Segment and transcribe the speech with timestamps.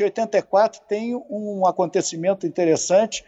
[0.00, 3.24] Em 84 tem um acontecimento interessante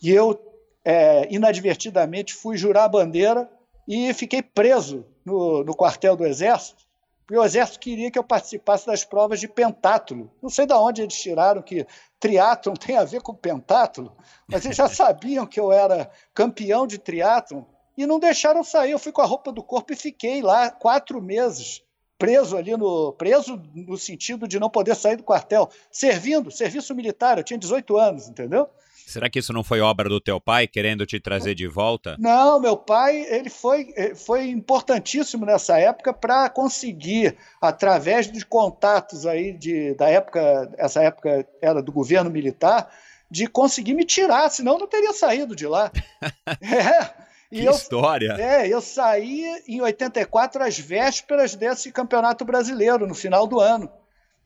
[0.00, 0.38] e eu,
[0.84, 3.50] é, inadvertidamente, fui jurar a bandeira
[3.88, 6.84] e fiquei preso no, no quartel do Exército,
[7.26, 10.30] porque o Exército queria que eu participasse das provas de pentátulo.
[10.42, 11.86] Não sei de onde eles tiraram que
[12.20, 14.14] triatlon tem a ver com pentátulo,
[14.46, 17.62] mas eles já sabiam que eu era campeão de triatlon
[17.96, 18.90] e não deixaram sair.
[18.90, 21.82] Eu fui com a roupa do corpo e fiquei lá quatro meses
[22.22, 23.12] preso ali no.
[23.14, 27.96] preso no sentido de não poder sair do quartel, servindo, serviço militar, eu tinha 18
[27.96, 28.70] anos, entendeu?
[29.04, 32.14] Será que isso não foi obra do teu pai querendo te trazer de volta?
[32.20, 39.52] Não, meu pai ele foi, foi importantíssimo nessa época para conseguir, através de contatos aí
[39.52, 42.88] de, da época, essa época era do governo militar,
[43.28, 45.90] de conseguir me tirar, senão eu não teria saído de lá.
[46.62, 47.21] é.
[47.52, 48.32] E que eu, história!
[48.38, 53.92] É, eu saí em 84 às vésperas desse campeonato brasileiro, no final do ano.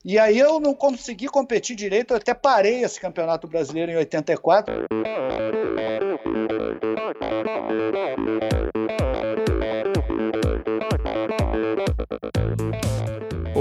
[0.03, 4.87] E aí eu não consegui competir direito, eu até parei esse campeonato brasileiro em 84.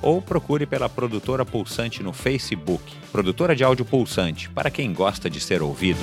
[0.00, 2.84] ou procure pela Produtora Pulsante no Facebook.
[3.10, 6.00] Produtora de áudio pulsante, para quem gosta de ser ouvido.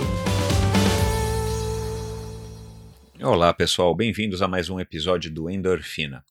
[3.21, 6.23] Olá pessoal, bem-vindos a mais um episódio do Endorfina.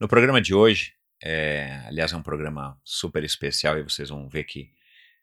[0.00, 4.44] No programa de hoje, é, aliás, é um programa super especial e vocês vão ver
[4.44, 4.70] que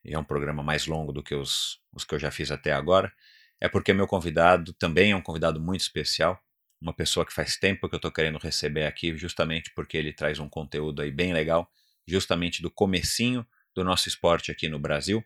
[0.05, 3.11] é um programa mais longo do que os, os que eu já fiz até agora.
[3.59, 6.39] É porque meu convidado também é um convidado muito especial,
[6.79, 10.39] uma pessoa que faz tempo que eu estou querendo receber aqui, justamente porque ele traz
[10.39, 11.69] um conteúdo aí bem legal,
[12.09, 15.24] justamente do comecinho do nosso esporte aqui no Brasil.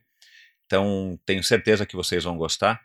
[0.66, 2.82] Então, tenho certeza que vocês vão gostar.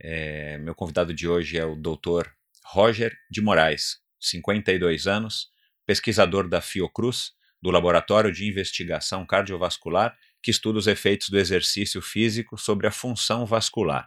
[0.00, 2.32] É, meu convidado de hoje é o doutor
[2.64, 5.48] Roger de Moraes, 52 anos,
[5.86, 7.32] pesquisador da Fiocruz,
[7.62, 13.46] do Laboratório de Investigação Cardiovascular, que estuda os efeitos do exercício físico sobre a função
[13.46, 14.06] vascular.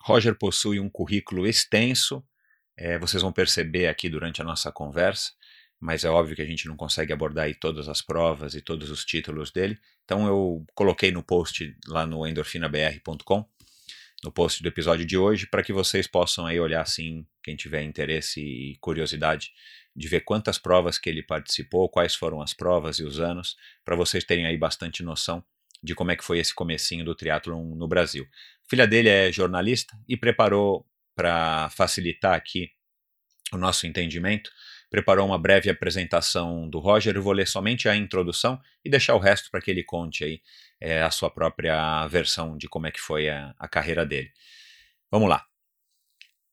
[0.00, 2.24] Roger possui um currículo extenso,
[2.76, 5.32] é, vocês vão perceber aqui durante a nossa conversa,
[5.84, 8.88] mas é óbvio que a gente não consegue abordar aí todas as provas e todos
[8.88, 13.46] os títulos dele, então eu coloquei no post lá no endorfinabr.com
[14.24, 17.82] no post do episódio de hoje, para que vocês possam aí olhar assim, quem tiver
[17.82, 19.52] interesse e curiosidade
[19.94, 23.94] de ver quantas provas que ele participou, quais foram as provas e os anos, para
[23.94, 25.44] vocês terem aí bastante noção
[25.82, 28.26] de como é que foi esse comecinho do triatlon no Brasil.
[28.66, 32.70] A filha dele é jornalista e preparou para facilitar aqui
[33.52, 34.50] o nosso entendimento,
[34.94, 37.16] preparou uma breve apresentação do Roger.
[37.16, 40.40] Eu vou ler somente a introdução e deixar o resto para que ele conte aí
[40.80, 44.30] é, a sua própria versão de como é que foi a, a carreira dele.
[45.10, 45.44] Vamos lá.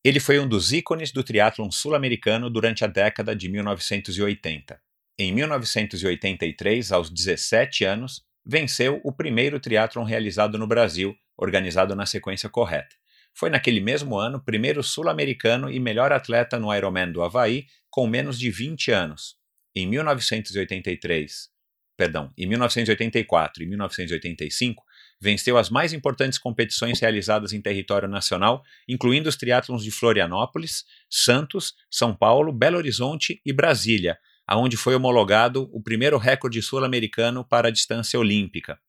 [0.03, 4.81] Ele foi um dos ícones do triatlon sul-americano durante a década de 1980.
[5.19, 12.49] Em 1983, aos 17 anos, venceu o primeiro triatlon realizado no Brasil, organizado na sequência
[12.49, 13.00] correta.
[13.33, 18.37] Foi naquele mesmo ano primeiro sul-americano e melhor atleta no Ironman do Havaí, com menos
[18.37, 19.35] de 20 anos.
[19.75, 21.49] Em 1983,
[21.97, 24.83] perdão, em 1984 e 1985,
[25.21, 31.75] venceu as mais importantes competições realizadas em território nacional, incluindo os triatlons de Florianópolis, Santos,
[31.89, 34.17] São Paulo, Belo Horizonte e Brasília,
[34.47, 38.79] aonde foi homologado o primeiro recorde sul-americano para a distância olímpica.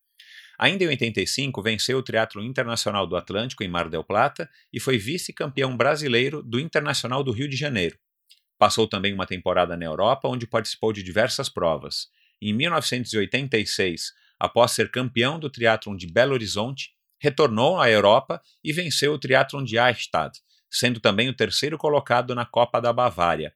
[0.63, 4.97] Ainda em 85, venceu o Triatlo Internacional do Atlântico em Mar del Plata e foi
[4.97, 7.99] vice-campeão brasileiro do Internacional do Rio de Janeiro.
[8.57, 12.07] Passou também uma temporada na Europa, onde participou de diversas provas.
[12.41, 19.15] Em 1986, após ser campeão do triatlon de Belo Horizonte, retornou à Europa e venceu
[19.15, 20.39] o triatlon de Eichstätt,
[20.71, 23.53] sendo também o terceiro colocado na Copa da Bavária.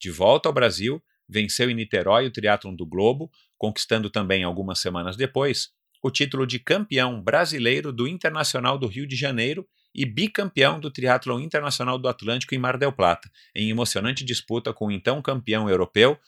[0.00, 5.14] De volta ao Brasil, venceu em Niterói o triatlon do Globo, conquistando também algumas semanas
[5.14, 10.90] depois o título de campeão brasileiro do Internacional do Rio de Janeiro e bicampeão do
[10.90, 15.68] Triatlon Internacional do Atlântico em Mar del Plata, em emocionante disputa com o então campeão
[15.68, 16.18] europeu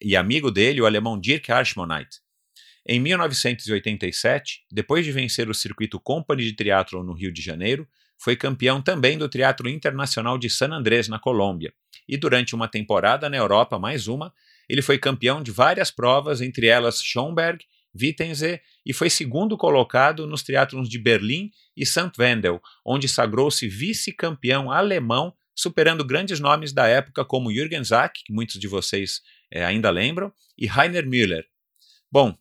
[0.00, 2.20] e amigo dele, o alemão Dirk Arschmonite.
[2.86, 7.86] Em 1987, depois de vencer o circuito Company de Triatlon no Rio de Janeiro,
[8.16, 11.72] foi campeão também do Triatlo Internacional de San Andrés, na Colômbia,
[12.08, 14.32] e durante uma temporada na Europa, mais uma,
[14.68, 17.64] ele foi campeão de várias provas, entre elas Schomberg,
[17.94, 22.12] Wittensee, e foi segundo colocado nos triatlons de Berlim e St.
[22.18, 28.58] Wendel, onde sagrou-se vice-campeão alemão, superando grandes nomes da época como Jürgen Zack, que muitos
[28.58, 29.20] de vocês
[29.50, 31.44] é, ainda lembram, e Rainer Müller.
[32.10, 32.36] Bom,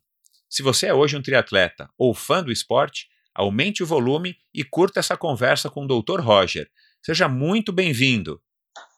[0.50, 5.00] se você é hoje um triatleta ou fã do esporte, aumente o volume e curta
[5.00, 6.22] essa conversa com o Dr.
[6.22, 6.70] Roger.
[7.02, 8.42] Seja muito bem-vindo.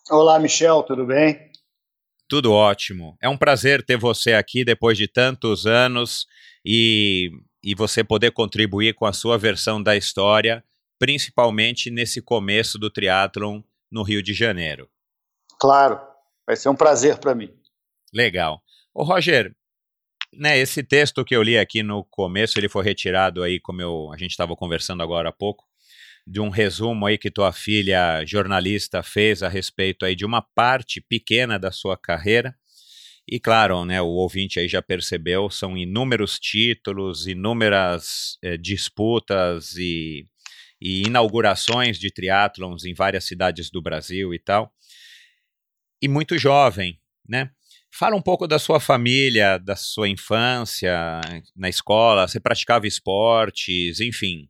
[0.09, 1.48] Olá, Michel, tudo bem?
[2.29, 3.17] Tudo ótimo.
[3.19, 6.27] É um prazer ter você aqui depois de tantos anos
[6.63, 7.31] e,
[7.63, 10.63] e você poder contribuir com a sua versão da história,
[10.99, 14.87] principalmente nesse começo do triatlon no Rio de Janeiro.
[15.59, 15.99] Claro,
[16.45, 17.49] vai ser um prazer para mim.
[18.13, 18.61] Legal.
[18.93, 19.55] Ô Roger,
[20.31, 24.11] né, esse texto que eu li aqui no começo, ele foi retirado aí, como eu,
[24.13, 25.65] a gente estava conversando agora há pouco,
[26.29, 31.01] de um resumo aí que tua filha jornalista fez a respeito aí de uma parte
[31.01, 32.55] pequena da sua carreira.
[33.27, 40.23] E claro, né, o ouvinte aí já percebeu, são inúmeros títulos, inúmeras eh, disputas e,
[40.79, 44.71] e inaugurações de triatlons em várias cidades do Brasil e tal.
[45.99, 47.49] E muito jovem, né?
[47.91, 51.21] Fala um pouco da sua família, da sua infância
[51.55, 54.47] na escola, você praticava esportes, enfim.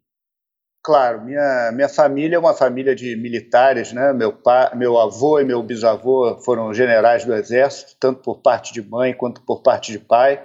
[0.82, 4.14] Claro, minha, minha família é uma família de militares, né?
[4.14, 8.82] Meu, pai, meu avô e meu bisavô foram generais do Exército, tanto por parte de
[8.82, 10.42] mãe quanto por parte de pai.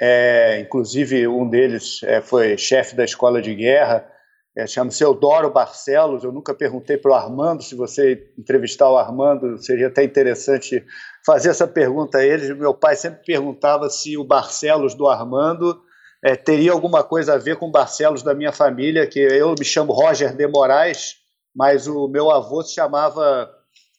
[0.00, 4.06] É, inclusive, um deles é, foi chefe da escola de guerra,
[4.54, 6.24] é, chama-se Eudoro Barcelos.
[6.24, 10.84] Eu nunca perguntei para o Armando, se você entrevistar o Armando, seria até interessante
[11.24, 12.52] fazer essa pergunta a ele.
[12.54, 15.80] Meu pai sempre perguntava se o Barcelos do Armando
[16.24, 19.92] é, teria alguma coisa a ver com Barcelos da minha família, que eu me chamo
[19.92, 21.16] Roger de Moraes,
[21.54, 23.50] mas o meu avô se chamava,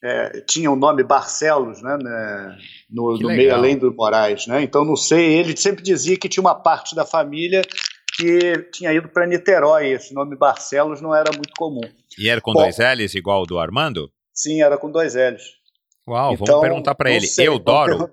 [0.04, 2.57] é, tinha o nome Barcelos, né, né
[2.89, 4.62] no, no meio além do Moraes, né?
[4.62, 7.62] Então não sei, ele sempre dizia que tinha uma parte da família
[8.18, 11.81] que tinha ido para Niterói, esse nome Barcelos não era muito comum.
[12.18, 14.12] E era com Bom, dois L's igual o do Armando?
[14.33, 15.60] Sim, era com dois L's.
[16.06, 17.27] Uau, então, vamos perguntar para ele.
[17.27, 18.10] Sei, Eudoro?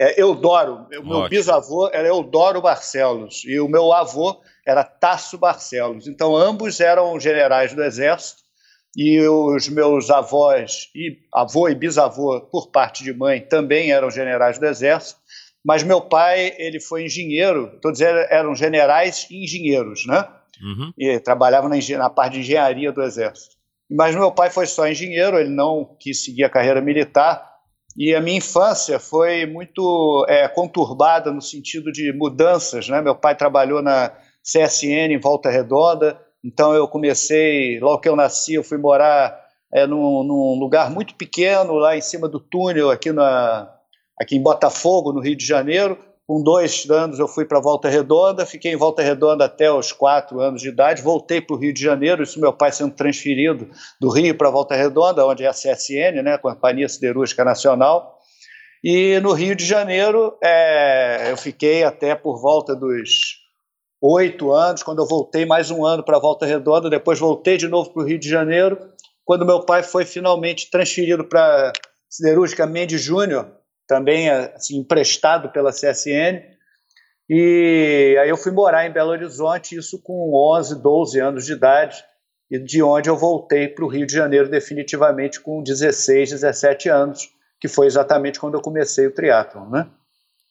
[0.00, 6.06] É, Eudoro, o meu bisavô era Eudoro Barcelos e o meu avô era Tasso Barcelos.
[6.06, 8.42] Então, ambos eram generais do Exército
[8.96, 14.58] e os meus avós, e avô e bisavô, por parte de mãe, também eram generais
[14.58, 15.20] do Exército.
[15.64, 20.26] Mas meu pai, ele foi engenheiro, todos eram generais e engenheiros, né?
[20.62, 20.92] Uhum.
[20.96, 23.56] E trabalhavam na, na parte de engenharia do Exército.
[23.90, 27.47] Mas meu pai foi só engenheiro, ele não quis seguir a carreira militar
[27.98, 32.88] e a minha infância foi muito é, conturbada no sentido de mudanças.
[32.88, 33.02] Né?
[33.02, 38.54] Meu pai trabalhou na CSN em Volta Redonda, então eu comecei, logo que eu nasci,
[38.54, 39.36] eu fui morar
[39.74, 43.68] é, num, num lugar muito pequeno, lá em cima do túnel, aqui, na,
[44.16, 45.98] aqui em Botafogo, no Rio de Janeiro.
[46.28, 50.40] Com dois anos eu fui para Volta Redonda, fiquei em Volta Redonda até os quatro
[50.40, 53.66] anos de idade, voltei para o Rio de Janeiro, isso meu pai sendo transferido
[53.98, 58.18] do Rio para Volta Redonda, onde é a CSN, né, Companhia Siderúrgica Nacional,
[58.84, 63.38] e no Rio de Janeiro é, eu fiquei até por volta dos
[63.98, 67.90] oito anos, quando eu voltei mais um ano para Volta Redonda, depois voltei de novo
[67.90, 68.78] para o Rio de Janeiro,
[69.24, 71.72] quando meu pai foi finalmente transferido para
[72.06, 73.57] Siderúrgica Mendes Júnior,
[73.88, 76.44] também assim, emprestado pela CSN.
[77.28, 82.04] E aí eu fui morar em Belo Horizonte, isso com 11, 12 anos de idade,
[82.50, 87.28] e de onde eu voltei para o Rio de Janeiro definitivamente com 16, 17 anos,
[87.60, 89.86] que foi exatamente quando eu comecei o triatlon, né?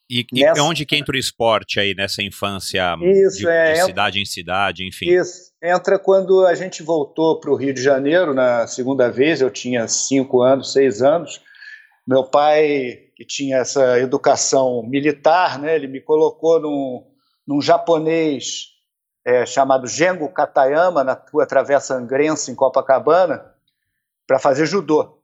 [0.09, 0.63] E, nessa...
[0.63, 4.87] onde que entra o esporte aí nessa infância isso, de, é, de cidade em cidade,
[4.87, 5.09] enfim?
[5.09, 9.49] Isso, entra quando a gente voltou para o Rio de Janeiro na segunda vez, eu
[9.49, 11.41] tinha cinco anos, seis anos,
[12.07, 15.75] meu pai que tinha essa educação militar, né?
[15.75, 17.03] ele me colocou num,
[17.47, 18.67] num japonês
[19.25, 23.43] é, chamado Gengo Katayama, na rua Travessa Angrense, em Copacabana,
[24.27, 25.17] para fazer judô.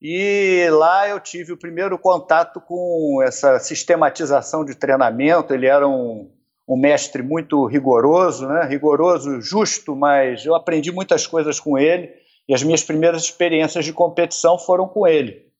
[0.00, 5.52] E lá eu tive o primeiro contato com essa sistematização de treinamento.
[5.52, 6.30] Ele era um,
[6.68, 8.64] um mestre muito rigoroso, né?
[8.64, 12.12] rigoroso, justo, mas eu aprendi muitas coisas com ele.
[12.48, 15.52] E as minhas primeiras experiências de competição foram com ele.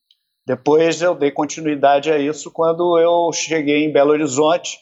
[0.46, 4.78] Depois eu dei continuidade a isso quando eu cheguei em Belo Horizonte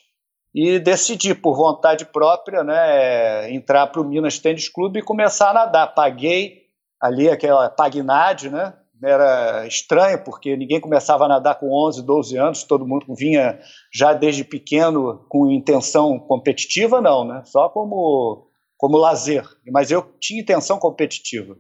[0.52, 5.54] e decidi, por vontade própria, né, entrar para o Minas Tênis Clube e começar a
[5.54, 5.95] nadar.
[5.95, 6.62] Paguei
[7.00, 8.75] ali aquela Pagnade, né?
[9.04, 13.59] Era estranho, porque ninguém começava a nadar com 11, 12 anos, todo mundo vinha
[13.92, 17.42] já desde pequeno com intenção competitiva, não, né?
[17.45, 19.45] Só como, como lazer.
[19.73, 21.57] Mas eu tinha intenção competitiva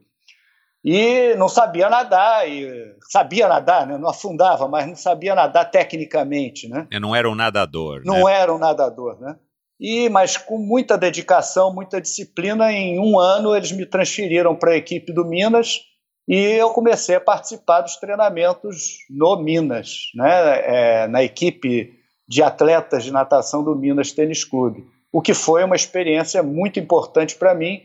[0.84, 3.96] e não sabia nadar, e sabia nadar, né?
[3.96, 6.68] não afundava, mas não sabia nadar tecnicamente.
[6.68, 6.88] Né?
[6.90, 8.02] Eu não era um nadador.
[8.04, 8.32] Não né?
[8.32, 9.36] era um nadador, né?
[9.78, 14.76] E, mas com muita dedicação, muita disciplina, em um ano eles me transferiram para a
[14.76, 15.80] equipe do Minas
[16.28, 21.02] e eu comecei a participar dos treinamentos no Minas, né?
[21.02, 21.98] É, na equipe
[22.28, 27.34] de atletas de natação do Minas Tênis Clube, o que foi uma experiência muito importante
[27.34, 27.82] para mim,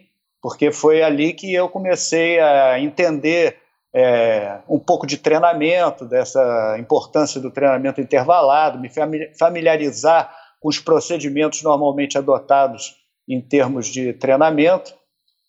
[0.47, 3.57] porque foi ali que eu comecei a entender
[3.93, 8.89] é, um pouco de treinamento, dessa importância do treinamento intervalado, me
[9.37, 12.95] familiarizar com os procedimentos normalmente adotados
[13.27, 14.93] em termos de treinamento.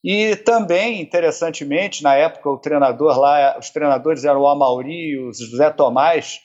[0.02, 5.32] E também, interessantemente, na época o treinador lá, os treinadores eram o Amauri e o
[5.32, 6.40] José Tomás.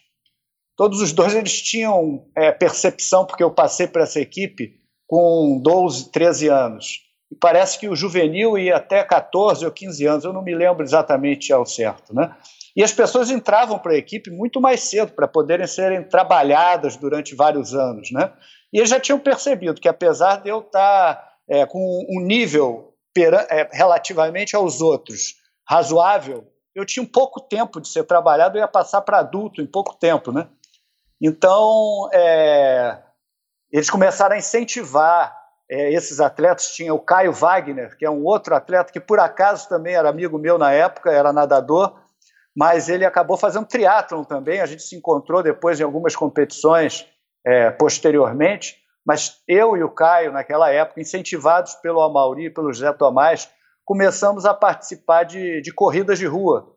[0.77, 4.75] Todos os dois eles tinham é, percepção, porque eu passei por essa equipe
[5.07, 10.23] com 12, 13 anos e parece que o juvenil ia até 14 ou 15 anos,
[10.23, 12.35] eu não me lembro exatamente ao certo, né?
[12.75, 17.33] E as pessoas entravam para a equipe muito mais cedo para poderem serem trabalhadas durante
[17.33, 18.31] vários anos, né?
[18.71, 23.67] E eles já tinham percebido que apesar de eu estar é, com um nível é,
[23.71, 25.33] relativamente aos outros
[25.67, 29.65] razoável, eu tinha um pouco tempo de ser trabalhado, eu ia passar para adulto em
[29.65, 30.47] pouco tempo, né?
[31.19, 33.01] Então, é,
[33.71, 35.42] eles começaram a incentivar
[35.73, 39.67] é, esses atletas, tinha o Caio Wagner, que é um outro atleta que por acaso
[39.67, 41.99] também era amigo meu na época, era nadador,
[42.55, 47.07] mas ele acabou fazendo triatlon também, a gente se encontrou depois em algumas competições
[47.43, 52.93] é, posteriormente, mas eu e o Caio, naquela época, incentivados pelo Amauri e pelo José
[52.93, 53.49] Tomás,
[53.83, 56.71] começamos a participar de, de corridas de rua.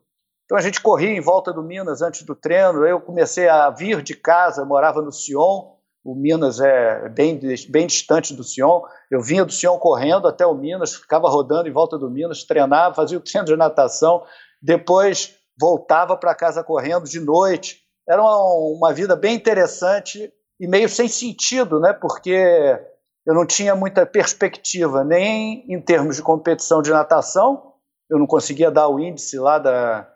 [0.45, 4.01] Então a gente corria em volta do Minas antes do treino, eu comecei a vir
[4.01, 5.76] de casa, morava no Sion,
[6.07, 7.37] o Minas é bem,
[7.69, 8.81] bem distante do Sion.
[9.11, 12.95] Eu vinha do Sion correndo até o Minas, ficava rodando em volta do Minas, treinava,
[12.95, 14.23] fazia o treino de natação,
[14.61, 17.81] depois voltava para casa correndo de noite.
[18.07, 18.37] Era uma,
[18.77, 21.91] uma vida bem interessante e meio sem sentido, né?
[21.91, 22.79] porque
[23.25, 27.73] eu não tinha muita perspectiva, nem em termos de competição de natação,
[28.09, 30.09] eu não conseguia dar o índice lá da,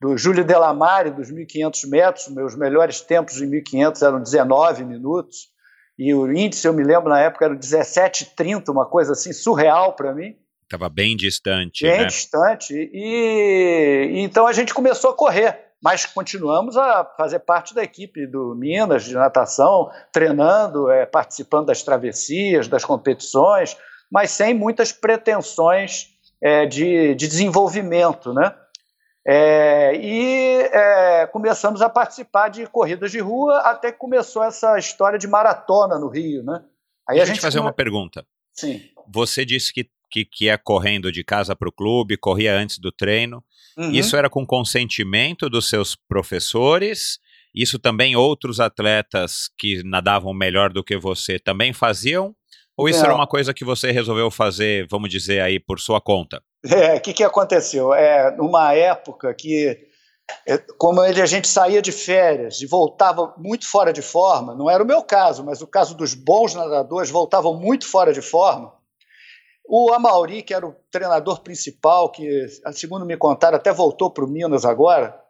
[0.00, 5.48] do Júlio Delamare, dos 1.500 metros, meus melhores tempos em 1.500 eram 19 minutos,
[5.98, 10.14] e o índice, eu me lembro na época, era 17,30, uma coisa assim surreal para
[10.14, 10.36] mim.
[10.64, 11.84] Estava bem distante.
[11.84, 12.06] Bem né?
[12.06, 12.74] distante.
[12.74, 18.26] E, e, então a gente começou a correr, mas continuamos a fazer parte da equipe
[18.26, 23.76] do Minas de natação, treinando, é, participando das travessias, das competições,
[24.10, 26.08] mas sem muitas pretensões
[26.42, 28.54] é, de, de desenvolvimento, né?
[29.28, 35.18] É, e é, começamos a participar de corridas de rua até que começou essa história
[35.18, 36.62] de maratona no Rio, né?
[37.08, 38.24] Aí Deixa a gente fazer uma pergunta.
[38.52, 38.80] Sim.
[39.12, 42.92] Você disse que, que, que ia correndo de casa para o clube, corria antes do
[42.92, 43.42] treino.
[43.76, 43.90] Uhum.
[43.90, 47.18] Isso era com consentimento dos seus professores?
[47.52, 52.32] Isso também outros atletas que nadavam melhor do que você também faziam?
[52.76, 53.06] Ou isso Não.
[53.06, 56.42] era uma coisa que você resolveu fazer, vamos dizer aí, por sua conta?
[56.74, 57.92] É, o que, que aconteceu?
[57.92, 59.86] É, numa época que,
[60.46, 64.68] é, como ele, a gente saía de férias e voltava muito fora de forma, não
[64.70, 68.74] era o meu caso, mas o caso dos bons nadadores voltavam muito fora de forma.
[69.68, 74.28] O Amauri, que era o treinador principal, que, segundo me contaram, até voltou para o
[74.28, 75.20] Minas agora,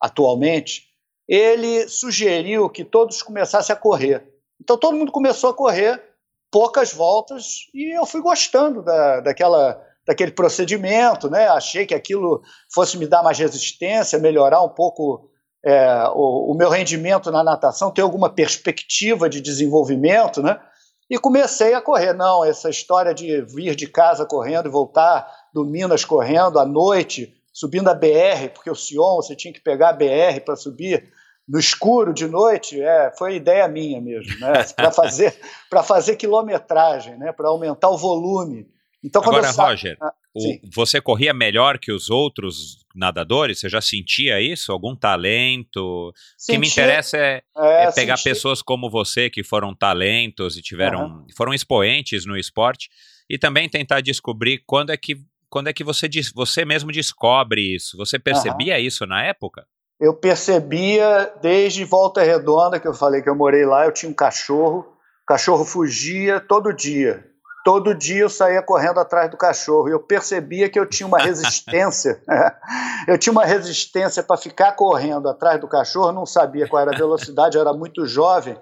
[0.00, 0.88] atualmente,
[1.28, 4.28] ele sugeriu que todos começassem a correr.
[4.60, 6.02] Então todo mundo começou a correr,
[6.50, 11.48] poucas voltas, e eu fui gostando da, daquela daquele procedimento, né?
[11.48, 12.42] Achei que aquilo
[12.72, 15.30] fosse me dar mais resistência, melhorar um pouco
[15.64, 20.60] é, o, o, meu rendimento na natação, ter alguma perspectiva de desenvolvimento, né?
[21.08, 22.12] E comecei a correr.
[22.12, 27.34] Não, essa história de vir de casa correndo e voltar do Minas correndo à noite,
[27.52, 31.12] subindo a BR, porque o Sion você tinha que pegar a BR para subir
[31.46, 34.64] no escuro de noite, é, foi ideia minha mesmo, né?
[34.74, 37.32] Para fazer para fazer quilometragem, né?
[37.32, 38.66] Para aumentar o volume.
[39.04, 39.66] Então, Agora, sa...
[39.66, 43.60] Roger, ah, o, você corria melhor que os outros nadadores?
[43.60, 44.72] Você já sentia isso?
[44.72, 46.08] Algum talento?
[46.08, 46.12] O
[46.46, 51.04] que me interessa é, é, é pegar pessoas como você que foram talentos e tiveram,
[51.04, 51.26] uhum.
[51.36, 52.88] foram expoentes no esporte
[53.28, 55.18] e também tentar descobrir quando é que
[55.50, 57.96] quando é que você você mesmo descobre isso?
[57.98, 58.80] Você percebia uhum.
[58.80, 59.66] isso na época?
[60.00, 63.84] Eu percebia desde Volta Redonda que eu falei que eu morei lá.
[63.84, 64.80] Eu tinha um cachorro
[65.22, 67.33] O cachorro fugia todo dia.
[67.64, 71.18] Todo dia eu saía correndo atrás do cachorro e eu percebia que eu tinha uma
[71.18, 72.22] resistência.
[73.08, 76.98] eu tinha uma resistência para ficar correndo atrás do cachorro, não sabia qual era a
[76.98, 78.56] velocidade, era muito jovem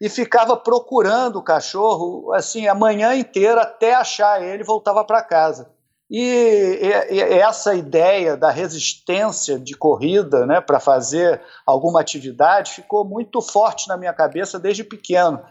[0.00, 5.22] e ficava procurando o cachorro assim a manhã inteira até achar ele e voltava para
[5.22, 5.70] casa.
[6.10, 13.42] E, e, essa ideia da resistência de corrida né, para fazer alguma atividade ficou muito
[13.42, 15.42] forte na minha cabeça desde pequeno.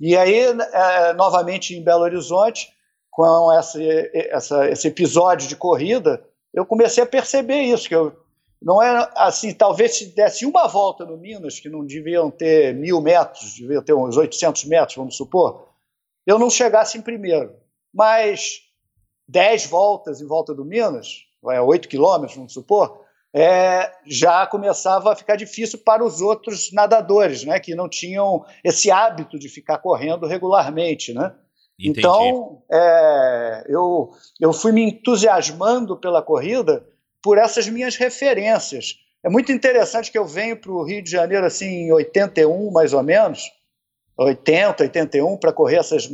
[0.00, 2.72] E aí, é, novamente em Belo Horizonte,
[3.10, 8.16] com essa, essa, esse episódio de corrida, eu comecei a perceber isso, que eu
[8.62, 13.00] não era assim, talvez se desse uma volta no Minas, que não deviam ter mil
[13.00, 15.68] metros, deviam ter uns 800 metros, vamos supor,
[16.26, 17.54] eu não chegasse em primeiro.
[17.92, 18.62] Mas
[19.28, 25.12] dez voltas em volta do Minas, vai a 8 quilômetros, vamos supor, é, já começava
[25.12, 29.78] a ficar difícil para os outros nadadores, né, que não tinham esse hábito de ficar
[29.78, 31.32] correndo regularmente, né?
[31.78, 32.00] Entendi.
[32.00, 36.84] Então, é, eu, eu fui me entusiasmando pela corrida
[37.22, 38.96] por essas minhas referências.
[39.24, 42.92] É muito interessante que eu venho para o Rio de Janeiro assim em 81, mais
[42.92, 43.50] ou menos,
[44.18, 46.10] 80, 81, para correr essas,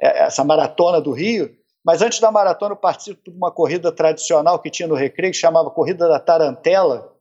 [0.00, 4.58] é, essa maratona do Rio, mas antes da maratona, eu participo de uma corrida tradicional
[4.58, 7.16] que tinha no Recreio, que chamava Corrida da Tarantela.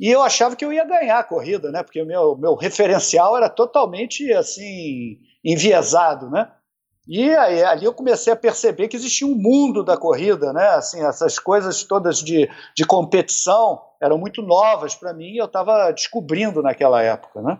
[0.00, 1.82] E eu achava que eu ia ganhar a corrida, né?
[1.82, 6.50] Porque o meu, meu referencial era totalmente assim enviesado, né?
[7.06, 10.68] E aí, ali eu comecei a perceber que existia um mundo da corrida, né?
[10.68, 15.90] Assim, essas coisas todas de, de competição eram muito novas para mim e eu estava
[15.90, 17.58] descobrindo naquela época, né?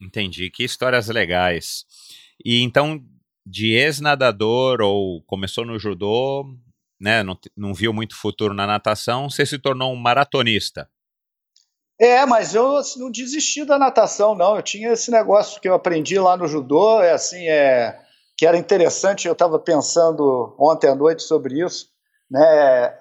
[0.00, 0.50] Entendi.
[0.50, 1.84] Que histórias legais.
[2.44, 3.02] E então,
[3.46, 6.44] de ex-nadador ou começou no judô,
[7.00, 10.88] né, não, não viu muito futuro na natação, você se tornou um maratonista.
[11.98, 14.56] É, mas eu assim, não desisti da natação, não.
[14.56, 17.98] Eu tinha esse negócio que eu aprendi lá no judô, é assim, é
[18.36, 19.26] que era interessante.
[19.26, 21.88] Eu estava pensando ontem à noite sobre isso,
[22.30, 22.94] né?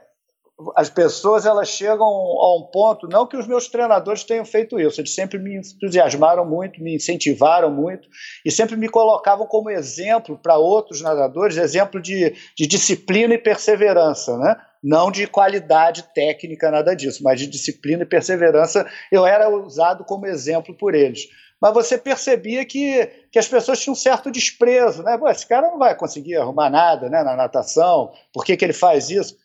[0.75, 5.01] As pessoas elas chegam a um ponto, não que os meus treinadores tenham feito isso,
[5.01, 8.07] eles sempre me entusiasmaram muito, me incentivaram muito
[8.45, 14.37] e sempre me colocavam como exemplo para outros nadadores, exemplo de, de disciplina e perseverança,
[14.37, 14.55] né?
[14.81, 20.27] não de qualidade técnica, nada disso, mas de disciplina e perseverança, eu era usado como
[20.27, 21.21] exemplo por eles.
[21.59, 25.17] Mas você percebia que, que as pessoas tinham um certo desprezo, né?
[25.17, 28.73] Pô, esse cara não vai conseguir arrumar nada né, na natação, por que, que ele
[28.73, 29.35] faz isso?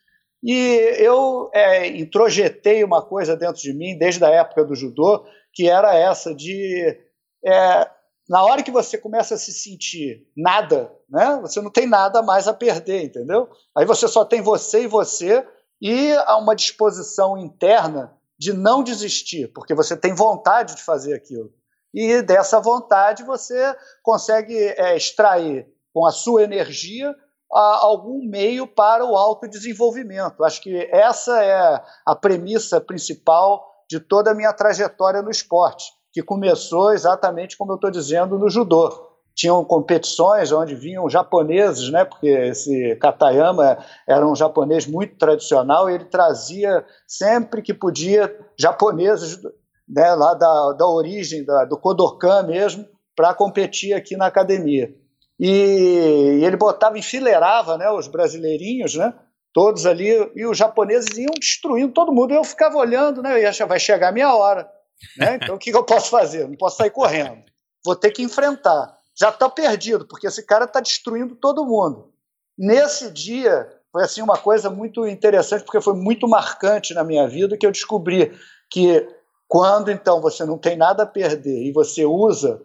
[0.42, 0.54] E
[0.98, 5.94] eu é, introjetei uma coisa dentro de mim, desde a época do judô, que era
[5.94, 6.98] essa de.
[7.44, 7.90] É,
[8.28, 12.46] na hora que você começa a se sentir nada, né, você não tem nada mais
[12.46, 13.48] a perder, entendeu?
[13.76, 15.44] Aí você só tem você e você,
[15.80, 21.52] e há uma disposição interna de não desistir, porque você tem vontade de fazer aquilo.
[21.92, 27.14] E dessa vontade você consegue é, extrair com a sua energia
[27.52, 30.44] algum meio para o autodesenvolvimento.
[30.44, 36.22] Acho que essa é a premissa principal de toda a minha trajetória no esporte, que
[36.22, 39.08] começou exatamente como eu estou dizendo no judô.
[39.34, 45.94] Tinham competições onde vinham japoneses, né, porque esse Katayama era um japonês muito tradicional e
[45.94, 49.40] ele trazia sempre que podia japoneses
[49.88, 52.86] né, lá da, da origem, da, do Kodokan mesmo,
[53.16, 54.94] para competir aqui na academia.
[55.40, 59.14] E, ele botava, enfileirava né, os brasileirinhos, né,
[59.54, 62.34] todos ali, e os japoneses iam destruindo todo mundo.
[62.34, 64.70] Eu ficava olhando, né, ia, vai chegar a minha hora.
[65.16, 66.46] Né, então o que, que eu posso fazer?
[66.46, 67.42] Não posso sair correndo.
[67.82, 68.94] Vou ter que enfrentar.
[69.18, 72.12] Já está perdido, porque esse cara está destruindo todo mundo.
[72.58, 77.56] Nesse dia, foi assim uma coisa muito interessante, porque foi muito marcante na minha vida,
[77.56, 78.38] que eu descobri
[78.70, 79.08] que
[79.48, 82.62] quando então você não tem nada a perder e você usa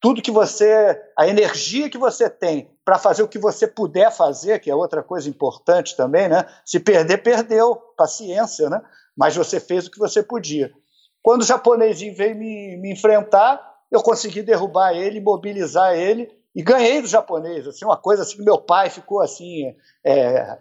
[0.00, 4.58] tudo que você, a energia que você tem para fazer o que você puder fazer,
[4.58, 6.46] que é outra coisa importante também, né?
[6.64, 8.80] Se perder, perdeu, paciência, né?
[9.16, 10.72] Mas você fez o que você podia.
[11.22, 13.60] Quando o japonesinho veio me, me enfrentar,
[13.90, 18.58] eu consegui derrubar ele, imobilizar ele e ganhei do japonês, assim, uma coisa assim meu
[18.58, 20.58] pai ficou assim é,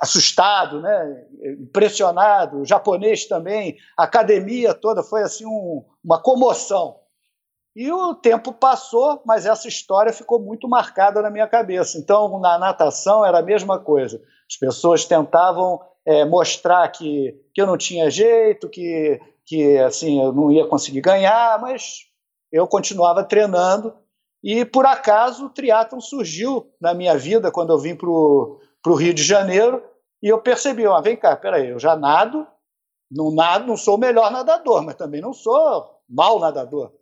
[0.00, 1.26] assustado, né?
[1.60, 7.01] Impressionado, o japonês também, a academia toda foi assim um, uma comoção.
[7.74, 11.98] E o tempo passou, mas essa história ficou muito marcada na minha cabeça.
[11.98, 14.20] Então, na natação era a mesma coisa.
[14.48, 20.32] As pessoas tentavam é, mostrar que, que eu não tinha jeito, que, que assim eu
[20.34, 22.00] não ia conseguir ganhar, mas
[22.52, 23.94] eu continuava treinando.
[24.44, 28.58] E por acaso o triatlon surgiu na minha vida quando eu vim para o
[28.98, 29.82] Rio de Janeiro
[30.22, 32.46] e eu percebi, ó, vem cá, peraí, eu já nado,
[33.10, 36.92] não nado, não sou o melhor nadador, mas também não sou mau nadador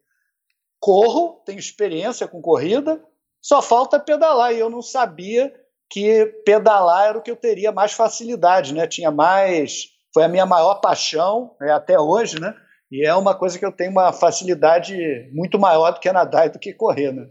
[0.80, 3.00] corro, tenho experiência com corrida,
[3.40, 4.52] só falta pedalar.
[4.52, 5.52] E eu não sabia
[5.90, 8.86] que pedalar era o que eu teria mais facilidade, né?
[8.86, 9.88] Tinha mais.
[10.12, 12.54] Foi a minha maior paixão, né, até hoje, né?
[12.90, 14.96] E é uma coisa que eu tenho uma facilidade
[15.32, 17.28] muito maior do que nadar e do que correr, né?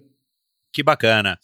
[0.72, 1.38] Que bacana.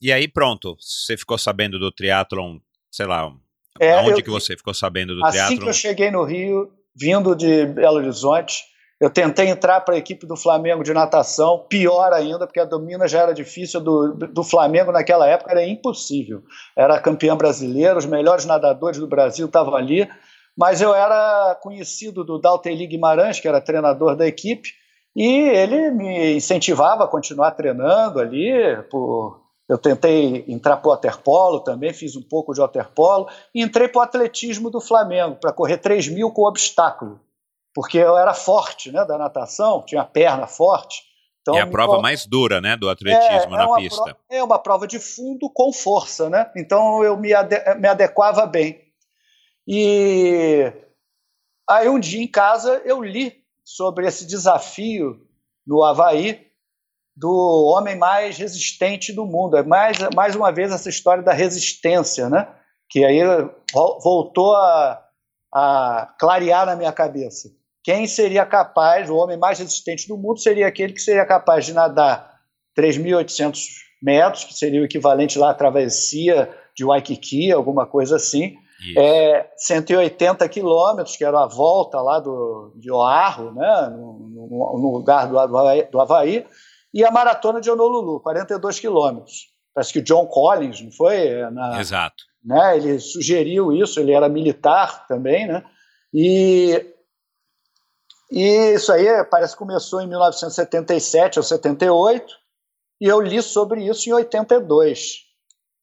[0.00, 2.58] E aí, pronto, você ficou sabendo do triatlon,
[2.88, 3.32] sei lá,
[3.80, 5.54] é, onde eu, que você ficou sabendo do assim triatlon?
[5.54, 8.62] Assim que eu cheguei no Rio, vindo de Belo Horizonte,
[9.00, 12.80] eu tentei entrar para a equipe do Flamengo de natação, pior ainda, porque a do
[12.80, 16.42] Minas já era difícil, do, do Flamengo naquela época era impossível.
[16.76, 20.08] Era campeão brasileiro, os melhores nadadores do Brasil estavam ali,
[20.56, 24.70] mas eu era conhecido do Dalteli Guimarães, que era treinador da equipe,
[25.14, 28.50] e ele me incentivava a continuar treinando ali.
[28.90, 29.46] Por...
[29.68, 34.00] Eu tentei entrar para o waterpolo também, fiz um pouco de waterpolo, e entrei para
[34.00, 37.20] o atletismo do Flamengo, para correr 3 mil com obstáculo
[37.78, 41.00] porque eu era forte, né, da natação, tinha perna forte.
[41.40, 44.02] Então, é a prova mais dura, né, do atletismo é, é na pista.
[44.02, 46.50] Prova, é uma prova de fundo com força, né?
[46.56, 48.82] Então eu me, ade me adequava bem.
[49.64, 50.72] E
[51.70, 55.24] aí um dia em casa eu li sobre esse desafio
[55.64, 56.48] no Havaí
[57.14, 59.56] do homem mais resistente do mundo.
[59.56, 62.48] É mais, mais uma vez essa história da resistência, né?
[62.90, 63.20] Que aí
[64.02, 65.00] voltou a,
[65.54, 67.56] a clarear na minha cabeça
[67.88, 71.72] quem seria capaz, o homem mais resistente do mundo, seria aquele que seria capaz de
[71.72, 72.38] nadar
[72.78, 73.58] 3.800
[74.02, 78.56] metros, que seria o equivalente lá à travessia de Waikiki, alguma coisa assim,
[78.94, 85.26] é, 180 quilômetros, que era a volta lá do, de Oahu, né, no, no, lugar
[85.26, 86.46] do Havaí, do Havaí,
[86.92, 89.46] e a maratona de Honolulu, 42 quilômetros.
[89.74, 91.26] Parece que o John Collins, não foi?
[91.26, 92.22] É, na, Exato.
[92.44, 95.64] Né, ele sugeriu isso, ele era militar também, né?
[96.12, 96.97] E
[98.30, 102.34] e isso aí parece que começou em 1977 ou 78,
[103.00, 105.26] e eu li sobre isso em 82.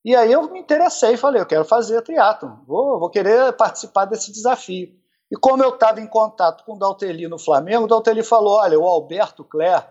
[0.04, 4.04] E aí eu me interessei e falei, eu quero fazer triatlon, vou, vou querer participar
[4.04, 4.88] desse desafio.
[5.30, 8.78] E como eu estava em contato com o Dalteli no Flamengo, o Dalteli falou, olha,
[8.78, 9.84] o Alberto Cler,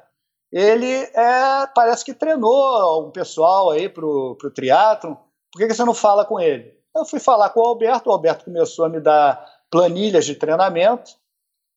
[0.50, 5.16] ele é, parece que treinou um pessoal aí para o triatlon,
[5.52, 6.74] por que, que você não fala com ele?
[6.96, 11.12] Eu fui falar com o Alberto, o Alberto começou a me dar planilhas de treinamento,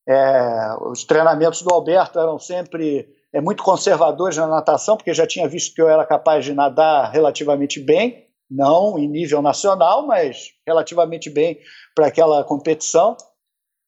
[0.09, 5.47] é, os treinamentos do Alberto eram sempre é, muito conservadores na natação, porque já tinha
[5.47, 11.29] visto que eu era capaz de nadar relativamente bem, não em nível nacional, mas relativamente
[11.29, 11.59] bem
[11.93, 13.15] para aquela competição.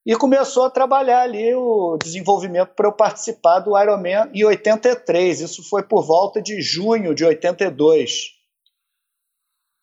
[0.06, 5.40] E começou a trabalhar ali o desenvolvimento para eu participar do Ironman em 83.
[5.40, 8.41] Isso foi por volta de junho de 82.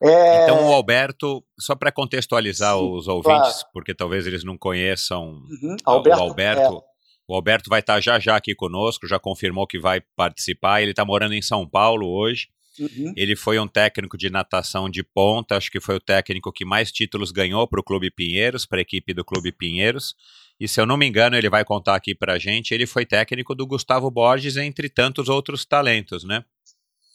[0.01, 0.43] É...
[0.43, 3.69] Então, o Alberto, só para contextualizar Sim, os ouvintes, claro.
[3.73, 5.75] porque talvez eles não conheçam uhum.
[5.85, 6.77] Alberto, o Alberto.
[6.85, 6.89] É.
[7.27, 10.81] O Alberto vai estar tá já já aqui conosco, já confirmou que vai participar.
[10.81, 12.47] Ele está morando em São Paulo hoje.
[12.79, 13.13] Uhum.
[13.15, 16.91] Ele foi um técnico de natação de ponta, acho que foi o técnico que mais
[16.91, 20.15] títulos ganhou para o Clube Pinheiros, para a equipe do Clube Pinheiros.
[20.59, 23.05] E se eu não me engano, ele vai contar aqui para a gente, ele foi
[23.05, 26.43] técnico do Gustavo Borges, entre tantos outros talentos, né?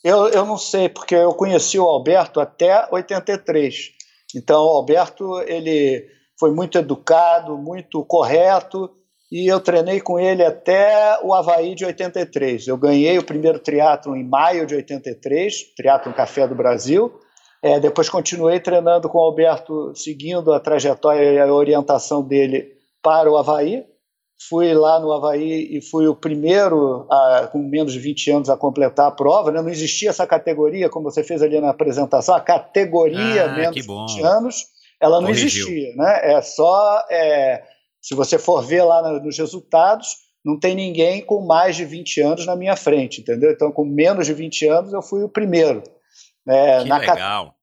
[0.05, 3.93] Eu, eu não sei, porque eu conheci o Alberto até 83.
[4.37, 6.07] Então, o Alberto ele
[6.39, 8.91] foi muito educado, muito correto,
[9.33, 12.69] e eu treinei com ele até o Havaí de 83.
[12.69, 17.19] Eu ganhei o primeiro triatlo em maio de 83, triatlo Café do Brasil.
[17.63, 23.31] É, depois continuei treinando com o Alberto, seguindo a trajetória e a orientação dele para
[23.31, 23.87] o Havaí
[24.49, 28.57] fui lá no Havaí e fui o primeiro, a, com menos de 20 anos, a
[28.57, 29.51] completar a prova.
[29.51, 29.63] Né?
[29.63, 33.83] Não existia essa categoria, como você fez ali na apresentação, a categoria ah, menos de
[33.83, 34.65] 20 anos,
[35.01, 35.67] ela não Corrigiu.
[35.67, 35.97] existia.
[35.97, 36.21] Né?
[36.35, 37.63] É só, é,
[38.01, 42.47] se você for ver lá nos resultados, não tem ninguém com mais de 20 anos
[42.47, 43.51] na minha frente, entendeu?
[43.51, 45.83] Então, com menos de 20 anos, eu fui o primeiro.
[46.47, 47.55] É, que na legal.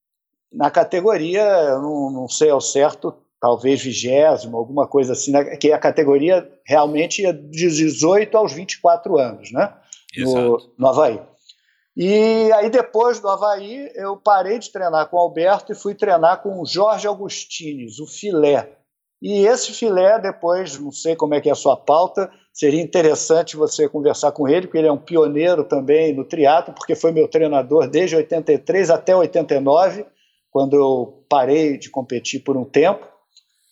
[0.52, 5.80] na categoria, eu não, não sei ao certo, talvez vigésimo, alguma coisa assim, que a
[5.80, 9.73] categoria realmente ia de 18 aos 24 anos, né?
[10.15, 11.19] No, no Havaí.
[11.97, 16.41] E aí, depois do Havaí, eu parei de treinar com o Alberto e fui treinar
[16.43, 18.77] com o Jorge Augustines, o filé.
[19.19, 23.58] E esse filé, depois, não sei como é que é a sua pauta, seria interessante
[23.58, 27.27] você conversar com ele, porque ele é um pioneiro também no triatlo, porque foi meu
[27.27, 30.06] treinador desde 83 até 89,
[30.49, 33.12] quando eu parei de competir por um tempo.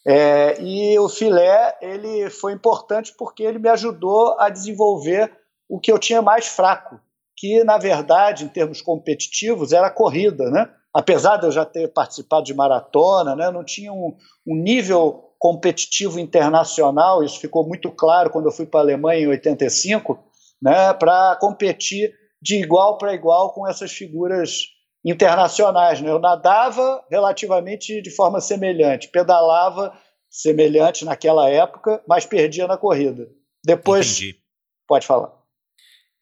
[0.07, 5.31] É, e o filé ele foi importante porque ele me ajudou a desenvolver
[5.67, 6.99] o que eu tinha mais fraco,
[7.37, 10.69] que na verdade, em termos competitivos, era a corrida, né?
[10.93, 14.15] Apesar de eu já ter participado de maratona, né, não tinha um,
[14.47, 19.27] um nível competitivo internacional, isso ficou muito claro quando eu fui para a Alemanha em
[19.27, 20.19] 85,
[20.61, 24.63] né, para competir de igual para igual com essas figuras
[25.03, 26.01] internacionais.
[26.01, 26.09] Né?
[26.09, 29.97] Eu nadava relativamente de forma semelhante, pedalava
[30.29, 33.29] semelhante naquela época, mas perdia na corrida.
[33.63, 34.17] Depois.
[34.17, 34.39] Entendi.
[34.87, 35.31] Pode falar.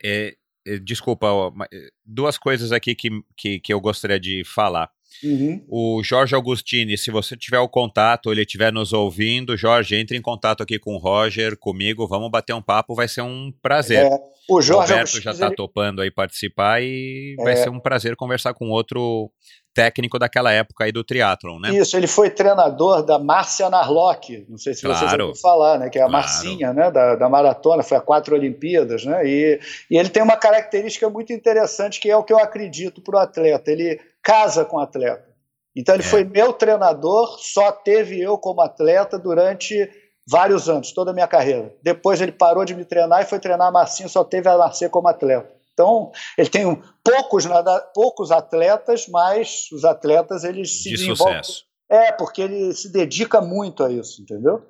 [0.03, 0.35] É,
[0.65, 1.27] é desculpa,
[1.71, 4.91] é, duas coisas aqui que, que, que eu gostaria de falar.
[5.23, 5.65] Uhum.
[5.67, 10.21] O Jorge Augustini, se você tiver o contato, ele estiver nos ouvindo, Jorge, entre em
[10.21, 14.05] contato aqui com o Roger, comigo, vamos bater um papo, vai ser um prazer.
[14.05, 14.09] É,
[14.49, 15.55] o Jorge Roberto Augustini, já está ele...
[15.55, 17.43] topando aí participar e é.
[17.43, 19.31] vai ser um prazer conversar com outro
[19.73, 21.69] técnico daquela época aí do triatlon, né?
[21.69, 25.87] Isso, ele foi treinador da Márcia Narlock, não sei se claro, vocês ouviram falar, né?
[25.87, 26.23] Que é a claro.
[26.23, 26.89] Marcinha, né?
[26.89, 29.21] Da, da maratona, foi a quatro Olimpíadas, né?
[29.23, 29.59] E,
[29.91, 33.19] e ele tem uma característica muito interessante que é o que eu acredito para o
[33.19, 33.71] atleta.
[33.71, 35.25] Ele casa com o atleta.
[35.73, 36.07] Então ele é.
[36.07, 39.89] foi meu treinador, só teve eu como atleta durante
[40.29, 41.73] vários anos, toda a minha carreira.
[41.81, 44.89] Depois ele parou de me treinar e foi treinar a Marcinho, só teve a nascer
[44.89, 45.55] como atleta.
[45.71, 51.63] Então, ele tem um, poucos, nada, poucos atletas, mas os atletas eles se de sucesso.
[51.89, 54.65] É, porque ele se dedica muito a isso, entendeu?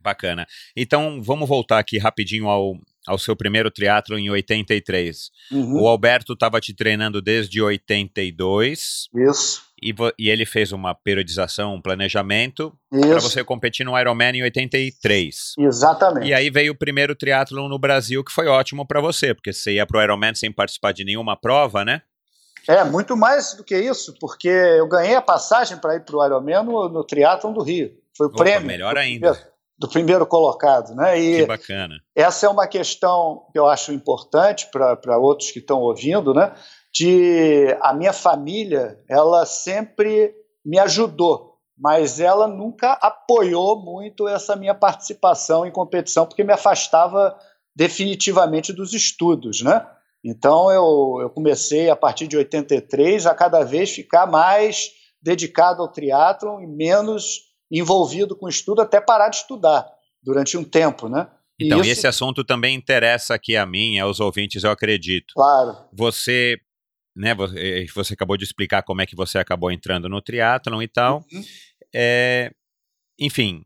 [0.00, 0.46] Bacana.
[0.74, 2.74] Então, vamos voltar aqui rapidinho ao,
[3.06, 5.30] ao seu primeiro triatlo em 83.
[5.52, 5.82] Uhum.
[5.82, 9.08] O Alberto estava te treinando desde 82.
[9.14, 9.62] Isso.
[9.80, 15.54] E, e ele fez uma periodização, um planejamento para você competir no Ironman em 83.
[15.58, 16.26] Exatamente.
[16.26, 19.74] E aí veio o primeiro triatlo no Brasil que foi ótimo para você, porque você
[19.74, 22.02] ia para o Ironman sem participar de nenhuma prova, né?
[22.66, 26.24] É, muito mais do que isso, porque eu ganhei a passagem para ir para o
[26.24, 27.92] Ironman no, no triatlon do Rio.
[28.16, 28.66] Foi o Opa, prêmio.
[28.66, 29.38] Melhor ainda
[29.78, 30.94] do primeiro colocado.
[30.94, 31.18] Né?
[31.18, 31.94] E que bacana.
[32.14, 36.52] Essa é uma questão que eu acho importante para outros que estão ouvindo, né?
[36.96, 40.34] de a minha família, ela sempre
[40.64, 47.38] me ajudou, mas ela nunca apoiou muito essa minha participação em competição, porque me afastava
[47.74, 49.86] definitivamente dos estudos, né?
[50.24, 55.92] Então eu, eu comecei a partir de 83 a cada vez ficar mais dedicado ao
[55.92, 59.86] triatlon e menos envolvido com estudo até parar de estudar
[60.22, 61.28] durante um tempo, né?
[61.58, 61.90] Então, isso...
[61.90, 65.32] esse assunto também interessa aqui a mim, aos ouvintes, eu acredito.
[65.34, 65.76] Claro.
[65.92, 66.60] Você,
[67.16, 70.88] né, você, você acabou de explicar como é que você acabou entrando no triatlon e
[70.88, 71.24] tal.
[71.32, 71.44] Uhum.
[71.94, 72.50] É,
[73.18, 73.64] enfim,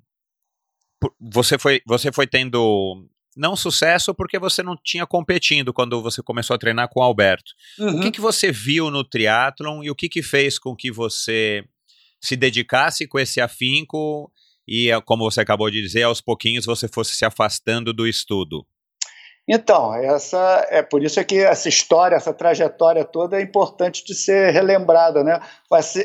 [1.21, 6.55] você foi, você foi tendo não sucesso porque você não tinha competindo quando você começou
[6.55, 7.53] a treinar com o Alberto.
[7.79, 7.99] Uhum.
[7.99, 11.65] O que, que você viu no triatlon e o que, que fez com que você
[12.21, 14.31] se dedicasse com esse afinco
[14.69, 18.67] e, como você acabou de dizer, aos pouquinhos você fosse se afastando do estudo?
[19.49, 24.15] Então, essa é por isso é que essa história, essa trajetória toda é importante de
[24.15, 25.41] ser relembrada, né?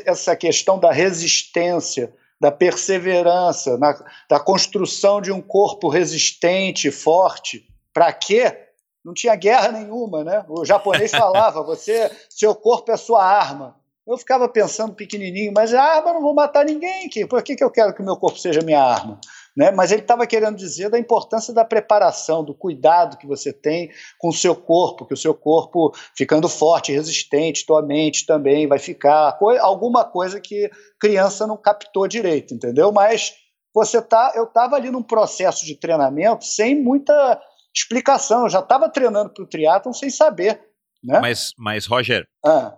[0.04, 3.94] Essa questão da resistência, da perseverança, na,
[4.28, 7.68] da construção de um corpo resistente, forte.
[7.92, 8.66] Para quê?
[9.04, 10.44] Não tinha guerra nenhuma, né?
[10.48, 13.76] O japonês falava: você, seu corpo é sua arma.
[14.06, 17.08] Eu ficava pensando pequenininho, mas a arma não vou matar ninguém.
[17.08, 19.18] Que, por que, que eu quero que o meu corpo seja minha arma?
[19.56, 19.72] Né?
[19.72, 24.28] Mas ele estava querendo dizer da importância da preparação, do cuidado que você tem com
[24.28, 29.36] o seu corpo, que o seu corpo ficando forte, resistente, tua mente também vai ficar.
[29.38, 32.92] Co alguma coisa que criança não captou direito, entendeu?
[32.92, 33.34] Mas
[33.74, 37.40] você tá, eu estava ali num processo de treinamento sem muita
[37.74, 38.44] explicação.
[38.44, 40.60] Eu já estava treinando para o triatlon sem saber.
[41.02, 41.18] Né?
[41.18, 42.76] Mas, mas Roger, ah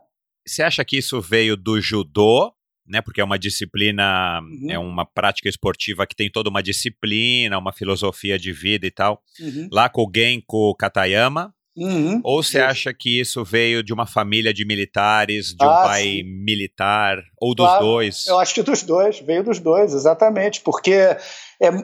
[0.49, 2.53] você acha que isso veio do judô,
[2.87, 3.03] né?
[3.03, 4.71] Porque é uma disciplina, uhum.
[4.71, 9.23] é uma prática esportiva que tem toda uma disciplina, uma filosofia de vida e tal.
[9.41, 9.69] Uhum.
[9.71, 11.55] Lá com o Genko Katayama.
[11.77, 12.21] Uhum.
[12.25, 16.03] Ou você acha que isso veio de uma família de militares, de ah, um pai
[16.03, 16.23] sim.
[16.25, 18.27] militar, ou dos claro, dois?
[18.27, 21.19] Eu acho que dos dois, veio dos dois, exatamente, porque é,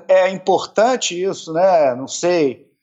[0.09, 1.95] é importante isso, né?
[1.95, 2.74] Não sei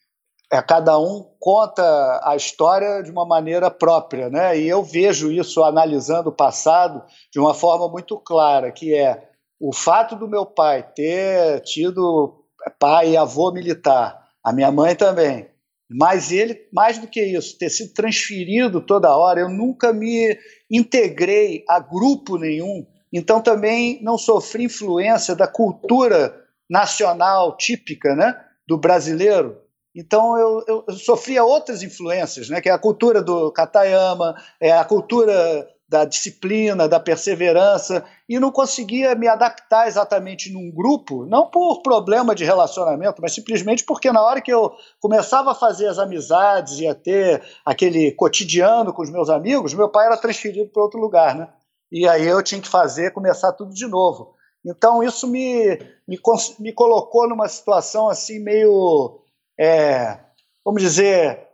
[0.51, 4.59] é, cada um conta a história de uma maneira própria, né?
[4.59, 9.73] E eu vejo isso analisando o passado de uma forma muito clara, que é o
[9.73, 12.43] fato do meu pai ter tido
[12.77, 15.47] pai e avô militar, a minha mãe também,
[15.89, 20.37] mas ele, mais do que isso, ter sido transferido toda hora, eu nunca me
[20.69, 26.35] integrei a grupo nenhum, então também não sofri influência da cultura
[26.69, 29.57] nacional típica, né, do brasileiro.
[29.95, 34.85] Então eu, eu, sofria outras influências, né, que é a cultura do Katayama, é a
[34.85, 41.81] cultura da disciplina, da perseverança, e não conseguia me adaptar exatamente num grupo, não por
[41.81, 46.79] problema de relacionamento, mas simplesmente porque na hora que eu começava a fazer as amizades
[46.79, 50.97] e a ter aquele cotidiano com os meus amigos, meu pai era transferido para outro
[50.97, 51.49] lugar, né?
[51.91, 54.33] E aí eu tinha que fazer, começar tudo de novo.
[54.65, 55.77] Então isso me,
[56.07, 56.17] me,
[56.57, 59.19] me colocou numa situação assim meio
[59.59, 60.19] é,
[60.63, 61.47] vamos dizer,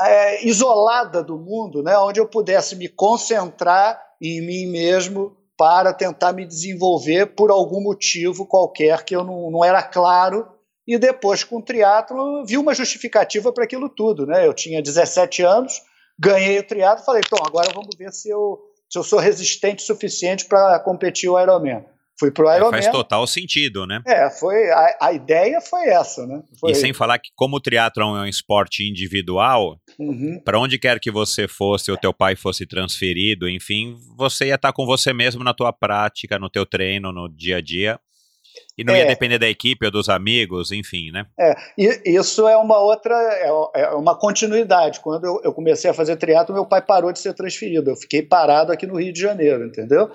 [0.00, 6.32] é, isolada do mundo, né, onde eu pudesse me concentrar em mim mesmo para tentar
[6.32, 10.48] me desenvolver por algum motivo qualquer que eu não, não era claro.
[10.86, 14.26] E depois, com o triatlo, vi uma justificativa para aquilo tudo.
[14.26, 14.46] Né?
[14.46, 15.80] Eu tinha 17 anos,
[16.18, 18.60] ganhei o triatlo, falei, então agora vamos ver se eu,
[18.90, 21.84] se eu sou resistente o suficiente para competir o Ironman.
[22.18, 22.80] Fui pro é, Ironman.
[22.80, 24.00] faz total sentido, né?
[24.06, 26.42] É, foi a, a ideia foi essa, né?
[26.60, 26.70] Foi...
[26.70, 30.40] E sem falar que como o triatlon é um esporte individual, uhum.
[30.44, 34.68] para onde quer que você fosse, o teu pai fosse transferido, enfim, você ia estar
[34.68, 37.98] tá com você mesmo na tua prática, no teu treino, no dia a dia.
[38.76, 39.00] E não é.
[39.00, 41.26] ia depender da equipe ou dos amigos, enfim, né?
[41.38, 45.00] É, e isso é uma outra, é, é uma continuidade.
[45.00, 47.90] Quando eu, eu comecei a fazer triatlo, meu pai parou de ser transferido.
[47.90, 50.10] Eu fiquei parado aqui no Rio de Janeiro, entendeu?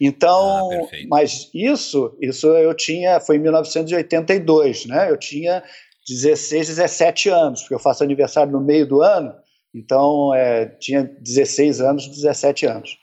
[0.00, 5.10] Então, ah, mas isso, isso eu tinha, foi em 1982, né?
[5.10, 5.62] Eu tinha
[6.06, 9.32] 16, 17 anos, porque eu faço aniversário no meio do ano,
[9.74, 12.98] então é, tinha 16 anos, 17 anos.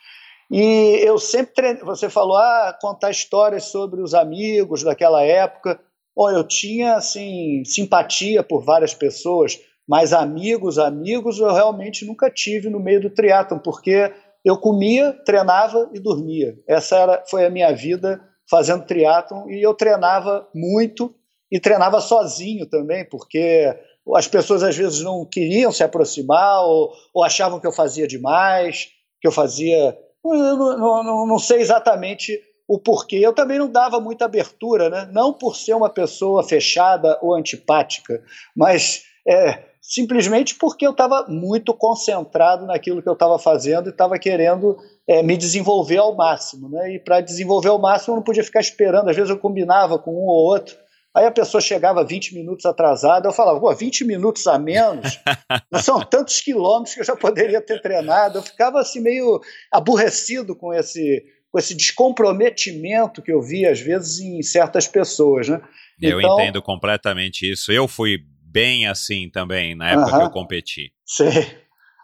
[0.52, 5.80] E eu sempre treinei, você falou, ah, contar histórias sobre os amigos daquela época.
[6.14, 12.70] Bom, eu tinha, assim, simpatia por várias pessoas, mas amigos, amigos eu realmente nunca tive
[12.70, 14.12] no meio do triatlon, porque
[14.44, 16.58] eu comia, treinava e dormia.
[16.68, 21.16] Essa era, foi a minha vida fazendo triatlon e eu treinava muito
[21.50, 23.74] e treinava sozinho também, porque
[24.16, 28.90] as pessoas às vezes não queriam se aproximar ou, ou achavam que eu fazia demais,
[29.22, 29.98] que eu fazia.
[30.24, 33.18] Eu não, não, não sei exatamente o porquê.
[33.18, 35.10] Eu também não dava muita abertura, né?
[35.12, 38.24] não por ser uma pessoa fechada ou antipática,
[38.56, 44.18] mas é, simplesmente porque eu estava muito concentrado naquilo que eu estava fazendo e estava
[44.18, 46.70] querendo é, me desenvolver ao máximo.
[46.70, 46.94] Né?
[46.94, 50.12] E para desenvolver ao máximo eu não podia ficar esperando, às vezes eu combinava com
[50.12, 50.76] um ou outro.
[51.14, 55.20] Aí a pessoa chegava 20 minutos atrasada, eu falava, pô, 20 minutos a menos?
[55.70, 58.38] Não são tantos quilômetros que eu já poderia ter treinado.
[58.38, 61.22] Eu ficava assim meio aborrecido com esse,
[61.52, 65.62] com esse descomprometimento que eu via às vezes em certas pessoas, né?
[66.02, 67.74] Eu então, entendo completamente isso.
[67.74, 70.94] Eu fui bem assim também, na época que eu competi.
[71.06, 71.26] Sim.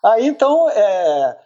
[0.03, 1.37] Aí então, é,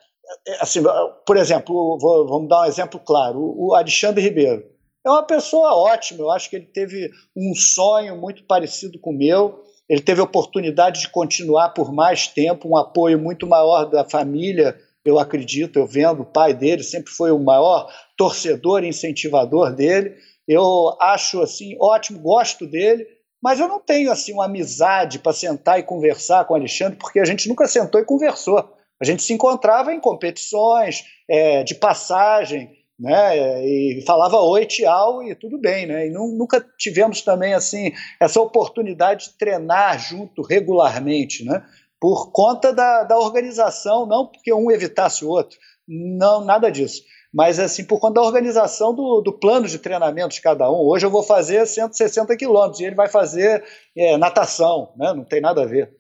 [0.48, 0.82] é, assim,
[1.26, 4.64] por exemplo, vou, vamos dar um exemplo claro: o Alexandre Ribeiro
[5.06, 6.22] é uma pessoa ótima.
[6.22, 9.64] Eu acho que ele teve um sonho muito parecido com o meu.
[9.90, 14.78] Ele teve a oportunidade de continuar por mais tempo, um apoio muito maior da família.
[15.04, 20.16] Eu acredito, eu vendo, o pai dele sempre foi o maior torcedor e incentivador dele.
[20.48, 23.06] Eu acho assim ótimo, gosto dele
[23.42, 27.20] mas eu não tenho assim uma amizade para sentar e conversar com o Alexandre, porque
[27.20, 28.72] a gente nunca sentou e conversou.
[29.02, 32.70] A gente se encontrava em competições é, de passagem,
[33.02, 33.66] né?
[33.66, 36.08] E falava oi, tchau e tudo bem, né?
[36.08, 41.66] E não, nunca tivemos também assim essa oportunidade de treinar junto regularmente, né?
[42.00, 47.02] Por conta da, da organização, não porque um evitasse o outro, não nada disso
[47.34, 50.86] mas assim, por conta da organização do, do plano de treinamento de cada um.
[50.86, 53.64] Hoje eu vou fazer 160 quilômetros e ele vai fazer
[53.96, 55.14] é, natação, né?
[55.14, 55.96] Não tem nada a ver.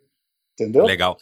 [0.54, 0.84] Entendeu?
[0.84, 1.16] Legal.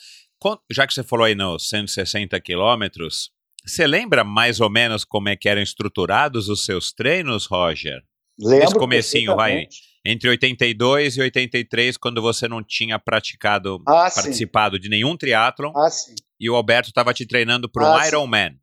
[0.72, 3.32] Já que você falou aí nos 160 quilômetros,
[3.66, 8.02] você lembra mais ou menos como é que eram estruturados os seus treinos, Roger?
[8.40, 9.68] Lembro Esse comecinho, vai,
[10.06, 14.82] entre 82 e 83, quando você não tinha praticado, ah, participado sim.
[14.82, 15.90] de nenhum triatlon, ah,
[16.40, 18.58] e o Alberto estava te treinando para um ah, Ironman.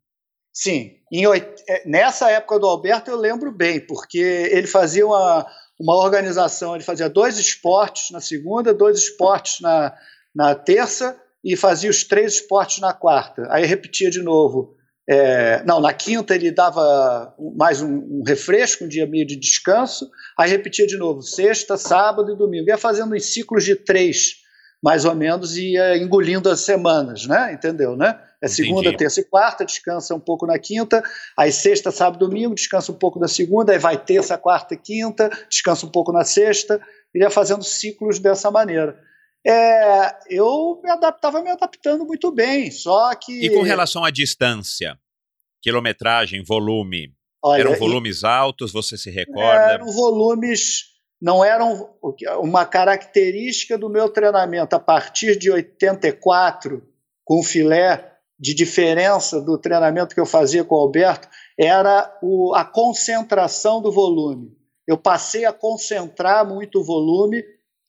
[0.51, 5.45] Sim, em, é, nessa época do Alberto eu lembro bem, porque ele fazia uma,
[5.79, 9.95] uma organização, ele fazia dois esportes na segunda, dois esportes na,
[10.33, 13.47] na terça e fazia os três esportes na quarta.
[13.51, 14.75] Aí repetia de novo.
[15.09, 20.09] É, não, na quinta ele dava mais um, um, refresco, um dia meio de descanso,
[20.37, 22.67] aí repetia de novo, sexta, sábado e domingo.
[22.67, 24.35] Ia fazendo em ciclos de três,
[24.83, 27.53] mais ou menos, e ia engolindo as semanas, né?
[27.53, 28.19] Entendeu, né?
[28.41, 28.97] É segunda, Entendi.
[28.97, 31.01] terça e quarta, descansa um pouco na quinta,
[31.35, 35.29] aí sexta, sábado, domingo, descansa um pouco na segunda, aí vai terça, quarta e quinta,
[35.49, 36.79] descansa um pouco na sexta,
[37.15, 38.99] e ia fazendo ciclos dessa maneira.
[39.47, 43.45] É, eu me adaptava me adaptando muito bem, só que.
[43.45, 44.99] E com relação à distância,
[45.61, 48.25] quilometragem, volume, Olha, eram volumes e...
[48.25, 49.73] altos, você se recorda?
[49.73, 50.85] Eram volumes,
[51.21, 51.95] não eram
[52.41, 56.83] uma característica do meu treinamento a partir de 84
[57.23, 62.63] com filé de diferença do treinamento que eu fazia com o Alberto era o, a
[62.63, 64.55] concentração do volume.
[64.87, 67.43] Eu passei a concentrar muito o volume,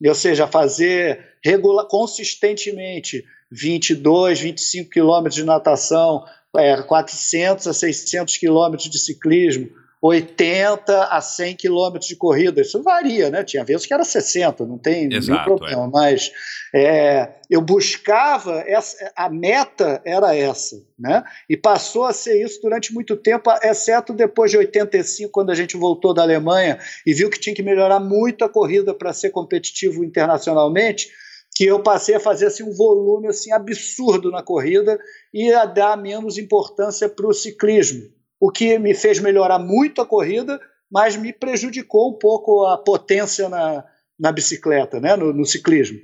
[0.06, 6.24] ou seja, fazer regular, consistentemente 22, 25 quilômetros de natação,
[6.56, 9.70] é, 400 a 600 quilômetros de ciclismo,
[10.00, 12.60] 80 a 100 quilômetros de corrida.
[12.60, 13.42] Isso varia, né?
[13.42, 15.84] Tinha vezes que era 60, não tem Exato, nenhum problema.
[15.84, 15.88] É.
[15.88, 16.32] Mas
[16.74, 21.24] é, eu buscava, essa, a meta era essa, né?
[21.48, 25.76] E passou a ser isso durante muito tempo, exceto depois de 85, quando a gente
[25.76, 30.04] voltou da Alemanha e viu que tinha que melhorar muito a corrida para ser competitivo
[30.04, 31.08] internacionalmente
[31.56, 34.96] que eu passei a fazer assim, um volume assim, absurdo na corrida
[35.34, 40.06] e a dar menos importância para o ciclismo o que me fez melhorar muito a
[40.06, 40.60] corrida,
[40.90, 43.84] mas me prejudicou um pouco a potência na,
[44.18, 45.98] na bicicleta, né, no, no ciclismo.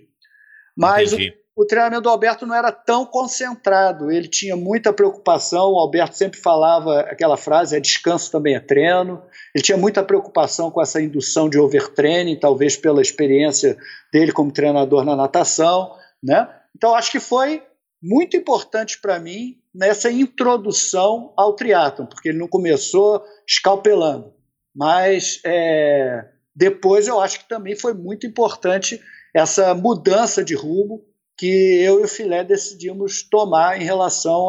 [0.77, 1.19] Mas o,
[1.57, 5.73] o, treinamento do Alberto não era tão concentrado, ele tinha muita preocupação.
[5.73, 9.23] O Alberto sempre falava aquela frase: é descanso também é treino.
[9.55, 13.77] Ele tinha muita preocupação com essa indução de overtraining, talvez pela experiência
[14.13, 15.95] dele como treinador na natação.
[16.21, 16.49] Né?
[16.77, 17.63] Então, acho que foi
[18.03, 24.33] muito importante para mim nessa introdução ao triatlon, porque ele não começou escalpelando,
[24.75, 29.01] mas é, depois eu acho que também foi muito importante
[29.35, 31.05] essa mudança de rumo
[31.37, 34.49] que eu e o Filé decidimos tomar em relação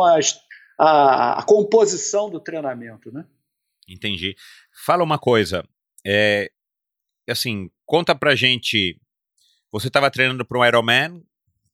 [0.80, 3.26] à, composição do treinamento, né?
[3.90, 4.36] Entendi.
[4.86, 5.68] Fala uma coisa,
[6.06, 6.52] é,
[7.28, 9.00] assim, conta pra gente,
[9.72, 11.24] você estava treinando para um Ironman,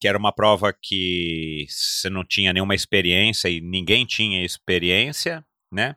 [0.02, 5.94] que era uma prova que você não tinha nenhuma experiência e ninguém tinha experiência, né?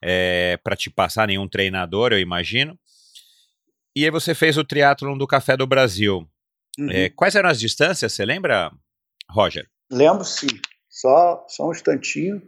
[0.00, 2.78] É, para te passar nenhum treinador, eu imagino.
[3.96, 6.24] E aí você fez o triatlon do Café do Brasil.
[6.78, 6.88] Uhum.
[6.88, 8.70] É, quais eram as distâncias, você lembra,
[9.28, 9.68] Roger?
[9.90, 10.60] Lembro sim.
[10.88, 12.40] Só, só um instantinho.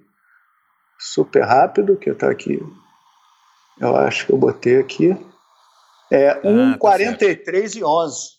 [0.97, 2.61] Super rápido, que está aqui.
[3.81, 5.11] Eu acho que eu botei aqui.
[6.13, 8.34] É 1,43 ah, tá e 11.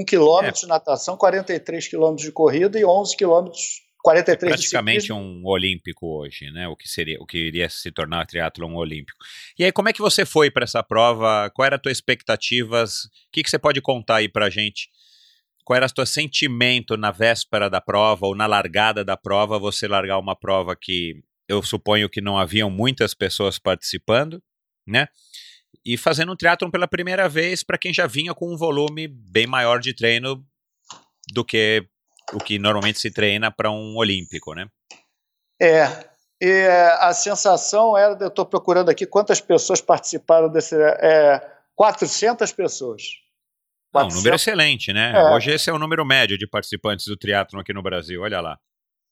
[0.00, 0.60] 1 quilômetro é.
[0.62, 6.50] de natação, 43 quilômetros de corrida e 11 quilômetros 43 é praticamente um olímpico hoje,
[6.50, 6.68] né?
[6.68, 9.18] O que seria, o que iria se tornar triatlon olímpico.
[9.58, 11.50] E aí, como é que você foi para essa prova?
[11.50, 13.04] Qual era a tua expectativas?
[13.04, 14.88] O que, que você pode contar aí para gente?
[15.64, 19.58] Qual era o teu sentimento na véspera da prova ou na largada da prova?
[19.58, 24.42] Você largar uma prova que eu suponho que não haviam muitas pessoas participando,
[24.86, 25.08] né?
[25.84, 29.46] E fazendo um triatlon pela primeira vez para quem já vinha com um volume bem
[29.46, 30.44] maior de treino
[31.32, 31.86] do que
[32.32, 34.68] o que normalmente se treina para um olímpico, né?
[35.60, 35.86] É,
[36.40, 41.40] e é, a sensação era, eu estou procurando aqui quantas pessoas participaram desse, é,
[41.74, 43.02] 400 pessoas.
[43.92, 43.92] 400.
[43.94, 45.12] Não, um número excelente, né?
[45.16, 45.34] É.
[45.34, 48.58] Hoje esse é o número médio de participantes do triatlon aqui no Brasil, olha lá.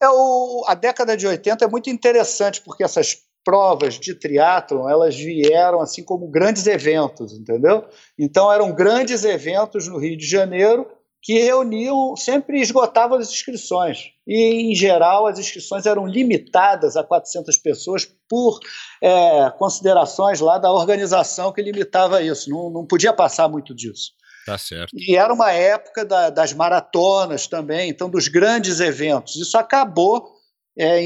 [0.00, 5.14] É o, a década de 80 é muito interessante porque essas provas de triatlon, elas
[5.14, 7.84] vieram assim como grandes eventos, entendeu?
[8.18, 10.84] Então eram grandes eventos no Rio de Janeiro
[11.22, 14.10] que reuniam, sempre esgotavam as inscrições.
[14.26, 18.58] E, em geral, as inscrições eram limitadas a 400 pessoas por
[19.02, 22.50] é, considerações lá da organização que limitava isso.
[22.50, 24.12] Não, não podia passar muito disso.
[24.44, 24.90] Tá certo.
[24.94, 29.34] E era uma época da, das maratonas também, então dos grandes eventos.
[29.34, 30.35] Isso acabou
[30.78, 31.00] é,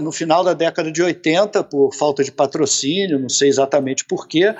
[0.00, 4.54] no final da década de 80, por falta de patrocínio, não sei exatamente porquê.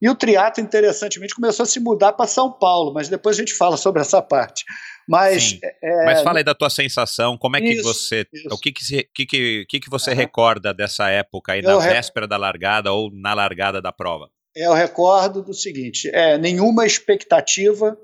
[0.00, 3.54] E o triatlo, interessantemente, começou a se mudar para São Paulo, mas depois a gente
[3.54, 4.64] fala sobre essa parte.
[5.08, 8.26] Mas, é, mas fala aí da tua sensação, como é que isso, você.
[8.32, 8.48] Isso.
[8.50, 12.92] O que, que, que, que, que você recorda dessa época aí, na véspera da largada
[12.92, 14.28] ou na largada da prova?
[14.54, 17.96] Eu recordo do seguinte: é, nenhuma expectativa,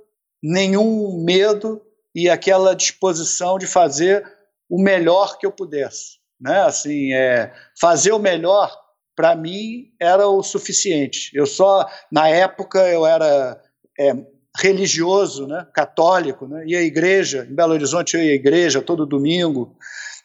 [0.43, 1.81] nenhum medo
[2.15, 4.25] e aquela disposição de fazer
[4.69, 6.19] o melhor que eu pudesse.
[6.41, 6.61] Né?
[6.63, 8.75] Assim, é, fazer o melhor,
[9.17, 11.31] para mim, era o suficiente.
[11.35, 13.61] Eu só, na época, eu era
[13.99, 14.15] é,
[14.57, 15.67] religioso, né?
[15.73, 16.65] católico, né?
[16.67, 19.77] ia à igreja, em Belo Horizonte eu ia à igreja todo domingo,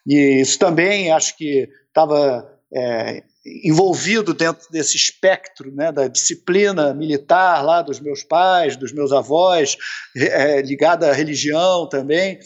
[0.06, 3.24] e isso também acho que estava é,
[3.64, 9.78] envolvido dentro desse espectro né, da disciplina militar lá dos meus pais, dos meus avós,
[10.16, 12.40] é, ligada à religião também.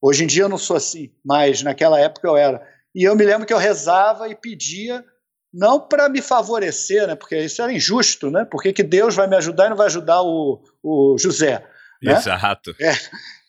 [0.00, 2.66] Hoje em dia eu não sou assim, mas naquela época eu era.
[2.94, 5.04] E eu me lembro que eu rezava e pedia,
[5.52, 8.46] não para me favorecer, né, porque isso era injusto, né?
[8.50, 11.66] Porque que Deus vai me ajudar e não vai ajudar o, o José.
[12.02, 12.12] Né?
[12.12, 12.74] Exato.
[12.80, 12.92] É,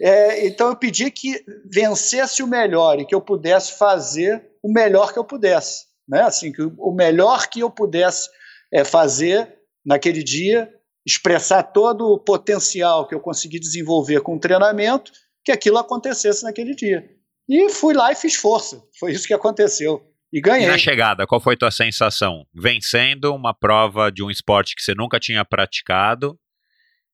[0.02, 5.14] é, então eu pedi que vencesse o melhor e que eu pudesse fazer o melhor
[5.14, 5.86] que eu pudesse.
[6.08, 6.22] Né?
[6.22, 8.30] Assim, que o melhor que eu pudesse
[8.74, 9.54] é, fazer
[9.86, 10.74] naquele dia,
[11.06, 15.12] expressar todo o potencial que eu consegui desenvolver com o treinamento
[15.48, 17.10] que aquilo acontecesse naquele dia.
[17.48, 18.84] E fui lá e fiz força.
[19.00, 20.06] Foi isso que aconteceu.
[20.32, 20.68] E ganhei.
[20.68, 22.45] E na chegada, qual foi tua sensação?
[22.54, 26.38] Vencendo uma prova de um esporte que você nunca tinha praticado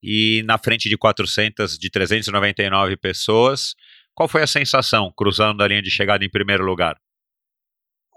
[0.01, 3.75] e na frente de 400, de 399 pessoas,
[4.15, 6.97] qual foi a sensação cruzando a linha de chegada em primeiro lugar?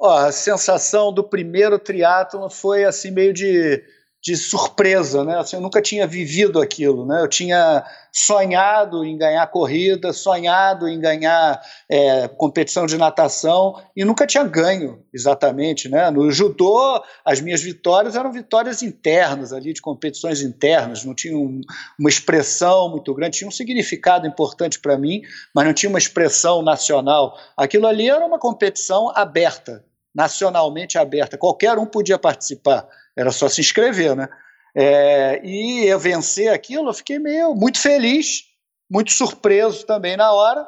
[0.01, 3.85] Ó, a sensação do primeiro triatlo foi assim meio de
[4.27, 5.39] de surpresa, né?
[5.39, 7.23] Assim, eu nunca tinha vivido aquilo, né?
[7.23, 14.27] Eu tinha sonhado em ganhar corrida, sonhado em ganhar é, competição de natação e nunca
[14.27, 16.11] tinha ganho exatamente, né?
[16.11, 21.61] No judô, as minhas vitórias eram vitórias internas ali de competições internas, não tinha um,
[21.97, 25.23] uma expressão muito grande, tinha um significado importante para mim,
[25.55, 27.39] mas não tinha uma expressão nacional.
[27.57, 32.89] Aquilo ali era uma competição aberta, nacionalmente aberta, qualquer um podia participar.
[33.17, 34.29] Era só se inscrever, né?
[34.75, 38.43] É, e eu vencer aquilo, eu fiquei meio muito feliz,
[38.91, 40.67] muito surpreso também na hora.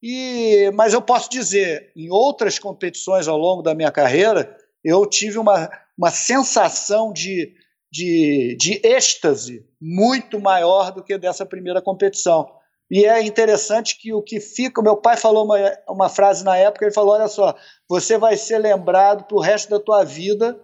[0.00, 5.36] E, mas eu posso dizer, em outras competições ao longo da minha carreira, eu tive
[5.36, 5.68] uma,
[5.98, 7.52] uma sensação de,
[7.92, 12.48] de, de êxtase muito maior do que dessa primeira competição.
[12.90, 14.80] E é interessante que o que fica.
[14.82, 17.54] Meu pai falou uma, uma frase na época: ele falou, olha só,
[17.88, 20.58] você vai ser lembrado para o resto da tua vida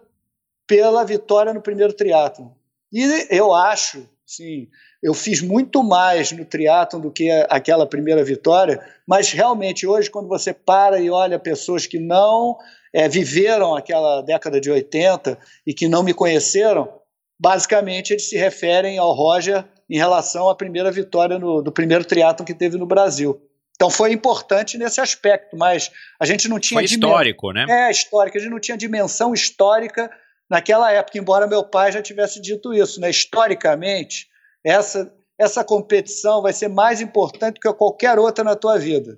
[0.67, 2.53] pela vitória no primeiro triatlo.
[2.91, 4.67] E eu acho, sim,
[5.01, 10.27] eu fiz muito mais no triatlo do que aquela primeira vitória, mas realmente hoje quando
[10.27, 12.57] você para e olha pessoas que não
[12.93, 16.91] é, viveram aquela década de 80 e que não me conheceram,
[17.39, 22.45] basicamente eles se referem ao Roger em relação à primeira vitória no, do primeiro triatlo
[22.45, 23.41] que teve no Brasil.
[23.75, 26.79] Então foi importante nesse aspecto, mas a gente não tinha.
[26.79, 27.65] Foi histórico, né?
[27.69, 28.35] É, histórico.
[28.35, 30.09] A gente não tinha dimensão histórica
[30.49, 33.09] naquela época, embora meu pai já tivesse dito isso, né?
[33.09, 34.27] historicamente,
[34.63, 39.17] essa, essa competição vai ser mais importante do que qualquer outra na tua vida.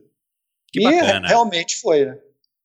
[0.71, 1.27] Que e bacana.
[1.27, 2.17] realmente foi, né?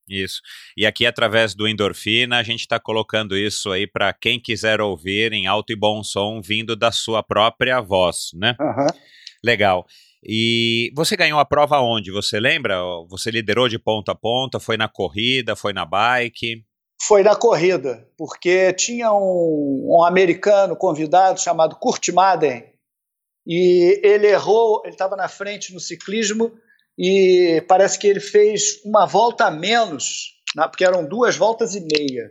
[0.09, 0.43] Isso.
[0.77, 5.33] E aqui, através do Endorfina, a gente está colocando isso aí para quem quiser ouvir
[5.33, 8.55] em alto e bom som, vindo da sua própria voz, né?
[8.61, 8.87] Uhum.
[9.43, 9.87] Legal.
[10.23, 12.11] E você ganhou a prova onde?
[12.11, 12.77] Você lembra?
[13.09, 14.61] Você liderou de ponta a ponta?
[14.61, 15.57] Foi na corrida?
[15.57, 16.65] Foi na bike?
[17.03, 22.73] Foi na corrida, porque tinha um, um americano convidado chamado Kurt Madden,
[23.47, 26.53] e ele errou, ele estava na frente no ciclismo,
[26.99, 32.31] e parece que ele fez uma volta a menos, porque eram duas voltas e meia,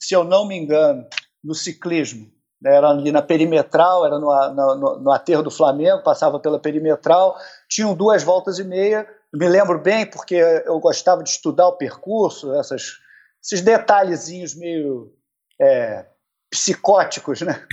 [0.00, 1.04] se eu não me engano,
[1.42, 2.30] no ciclismo.
[2.64, 7.36] Era ali na perimetral, era no, no, no aterro do Flamengo, passava pela perimetral,
[7.68, 9.06] tinham duas voltas e meia.
[9.32, 12.98] Me lembro bem, porque eu gostava de estudar o percurso, essas
[13.46, 15.14] esses detalhezinhos meio
[15.60, 16.04] é,
[16.50, 17.64] psicóticos, né?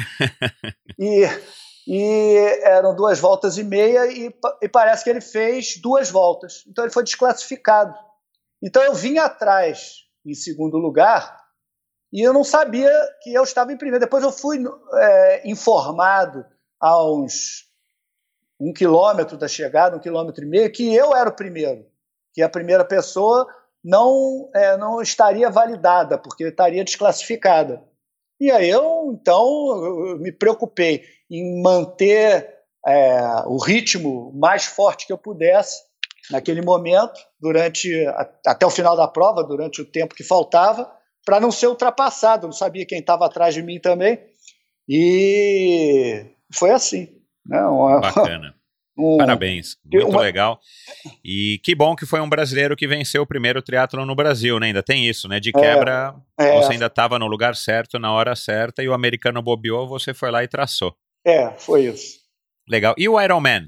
[1.00, 1.24] e,
[1.88, 6.64] e eram duas voltas e meia e, e, parece que ele fez duas voltas.
[6.68, 7.98] Então ele foi desclassificado.
[8.62, 11.42] Então eu vim atrás em segundo lugar
[12.12, 12.92] e eu não sabia
[13.24, 14.06] que eu estava em primeiro.
[14.06, 14.64] Depois eu fui
[14.94, 16.46] é, informado
[16.80, 17.68] a uns
[18.60, 21.86] um quilômetro da chegada, um quilômetro e meio, que eu era o primeiro,
[22.32, 23.48] que a primeira pessoa
[23.84, 27.84] não, é, não estaria validada, porque estaria desclassificada.
[28.40, 29.46] E aí eu, então,
[29.84, 32.50] eu me preocupei em manter
[32.86, 35.82] é, o ritmo mais forte que eu pudesse
[36.32, 37.90] naquele momento, durante
[38.46, 40.90] até o final da prova, durante o tempo que faltava,
[41.26, 42.46] para não ser ultrapassado.
[42.46, 44.20] Eu não sabia quem estava atrás de mim também.
[44.88, 47.10] E foi assim.
[47.46, 47.62] Né?
[48.02, 48.56] Bacana.
[48.98, 50.22] Um, Parabéns, muito uma...
[50.22, 50.60] legal.
[51.26, 54.68] E que bom que foi um brasileiro que venceu o primeiro triatlo no Brasil, né?
[54.68, 55.40] Ainda tem isso, né?
[55.40, 56.62] De é, quebra, é, é.
[56.62, 60.30] você ainda estava no lugar certo, na hora certa, e o americano bobeou, você foi
[60.30, 60.96] lá e traçou.
[61.26, 62.20] É, foi isso.
[62.70, 62.94] Legal.
[62.98, 63.68] E o Ironman?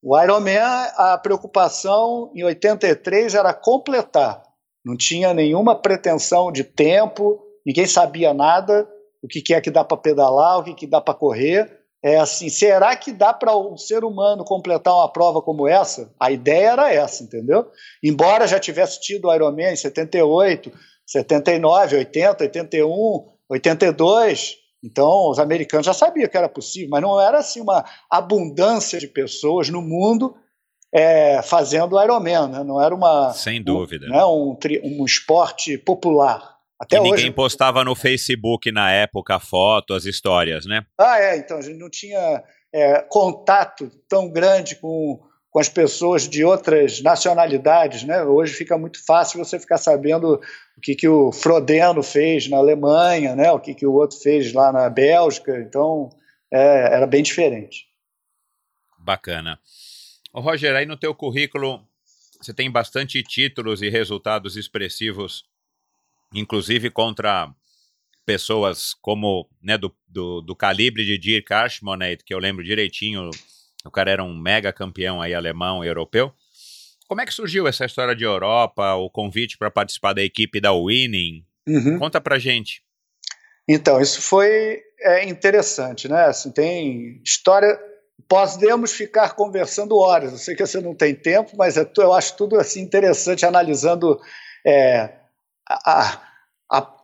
[0.00, 0.58] O Ironman,
[0.96, 4.42] a preocupação em 83 era completar.
[4.84, 8.88] Não tinha nenhuma pretensão de tempo, ninguém sabia nada,
[9.20, 12.16] o que, que é que dá para pedalar, o que, que dá para correr é
[12.18, 16.12] assim, será que dá para um ser humano completar uma prova como essa?
[16.18, 17.66] A ideia era essa, entendeu?
[18.02, 20.72] Embora já tivesse tido o Ironman em 78,
[21.04, 27.38] 79, 80, 81, 82, então os americanos já sabiam que era possível, mas não era
[27.38, 30.36] assim uma abundância de pessoas no mundo
[30.92, 32.64] é, fazendo Ironman, né?
[32.64, 34.24] não era uma sem dúvida um, né?
[34.24, 34.56] um,
[35.00, 36.57] um esporte popular.
[36.80, 37.10] Até e hoje.
[37.10, 40.86] ninguém postava no Facebook na época foto, as histórias, né?
[40.98, 45.20] Ah, é, então a gente não tinha é, contato tão grande com,
[45.50, 48.22] com as pessoas de outras nacionalidades, né?
[48.22, 50.34] Hoje fica muito fácil você ficar sabendo
[50.76, 53.50] o que, que o Frodeno fez na Alemanha, né?
[53.50, 56.10] O que, que o outro fez lá na Bélgica, então
[56.52, 57.86] é, era bem diferente.
[58.98, 59.58] Bacana.
[60.32, 61.82] Ô, Roger, aí no teu currículo
[62.40, 65.44] você tem bastante títulos e resultados expressivos
[66.34, 67.52] inclusive contra
[68.24, 73.30] pessoas como né, do, do, do calibre de Dirk Ashmonet, que eu lembro direitinho,
[73.84, 76.32] o cara era um mega campeão aí alemão e europeu.
[77.08, 80.72] como é que surgiu essa história de Europa, o convite para participar da equipe da
[80.72, 81.44] Winning?
[81.66, 81.98] Uhum.
[81.98, 82.82] Conta pra gente.
[83.66, 86.24] Então, isso foi é, interessante, né?
[86.24, 87.78] Assim, tem história.
[88.26, 90.32] Podemos ficar conversando horas.
[90.32, 94.18] Eu sei que você não tem tempo, mas é, eu acho tudo assim interessante analisando
[94.66, 95.17] é,
[95.68, 96.20] a,
[96.70, 96.94] a,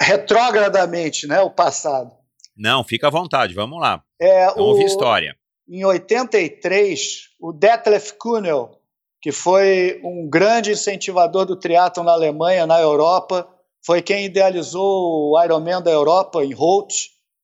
[0.00, 2.12] retrogradamente né, o passado.
[2.56, 4.02] Não, fica à vontade, vamos lá.
[4.20, 5.36] É, ouvir história.
[5.68, 8.78] Em 83, o Detlef Kuhnel,
[9.20, 13.48] que foi um grande incentivador do triatlon na Alemanha, na Europa,
[13.84, 16.92] foi quem idealizou o Ironman da Europa em Holt,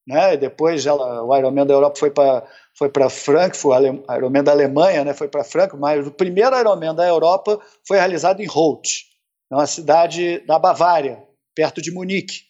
[0.06, 0.36] né?
[0.36, 2.44] Depois ela, o Ironman da Europa foi para
[2.76, 5.14] foi para Frankfurt, o Ironman da Alemanha, né?
[5.14, 9.04] Foi para Frankfurt, mas o primeiro Ironman da Europa foi realizado em Holt,
[9.50, 11.22] uma cidade da Bavária,
[11.54, 12.42] perto de Munique.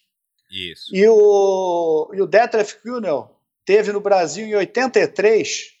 [0.51, 0.95] Isso.
[0.95, 3.35] E o, e o Detlef Kühnel
[3.65, 5.73] teve no Brasil em 83,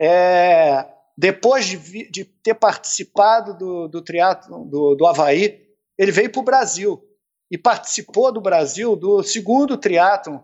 [0.00, 5.68] é, depois de, de, ter participado do, do triatlo do, do Havaí,
[5.98, 7.04] ele veio para o Brasil
[7.50, 10.40] e participou do Brasil do segundo triatlon,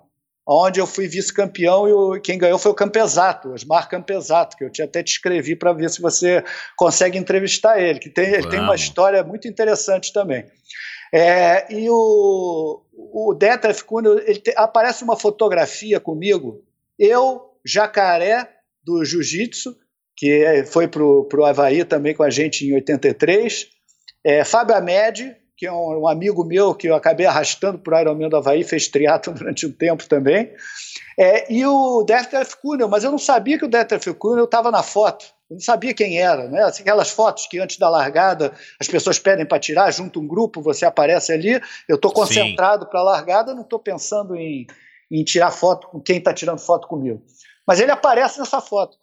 [0.49, 4.71] onde eu fui vice-campeão e o, quem ganhou foi o Campesato, Osmar Campesato, que eu
[4.71, 6.43] tinha até te escrevi para ver se você
[6.75, 10.47] consegue entrevistar ele, que tem, ele tem uma história muito interessante também.
[11.13, 16.65] É, e o, o Detlef Kuhn, ele te, aparece uma fotografia comigo,
[16.99, 18.49] eu, jacaré
[18.83, 19.77] do jiu-jitsu,
[20.17, 23.69] que foi para o Havaí também com a gente em 83,
[24.25, 28.01] é, Fábio Amed, que é um, um, amigo meu que eu acabei arrastando para o
[28.01, 30.53] Ironman do Havaí, fez triatlo durante um tempo também.
[31.19, 34.85] É, e o Detlef Kuhnel, mas eu não sabia que o Detlef Kuhnel estava na
[34.85, 35.27] foto.
[35.51, 36.63] Eu não sabia quem era, né?
[36.63, 40.63] Assim, aquelas fotos que antes da largada as pessoas pedem para tirar, junto um grupo,
[40.63, 41.61] você aparece ali.
[41.89, 44.65] Eu estou concentrado para a largada, não estou pensando em,
[45.11, 47.21] em tirar foto com quem está tirando foto comigo.
[47.67, 48.97] Mas ele aparece nessa foto.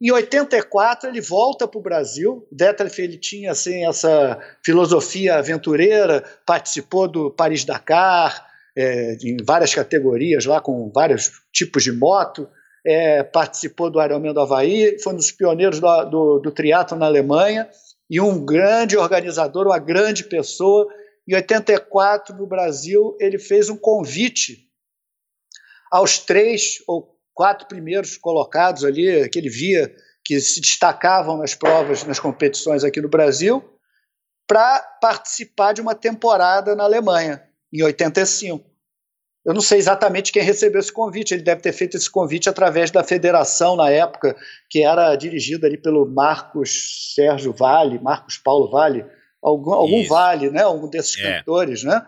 [0.00, 2.46] Em 84 ele volta para o Brasil.
[2.50, 10.46] Detlef ele tinha assim essa filosofia aventureira, participou do Paris Dakar é, em várias categorias
[10.46, 12.48] lá com vários tipos de moto.
[12.86, 17.04] É, participou do Ironman do Havaí, foi um dos pioneiros do, do, do triatlo na
[17.04, 17.68] Alemanha
[18.08, 20.88] e um grande organizador, uma grande pessoa.
[21.28, 24.66] Em 84 no Brasil ele fez um convite
[25.92, 29.90] aos três ou quatro primeiros colocados ali, que ele via
[30.22, 33.64] que se destacavam nas provas, nas competições aqui no Brasil,
[34.46, 38.62] para participar de uma temporada na Alemanha, em 85.
[39.42, 42.90] Eu não sei exatamente quem recebeu esse convite, ele deve ter feito esse convite através
[42.90, 44.36] da federação na época,
[44.68, 49.02] que era dirigida ali pelo Marcos Sérgio Vale, Marcos Paulo Vale,
[49.42, 50.60] algum, algum Vale, né?
[50.60, 51.38] Algum desses é.
[51.38, 52.06] cantores, né?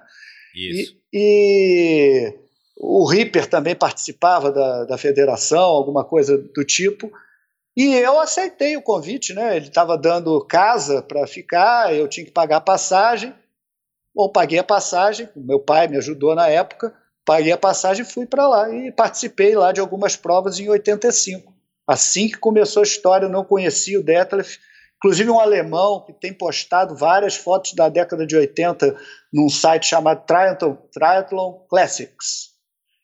[0.55, 0.95] Isso.
[1.11, 2.42] E, e
[2.85, 7.13] o Ripper também participava da, da federação, alguma coisa do tipo.
[7.77, 9.57] E eu aceitei o convite, né?
[9.57, 13.33] Ele estava dando casa para ficar, eu tinha que pagar a passagem.
[14.13, 16.93] Bom, paguei a passagem, meu pai me ajudou na época,
[17.25, 21.55] paguei a passagem e fui para lá e participei lá de algumas provas em 85.
[21.87, 24.59] Assim que começou a história, eu não conhecia o Detlef,
[24.97, 28.97] inclusive um alemão que tem postado várias fotos da década de 80
[29.33, 32.52] num site chamado Triathlon, Triathlon Classics.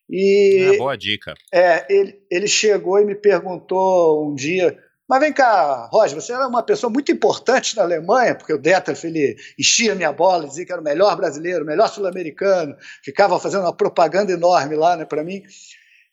[0.09, 1.34] E, é, boa dica.
[1.52, 4.76] É, ele, ele chegou e me perguntou um dia,
[5.09, 9.04] mas vem cá, Roger, você era uma pessoa muito importante na Alemanha, porque o Detlef,
[9.04, 13.62] ele enchia minha bola, dizia que era o melhor brasileiro, o melhor sul-americano, ficava fazendo
[13.62, 15.42] uma propaganda enorme lá né, para mim.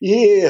[0.01, 0.45] E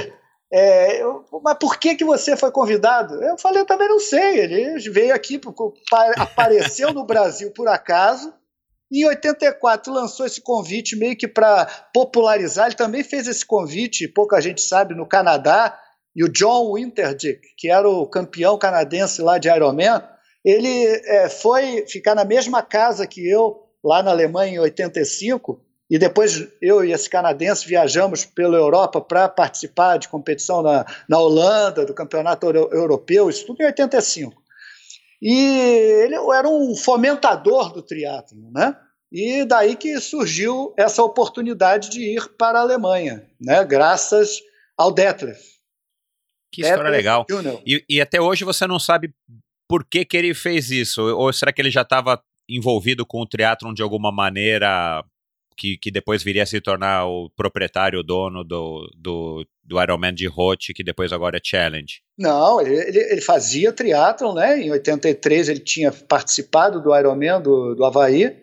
[0.53, 3.15] é, eu, mas por que, que você foi convidado?
[3.23, 4.39] Eu falei, eu também não sei.
[4.39, 5.41] Ele veio aqui,
[6.17, 8.31] apareceu no Brasil por acaso,
[8.91, 12.67] em 84 lançou esse convite meio que para popularizar.
[12.67, 15.77] Ele também fez esse convite, pouca gente sabe, no Canadá.
[16.15, 20.01] E o John Winterdick, que era o campeão canadense lá de Ironman,
[20.43, 25.59] ele é, foi ficar na mesma casa que eu, lá na Alemanha, em 85.
[25.89, 31.19] E depois eu e esse canadense viajamos pela Europa para participar de competição na, na
[31.19, 34.44] Holanda, do campeonato europeu, isso tudo em 85.
[35.21, 35.33] E
[36.03, 38.77] ele era um fomentador do triatlo, né?
[39.11, 43.63] E daí que surgiu essa oportunidade de ir para a Alemanha, né?
[43.63, 44.41] Graças
[44.77, 45.55] ao Detlef.
[46.51, 47.25] Que história legal.
[47.65, 49.13] E, e, até hoje você não sabe
[49.67, 51.01] por que, que ele fez isso?
[51.01, 55.03] Ou será que ele já estava envolvido com o triatlon de alguma maneira
[55.57, 60.13] que, que depois viria a se tornar o proprietário, o dono do, do, do Ironman
[60.13, 62.01] de Roth, que depois agora é Challenge.
[62.17, 64.59] Não, ele, ele fazia triatlon, né?
[64.59, 68.37] Em 83 ele tinha participado do Ironman do, do Havaí.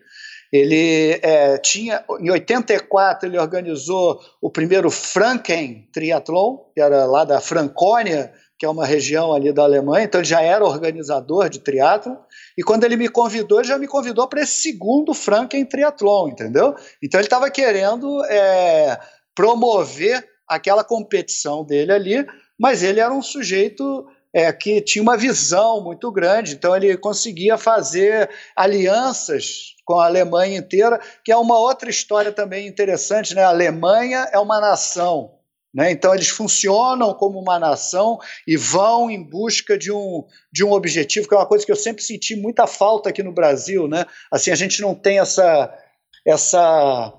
[0.53, 7.41] Ele é, tinha, em 84 ele organizou o primeiro Franken Triathlon, que era lá da
[7.41, 12.15] Francônia, que é uma região ali da Alemanha, então ele já era organizador de triatlon,
[12.57, 16.75] e quando ele me convidou, ele já me convidou para esse segundo Franken Triathlon, entendeu?
[17.03, 19.01] Então ele estava querendo é,
[19.35, 20.23] promover
[20.55, 22.27] aquela competição dele ali,
[22.59, 27.59] mas ele era um sujeito é, que tinha uma visão muito grande, então ele conseguia
[27.59, 33.43] fazer alianças com a Alemanha inteira, que é uma outra história também interessante, né?
[33.43, 35.35] A Alemanha é uma nação,
[35.75, 35.91] né?
[35.91, 41.29] Então eles funcionam como uma nação e vão em busca de um, de um objetivo,
[41.29, 44.07] que é uma coisa que eu sempre senti muita falta aqui no Brasil, né?
[44.31, 45.79] Assim a gente não tem essa
[46.27, 47.13] essa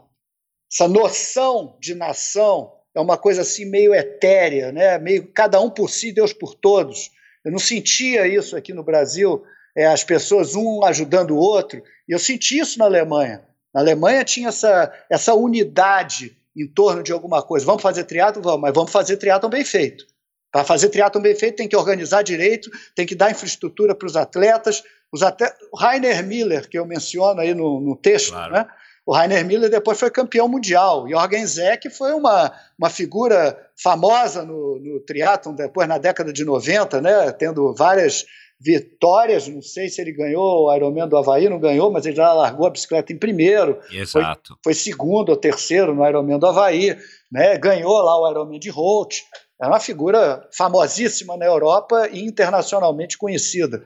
[0.71, 4.97] essa noção de nação é uma coisa assim meio etérea, né?
[4.99, 7.11] Meio cada um por si, Deus por todos.
[7.43, 9.43] Eu não sentia isso aqui no Brasil,
[9.75, 11.81] é, as pessoas um ajudando o outro.
[12.07, 13.43] E eu senti isso na Alemanha.
[13.73, 17.65] Na Alemanha tinha essa, essa unidade em torno de alguma coisa.
[17.65, 18.41] Vamos fazer triatlo?
[18.41, 20.05] Vamos, mas vamos fazer triatlo bem feito.
[20.51, 24.15] Para fazer triatlo bem feito, tem que organizar direito, tem que dar infraestrutura para os
[24.15, 24.83] atletas.
[25.11, 25.57] Os atletas.
[25.71, 28.53] O Rainer Miller, que eu menciono aí no, no texto, claro.
[28.53, 28.67] né?
[29.05, 31.07] O Rainer Miller depois foi campeão mundial.
[31.09, 37.01] Jorgen Zeck foi uma, uma figura famosa no, no triatlon depois na década de 90,
[37.01, 37.31] né?
[37.33, 38.25] tendo várias
[38.59, 39.47] vitórias.
[39.47, 42.65] Não sei se ele ganhou o Ironman do Havaí, não ganhou, mas ele já largou
[42.65, 43.77] a bicicleta em primeiro.
[43.91, 44.57] Exato.
[44.63, 46.97] Foi, foi segundo ou terceiro no Ironman do Havaí.
[47.29, 47.57] Né?
[47.57, 49.21] Ganhou lá o Ironman de Holt.
[49.61, 53.83] É uma figura famosíssima na Europa e internacionalmente conhecida.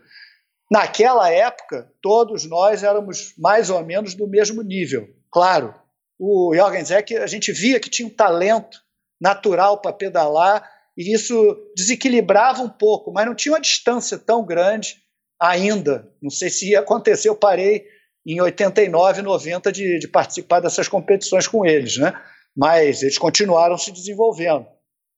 [0.70, 5.08] Naquela época, todos nós éramos mais ou menos do mesmo nível.
[5.32, 5.74] Claro,
[6.20, 8.82] o Jorgen Zeck, a gente via que tinha um talento
[9.20, 14.98] natural para pedalar e isso desequilibrava um pouco, mas não tinha uma distância tão grande
[15.40, 16.12] ainda.
[16.22, 17.86] Não sei se ia acontecer, eu parei
[18.26, 22.14] em 89, 90 de, de participar dessas competições com eles, né?
[22.56, 24.66] mas eles continuaram se desenvolvendo.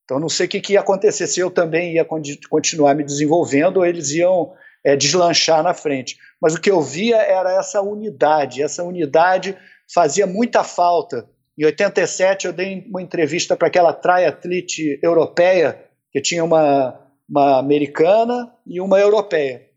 [0.04, 2.06] Então não sei o que, que ia acontecer, se eu também ia
[2.50, 6.18] continuar me desenvolvendo ou eles iam é, deslanchar na frente.
[6.42, 9.58] Mas o que eu via era essa unidade, essa unidade
[9.94, 11.30] fazia muita falta.
[11.58, 17.00] Em 87 eu dei uma entrevista para aquela triatlete europeia, que tinha uma,
[17.30, 19.68] uma americana e uma europeia.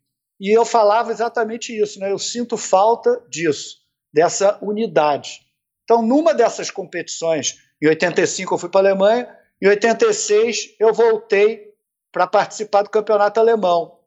[0.41, 2.11] E eu falava exatamente isso, né?
[2.11, 3.77] eu sinto falta disso,
[4.13, 5.41] dessa unidade.
[5.85, 9.29] Então, numa dessas competições, em 85 eu fui para a Alemanha,
[9.61, 11.73] em 86 eu voltei
[12.11, 13.99] para participar do campeonato alemão.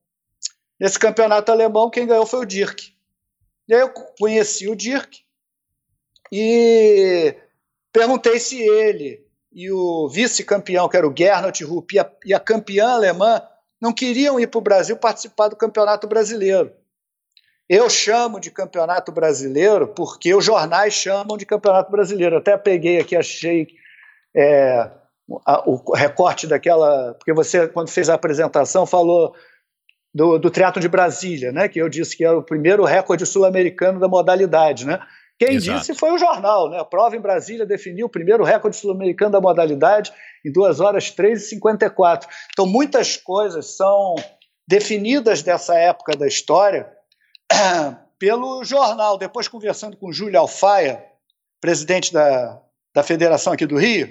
[0.80, 2.94] Nesse campeonato alemão, quem ganhou foi o Dirk.
[3.68, 5.24] E aí eu conheci o Dirk
[6.32, 7.36] e
[7.92, 12.40] perguntei se ele e o vice-campeão, que era o Gernot Rupp, e a, e a
[12.40, 13.42] campeã alemã,
[13.82, 16.74] não queriam ir para o Brasil participar do Campeonato Brasileiro.
[17.68, 22.38] Eu chamo de Campeonato Brasileiro porque os jornais chamam de Campeonato Brasileiro.
[22.38, 23.68] Até peguei aqui, achei
[24.36, 24.92] é,
[25.46, 27.14] a, o recorte daquela.
[27.16, 29.34] Porque você, quando fez a apresentação, falou
[30.16, 34.00] do, do Triatlo de Brasília, né, que eu disse que era o primeiro recorde sul-americano
[34.00, 34.88] da modalidade.
[34.88, 34.98] Né?
[35.38, 35.78] Quem Exato.
[35.78, 36.70] disse foi o jornal.
[36.70, 36.80] Né?
[36.80, 40.14] A prova em Brasília definiu o primeiro recorde sul-americano da modalidade
[40.46, 42.30] em 2 horas 3 e 54.
[42.54, 44.16] Então, muitas coisas são
[44.66, 46.90] definidas dessa época da história
[48.18, 49.18] pelo jornal.
[49.18, 51.04] Depois, conversando com Júlio Alfaia,
[51.60, 52.62] presidente da,
[52.96, 54.08] da federação aqui do Rio,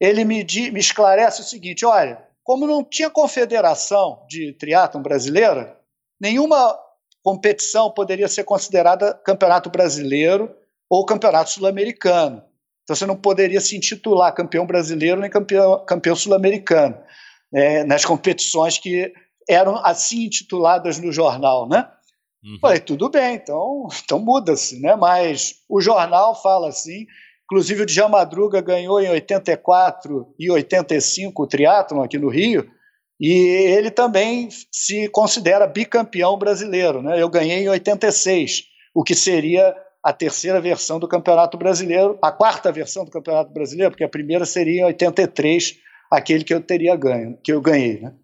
[0.00, 5.78] ele me, me esclarece o seguinte: olha, como não tinha confederação de triatlon brasileira,
[6.20, 6.76] nenhuma
[7.22, 10.52] competição poderia ser considerada campeonato brasileiro
[10.90, 12.42] ou campeonato sul-americano.
[12.82, 17.00] Então você não poderia se intitular campeão brasileiro nem campeão, campeão sul-americano
[17.54, 19.12] é, nas competições que
[19.48, 21.88] eram assim intituladas no jornal, né?
[22.42, 22.58] Uhum.
[22.60, 24.96] Falei, tudo bem, então, então muda-se, né?
[24.96, 27.06] Mas o jornal fala assim,
[27.50, 32.70] Inclusive, o Djalma Madruga ganhou em 84 e 85 o triatlon aqui no Rio,
[33.18, 37.02] e ele também se considera bicampeão brasileiro.
[37.02, 37.20] Né?
[37.20, 38.62] Eu ganhei em 86,
[38.94, 43.90] o que seria a terceira versão do Campeonato Brasileiro, a quarta versão do Campeonato Brasileiro,
[43.90, 45.74] porque a primeira seria em 83,
[46.08, 48.00] aquele que eu teria ganho, que eu ganhei.
[48.00, 48.14] Né?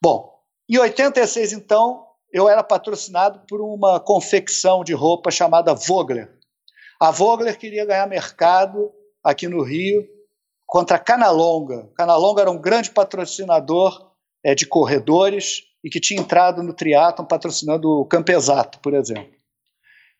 [0.00, 0.32] Bom,
[0.70, 6.30] em 86, então, eu era patrocinado por uma confecção de roupa chamada Vogler.
[7.00, 8.92] A Vogler queria ganhar mercado
[9.22, 10.06] aqui no Rio
[10.66, 11.90] contra a Canalonga.
[11.96, 14.12] Canalonga era um grande patrocinador
[14.44, 19.34] é, de corredores e que tinha entrado no triatlon patrocinando o Campesato, por exemplo.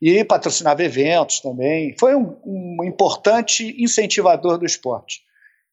[0.00, 1.96] E patrocinava eventos também.
[1.98, 5.22] Foi um, um importante incentivador do esporte.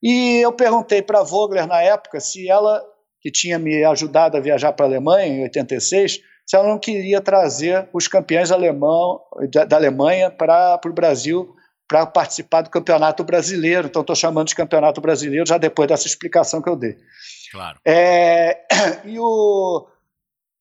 [0.01, 2.81] E eu perguntei para a Vogler na época se ela,
[3.19, 7.21] que tinha me ajudado a viajar para a Alemanha em 86, se ela não queria
[7.21, 9.21] trazer os campeões alemão,
[9.51, 11.55] da, da Alemanha para o Brasil
[11.87, 13.87] para participar do campeonato brasileiro.
[13.87, 16.97] Então, estou chamando de campeonato brasileiro já depois dessa explicação que eu dei.
[17.51, 17.79] Claro.
[17.85, 18.65] É,
[19.03, 19.87] e, o,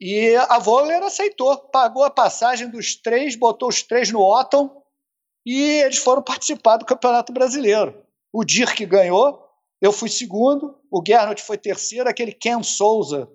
[0.01, 4.83] e a Voller aceitou, pagou a passagem dos três, botou os três no Otton
[5.47, 8.03] e eles foram participar do Campeonato Brasileiro.
[8.33, 9.41] O Dirk ganhou,
[9.81, 13.29] eu fui segundo, o Gernot foi terceiro, aquele Ken Souza,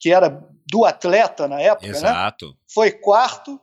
[0.00, 1.92] que era do atleta na época, né?
[1.92, 2.46] Exato.
[2.46, 2.52] Né?
[2.72, 3.60] foi quarto,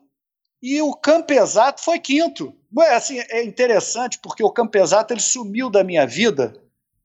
[0.62, 2.56] e o Campesato foi quinto.
[2.80, 6.54] É, assim, é interessante porque o Campesato ele sumiu da minha vida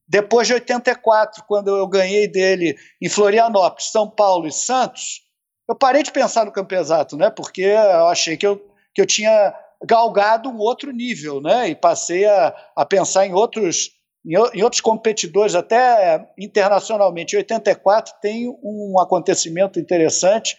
[0.08, 5.22] depois de 84, quando eu ganhei dele em Florianópolis, São Paulo e Santos.
[5.68, 7.28] Eu parei de pensar no Campesato, né?
[7.28, 8.56] Porque eu achei que eu,
[8.94, 11.68] que eu tinha galgado um outro nível, né?
[11.68, 13.90] E passei a, a pensar em outros,
[14.24, 17.34] em, outros competidores, até internacionalmente.
[17.34, 20.56] Em 84 tem um acontecimento interessante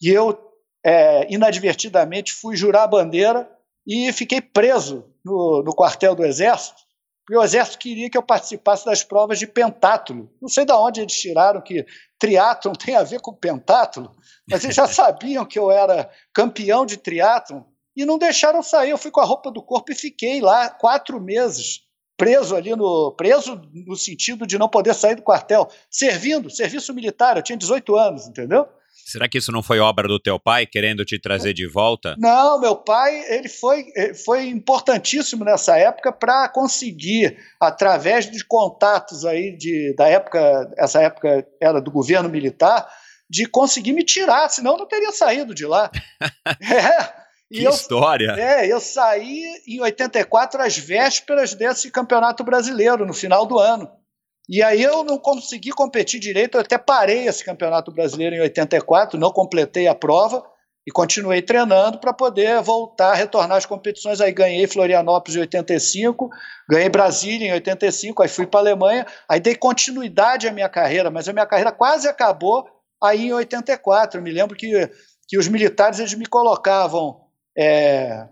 [0.00, 0.38] e eu,
[0.84, 3.50] é, inadvertidamente, fui jurar a bandeira
[3.86, 6.82] e fiquei preso no, no quartel do Exército,
[7.26, 10.30] porque o Exército queria que eu participasse das provas de pentátulo.
[10.40, 11.86] Não sei de onde eles tiraram que
[12.18, 14.14] triatlon tem a ver com pentátulo,
[14.48, 17.62] mas eles já sabiam que eu era campeão de triatlon
[17.96, 18.90] e não deixaram sair.
[18.90, 21.80] Eu fui com a roupa do corpo e fiquei lá quatro meses,
[22.16, 23.12] preso ali no.
[23.16, 27.36] preso no sentido de não poder sair do quartel, servindo, serviço militar.
[27.36, 28.66] Eu tinha 18 anos, entendeu?
[29.04, 32.16] Será que isso não foi obra do teu pai querendo te trazer de volta?
[32.18, 33.84] Não, meu pai ele foi,
[34.24, 41.46] foi importantíssimo nessa época para conseguir, através de contatos aí de, da época, essa época
[41.60, 42.88] era do governo militar,
[43.28, 45.90] de conseguir me tirar, senão eu não teria saído de lá.
[46.62, 47.23] é.
[47.52, 48.32] Que eu, história!
[48.38, 53.90] É, eu saí em 84 às vésperas desse campeonato brasileiro, no final do ano.
[54.48, 59.18] E aí eu não consegui competir direito, eu até parei esse campeonato brasileiro em 84,
[59.18, 60.44] não completei a prova
[60.86, 64.20] e continuei treinando para poder voltar, retornar às competições.
[64.20, 66.28] Aí ganhei Florianópolis em 85,
[66.68, 71.10] ganhei Brasília em 85, aí fui para a Alemanha, aí dei continuidade à minha carreira,
[71.10, 72.66] mas a minha carreira quase acabou
[73.02, 74.20] aí em 84.
[74.20, 74.90] Eu me lembro que,
[75.26, 77.23] que os militares eles me colocavam
[77.56, 78.26] é,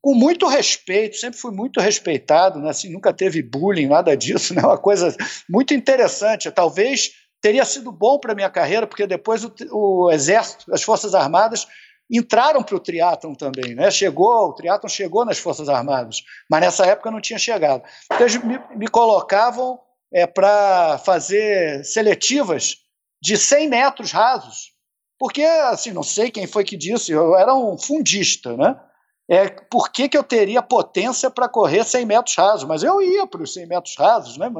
[0.00, 2.70] com muito respeito, sempre fui muito respeitado, né?
[2.70, 4.62] assim, nunca teve bullying, nada disso, né?
[4.62, 5.14] uma coisa
[5.48, 6.50] muito interessante.
[6.50, 11.14] Talvez teria sido bom para a minha carreira, porque depois o, o, Exército, as Forças
[11.14, 11.66] Armadas
[12.10, 13.88] entraram para o triatlon também, né?
[13.90, 17.82] Chegou, o triatlon chegou nas Forças Armadas, mas nessa época não tinha chegado.
[18.06, 19.78] Então eles me, me colocavam
[20.12, 22.78] é, para fazer seletivas
[23.22, 24.72] de 100 metros rasos,
[25.20, 28.74] porque, assim, não sei quem foi que disse, eu era um fundista, né?
[29.28, 32.64] É, por que, que eu teria potência para correr 100 metros rasos?
[32.66, 34.50] Mas eu ia para os 100 metros rasos, né?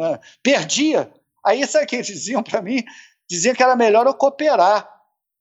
[0.43, 1.11] Perdia.
[1.43, 2.85] Aí, sabe o que eles diziam para mim?
[3.27, 4.87] Diziam que era melhor eu cooperar.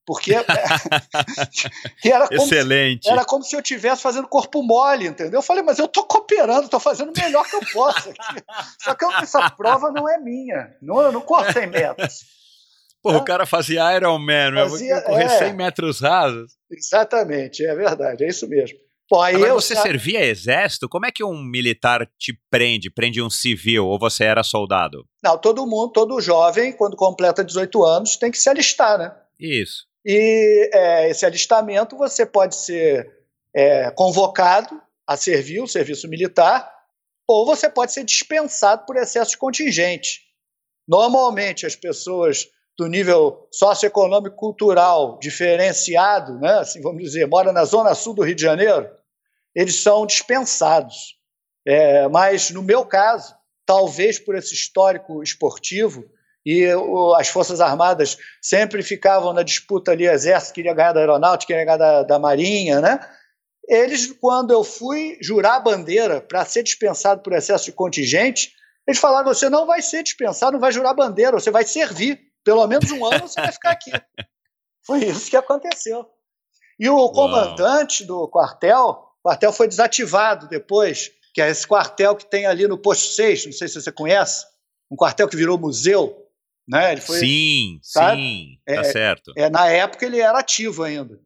[0.05, 0.34] Porque
[2.03, 3.09] era como, Excelente.
[3.09, 5.39] Era como se eu estivesse fazendo corpo mole, entendeu?
[5.39, 8.41] Eu falei, mas eu estou cooperando, estou fazendo o melhor que eu posso aqui.
[8.82, 10.78] Só que eu, essa prova não é minha.
[10.82, 12.38] Não, eu não corro 100 metros.
[13.02, 16.52] Pô, o cara fazia Iron Man, fazia, eu correr é, 100 metros rasos.
[16.70, 18.78] Exatamente, é verdade, é isso mesmo.
[19.10, 20.88] Bom, aí Agora, eu, você servia exército?
[20.88, 22.91] Como é que um militar te prende?
[22.91, 25.04] Prende um civil ou você era soldado?
[25.24, 29.12] Não, todo mundo, todo jovem, quando completa 18 anos, tem que se alistar, né?
[29.39, 29.88] Isso.
[30.06, 33.12] E é, esse alistamento você pode ser
[33.56, 36.72] é, convocado a servir o serviço militar
[37.28, 40.22] ou você pode ser dispensado por excesso de contingente.
[40.88, 42.47] Normalmente as pessoas
[42.80, 48.34] do nível socioeconômico cultural diferenciado, né, assim, vamos dizer, mora na zona sul do Rio
[48.34, 48.89] de Janeiro,
[49.53, 51.17] eles são dispensados.
[51.67, 56.05] É, mas, no meu caso, talvez por esse histórico esportivo,
[56.45, 61.47] e o, as Forças Armadas sempre ficavam na disputa ali, Exército queria ganhar da Aeronáutica,
[61.53, 62.97] queria ganhar da, da Marinha, né?
[63.67, 68.53] Eles, quando eu fui jurar a bandeira para ser dispensado por excesso de contingente,
[68.88, 72.28] eles falaram: você não vai ser dispensado, não vai jurar bandeira, você vai servir.
[72.43, 73.91] Pelo menos um ano você vai ficar aqui.
[74.85, 76.05] Foi isso que aconteceu.
[76.79, 82.25] E o comandante do quartel, o quartel foi desativado depois, que é esse quartel que
[82.25, 84.45] tem ali no posto 6, não sei se você conhece,
[84.89, 86.25] um quartel que virou museu.
[86.67, 86.93] Né?
[86.93, 88.21] Ele foi, sim, sabe?
[88.21, 89.33] sim, tá é, certo.
[89.35, 91.19] É, na época ele era ativo ainda.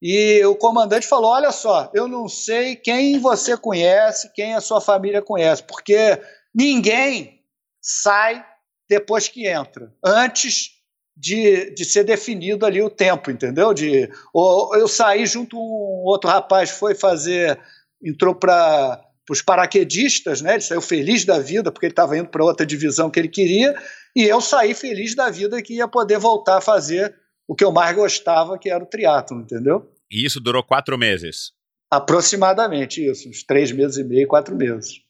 [0.00, 4.80] E o comandante falou: Olha só, eu não sei quem você conhece, quem a sua
[4.80, 6.20] família conhece, porque
[6.54, 7.40] ninguém
[7.80, 8.44] sai
[8.92, 10.72] depois que entra, antes
[11.16, 13.72] de, de ser definido ali o tempo, entendeu?
[13.72, 17.58] De, ou eu saí junto um outro rapaz, foi fazer,
[18.04, 20.54] entrou para os paraquedistas, né?
[20.54, 23.74] Ele saiu feliz da vida porque ele estava indo para outra divisão que ele queria,
[24.14, 27.14] e eu saí feliz da vida que ia poder voltar a fazer
[27.48, 29.90] o que eu mais gostava, que era o triatlo, entendeu?
[30.10, 31.52] E isso durou quatro meses?
[31.90, 35.00] Aproximadamente isso, uns três meses e meio, quatro meses.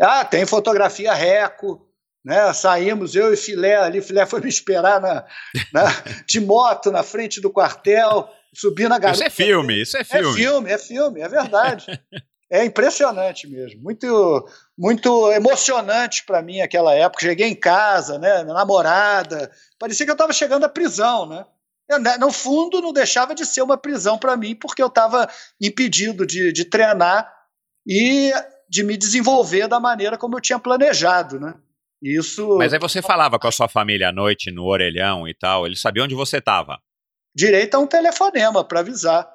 [0.00, 1.83] Ah, tem fotografia reco,
[2.24, 2.52] né?
[2.52, 5.24] Saímos, eu e Filé ali, Filé foi me esperar na,
[5.72, 5.84] na,
[6.26, 9.26] de moto na frente do quartel, subi na garupa.
[9.26, 10.30] Isso é filme, isso é filme.
[10.30, 11.86] É filme, é filme, é verdade.
[12.50, 14.48] é impressionante mesmo, muito,
[14.78, 17.26] muito emocionante para mim aquela época.
[17.26, 21.44] Cheguei em casa, né, namorada, parecia que eu estava chegando à prisão, né?
[21.86, 25.28] Eu, né, no fundo, não deixava de ser uma prisão para mim, porque eu estava
[25.60, 27.30] impedido de, de treinar
[27.86, 28.32] e
[28.66, 31.54] de me desenvolver da maneira como eu tinha planejado, né?
[32.04, 32.58] Isso.
[32.58, 35.80] Mas aí você falava com a sua família à noite no orelhão e tal, eles
[35.80, 36.78] sabiam onde você estava?
[37.34, 39.32] Direito a um telefonema para avisar.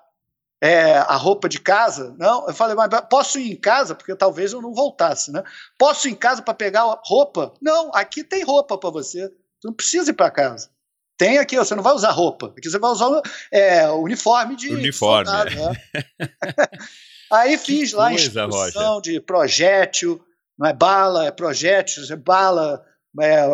[0.62, 2.14] É, a roupa de casa?
[2.20, 3.96] Não, eu falei, mas posso ir em casa?
[3.96, 5.42] Porque talvez eu não voltasse, né?
[5.78, 7.54] Posso ir em casa para pegar roupa?
[7.62, 9.28] Não, aqui tem roupa para você.
[9.28, 10.70] Você não precisa ir para casa.
[11.18, 12.54] Tem aqui, você não vai usar roupa.
[12.58, 13.10] Aqui você vai usar
[13.52, 14.74] é, uniforme de.
[14.74, 15.26] Uniforme.
[15.26, 15.76] Soldado, né?
[17.32, 19.02] Aí fiz que lá coisa, instrução Roger.
[19.02, 20.22] de projétil,
[20.60, 22.84] não é bala, é projétil, é bala,
[23.22, 23.46] é,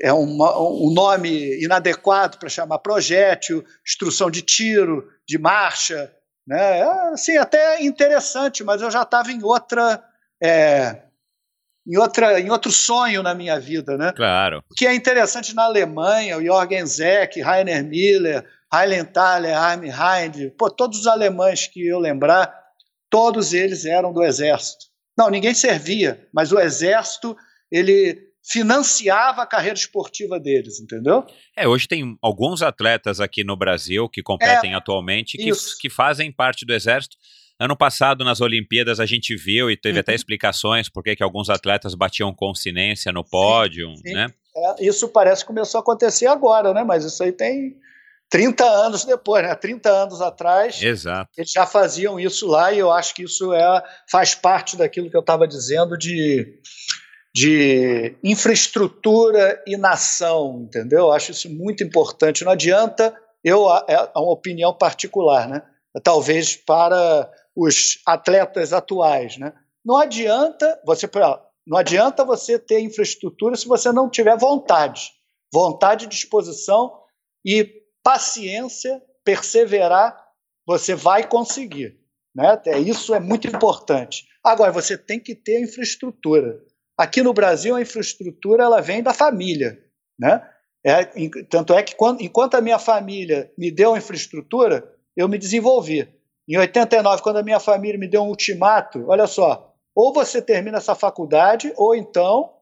[0.00, 6.10] é uma, um nome inadequado para chamar projétil, instrução de tiro, de marcha,
[6.46, 6.78] né?
[6.78, 6.82] É,
[7.12, 10.02] assim, até interessante, mas eu já estava em outra,
[10.42, 11.02] é,
[11.86, 14.12] em outra, em outro sonho na minha vida, né?
[14.16, 14.64] Claro.
[14.70, 20.70] O que é interessante na Alemanha, o Jorgen Zeck, Rainer Miller, Heilenthaler, Armin Heide, pô,
[20.70, 22.54] todos os alemães que eu lembrar,
[23.10, 24.87] todos eles eram do exército.
[25.18, 27.36] Não, ninguém servia, mas o exército
[27.72, 31.26] ele financiava a carreira esportiva deles, entendeu?
[31.56, 35.50] É, hoje tem alguns atletas aqui no Brasil que competem é, atualmente que,
[35.80, 37.16] que fazem parte do exército.
[37.60, 40.00] Ano passado, nas Olimpíadas, a gente viu e teve uhum.
[40.00, 44.14] até explicações por que alguns atletas batiam consciência no pódio, sim, sim.
[44.14, 44.28] né?
[44.56, 46.84] É, isso parece que começou a acontecer agora, né?
[46.84, 47.76] Mas isso aí tem
[48.30, 49.54] 30 anos depois, né?
[49.54, 51.30] 30 anos atrás, Exato.
[51.36, 55.16] eles já faziam isso lá e eu acho que isso é, faz parte daquilo que
[55.16, 56.60] eu estava dizendo de,
[57.34, 61.00] de infraestrutura e nação, entendeu?
[61.00, 62.44] Eu acho isso muito importante.
[62.44, 65.62] Não adianta, eu é uma opinião particular, né?
[66.02, 69.52] Talvez para os atletas atuais, né?
[69.84, 71.08] Não adianta você
[71.66, 75.10] não adianta você ter infraestrutura se você não tiver vontade,
[75.52, 76.94] vontade, disposição
[77.44, 80.18] e paciência, perseverar,
[80.66, 82.00] você vai conseguir.
[82.34, 82.58] Né?
[82.64, 84.26] É, isso é muito importante.
[84.42, 86.58] Agora, você tem que ter infraestrutura.
[86.96, 89.78] Aqui no Brasil, a infraestrutura ela vem da família.
[90.18, 90.42] Né?
[90.82, 91.04] É,
[91.50, 96.08] tanto é que, quando, enquanto a minha família me deu infraestrutura, eu me desenvolvi.
[96.48, 100.78] Em 89, quando a minha família me deu um ultimato, olha só, ou você termina
[100.78, 102.54] essa faculdade, ou então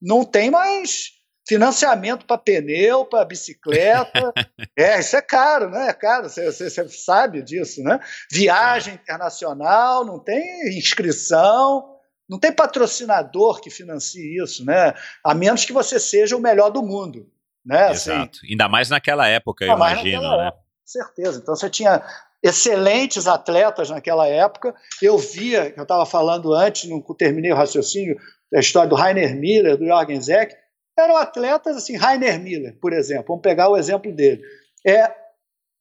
[0.00, 1.17] não tem mais
[1.48, 4.32] financiamento para pneu, para bicicleta.
[4.76, 5.88] é, isso é caro, né?
[5.88, 7.98] É caro, você, sabe disso, né?
[8.30, 11.96] Viagem internacional, não tem inscrição,
[12.28, 14.92] não tem patrocinador que financie isso, né?
[15.24, 17.26] A menos que você seja o melhor do mundo.
[17.64, 17.88] Né?
[17.88, 18.38] Assim, Exato.
[18.38, 20.48] Assim, Ainda mais naquela época, eu imagino, né?
[20.48, 21.40] Época, certeza.
[21.42, 22.02] Então você tinha
[22.42, 24.74] excelentes atletas naquela época.
[25.00, 28.18] Eu via, que eu estava falando antes, não terminei o raciocínio,
[28.54, 30.54] a história do Rainer Miller, do Jorgen Zeck,
[31.00, 34.42] eram atletas assim, Rainer Miller, por exemplo, vamos pegar o exemplo dele.
[34.86, 35.12] É,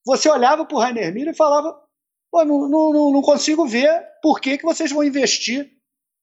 [0.05, 1.77] você olhava para o Rainer Miller e falava:
[2.33, 3.89] não, não, não, consigo ver
[4.21, 5.69] por que, que vocês vão investir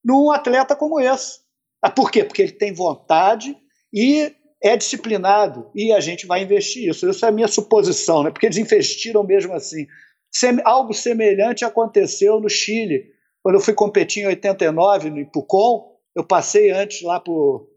[0.05, 1.40] num atleta como esse.
[1.82, 2.24] Ah, por quê?
[2.24, 3.57] Porque ele tem vontade
[3.92, 7.09] e é disciplinado e a gente vai investir isso.
[7.09, 8.30] Essa é a minha suposição, né?
[8.30, 9.86] porque eles investiram mesmo assim.
[10.30, 13.12] Sem, algo semelhante aconteceu no Chile.
[13.42, 17.68] Quando eu fui competir em 89 no Ipucon, eu passei antes lá por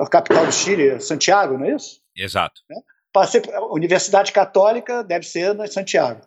[0.00, 2.00] a capital do Chile, Santiago, não é isso?
[2.16, 2.60] Exato.
[2.68, 2.76] Né?
[3.12, 6.22] Passei, a Universidade Católica deve ser na Santiago.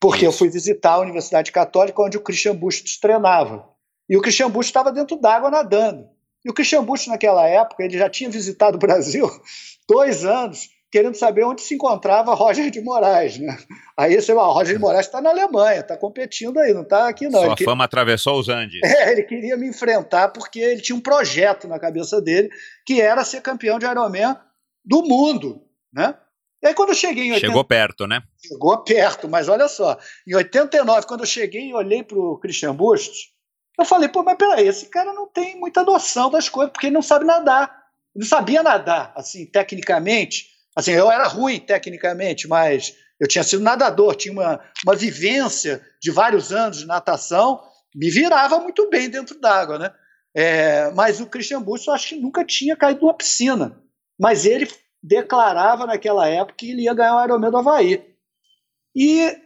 [0.00, 0.26] Porque isso.
[0.26, 3.68] eu fui visitar a Universidade Católica onde o Christian Bustos treinava.
[4.08, 6.08] E o Christian Bustos estava dentro d'água nadando.
[6.44, 9.28] E o Christian Bustos, naquela época, ele já tinha visitado o Brasil
[9.88, 13.38] dois anos querendo saber onde se encontrava Roger de Moraes.
[13.38, 13.56] Né?
[13.96, 17.28] Aí você fala, Roger de Moraes está na Alemanha, está competindo aí, não está aqui
[17.28, 17.40] não.
[17.40, 18.80] Sua ele fama atravessou os Andes.
[18.82, 22.48] É, ele queria me enfrentar porque ele tinha um projeto na cabeça dele
[22.86, 24.36] que era ser campeão de Ironman
[24.84, 25.62] do mundo,
[25.92, 26.14] né?
[26.62, 27.46] E aí quando eu cheguei em 80...
[27.46, 28.22] Chegou perto, né?
[28.44, 32.74] Chegou perto, mas olha só, em 89, quando eu cheguei e olhei para o Christian
[32.74, 33.32] Bustos,
[33.78, 36.94] eu falei, pô, mas peraí, esse cara não tem muita noção das coisas, porque ele
[36.94, 37.70] não sabe nadar.
[38.12, 40.48] Ele não sabia nadar, assim, tecnicamente,
[40.78, 46.08] Assim, eu era ruim tecnicamente, mas eu tinha sido nadador, tinha uma, uma vivência de
[46.12, 47.60] vários anos de natação,
[47.92, 49.92] me virava muito bem dentro d'água, né?
[50.32, 53.82] É, mas o Christian Busto, eu acho que nunca tinha caído numa piscina.
[54.16, 54.68] Mas ele
[55.02, 58.14] declarava naquela época que ele ia ganhar o Ironman do Havaí.
[58.94, 59.36] E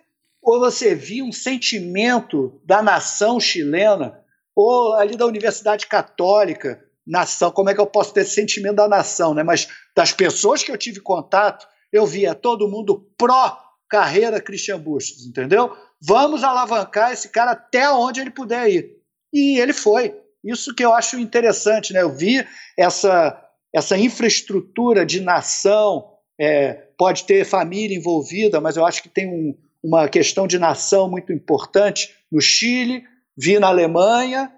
[0.42, 4.22] ou você via um sentimento da nação chilena,
[4.54, 8.88] ou ali da Universidade Católica, nação, como é que eu posso ter esse sentimento da
[8.88, 9.42] nação, né?
[9.42, 15.26] Mas das pessoas que eu tive contato, eu via todo mundo pró carreira Christian Bustos,
[15.26, 15.76] entendeu?
[16.00, 18.96] Vamos alavancar esse cara até onde ele puder ir.
[19.32, 20.14] E ele foi.
[20.42, 22.02] Isso que eu acho interessante, né?
[22.02, 22.44] Eu vi
[22.76, 23.38] essa,
[23.72, 26.08] essa infraestrutura de nação,
[26.40, 31.08] é, pode ter família envolvida, mas eu acho que tem um, uma questão de nação
[31.08, 33.04] muito importante no Chile,
[33.36, 34.52] vi na Alemanha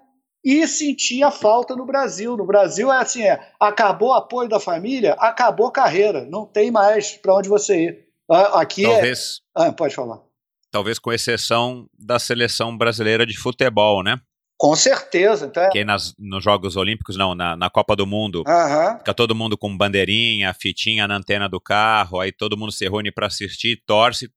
[0.45, 2.37] e senti a falta no Brasil.
[2.37, 7.13] No Brasil é assim, é, acabou o apoio da família, acabou carreira, não tem mais
[7.17, 8.05] para onde você ir.
[8.53, 9.41] Aqui é Talvez...
[9.57, 9.63] é...
[9.63, 10.19] Ah, pode falar.
[10.69, 14.19] Talvez com exceção da seleção brasileira de futebol, né?
[14.57, 15.47] Com certeza.
[15.47, 15.69] Então é...
[15.69, 18.97] Que nas, nos Jogos Olímpicos, não, na, na Copa do Mundo, uhum.
[18.99, 23.11] fica todo mundo com bandeirinha, fitinha na antena do carro, aí todo mundo se reúne
[23.11, 24.29] para assistir, torce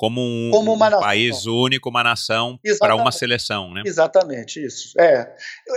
[0.00, 3.82] como um, como um país único, uma nação para uma seleção, né?
[3.84, 4.98] Exatamente, isso.
[4.98, 5.30] É.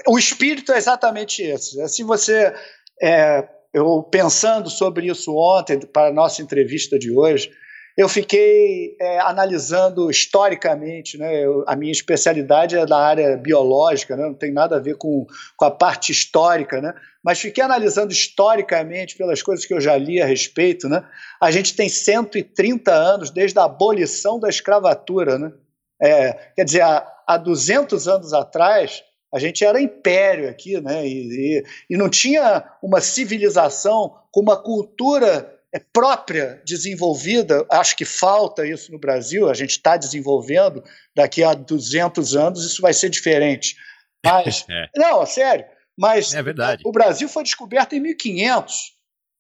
[0.08, 1.82] O espírito é exatamente esse.
[1.82, 2.54] Assim você,
[3.02, 7.52] é, eu pensando sobre isso ontem, para a nossa entrevista de hoje,
[7.98, 14.24] eu fiquei é, analisando historicamente, né, eu, a minha especialidade é da área biológica, né,
[14.24, 16.94] não tem nada a ver com, com a parte histórica, né,
[17.24, 20.90] mas fiquei analisando historicamente pelas coisas que eu já li a respeito.
[20.90, 21.04] Né,
[21.40, 25.40] a gente tem 130 anos desde a abolição da escravatura.
[25.40, 25.52] Né,
[26.02, 29.04] é, quer dizer, há, há 200 anos atrás,
[29.34, 31.08] a gente era império aqui, né?
[31.08, 38.06] E, e, e, não tinha uma civilização com uma cultura é própria, desenvolvida, acho que
[38.06, 40.84] falta isso no Brasil, a gente está desenvolvendo,
[41.16, 43.76] daqui a 200 anos isso vai ser diferente.
[44.24, 44.88] Mas, é.
[44.96, 45.66] não, sério,
[45.98, 46.42] mas é
[46.84, 48.94] o Brasil foi descoberto em 1500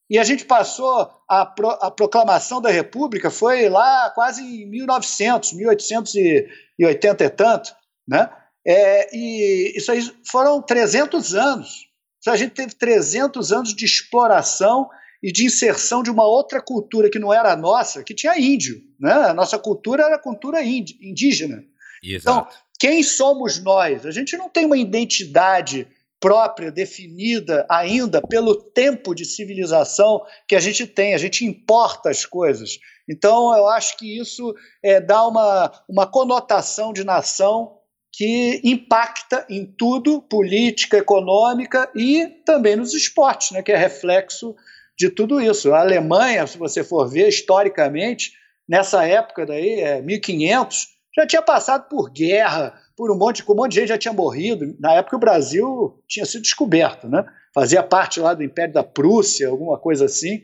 [0.09, 5.53] e a gente passou, a, pro, a proclamação da República foi lá quase em 1900,
[5.53, 7.75] 1880 e tanto,
[8.07, 8.29] né?
[8.65, 11.87] É, e isso aí foram 300 anos.
[12.27, 14.89] A gente teve 300 anos de exploração
[15.21, 18.81] e de inserção de uma outra cultura que não era a nossa, que tinha índio.
[18.99, 19.11] Né?
[19.11, 21.63] A nossa cultura era a cultura indígena.
[22.03, 22.49] Exato.
[22.51, 24.05] Então, quem somos nós?
[24.05, 25.87] A gente não tem uma identidade
[26.23, 32.25] própria, definida ainda pelo tempo de civilização que a gente tem, a gente importa as
[32.25, 32.79] coisas.
[33.09, 37.77] Então, eu acho que isso é, dá uma, uma conotação de nação
[38.09, 44.55] que impacta em tudo, política, econômica e também nos esportes, né, que é reflexo
[44.97, 45.73] de tudo isso.
[45.73, 48.31] A Alemanha, se você for ver historicamente,
[48.65, 53.71] nessa época daí, é, 1500, já tinha passado por guerra, por um monte, um monte
[53.71, 54.75] de gente já tinha morrido.
[54.79, 57.25] Na época o Brasil tinha sido descoberto, né?
[57.53, 60.43] Fazia parte lá do Império da Prússia, alguma coisa assim.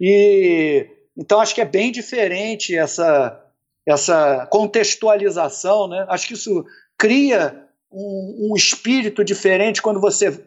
[0.00, 0.86] E
[1.16, 3.36] então acho que é bem diferente essa
[3.86, 6.06] essa contextualização, né?
[6.08, 6.64] Acho que isso
[6.96, 10.44] cria um, um espírito diferente quando você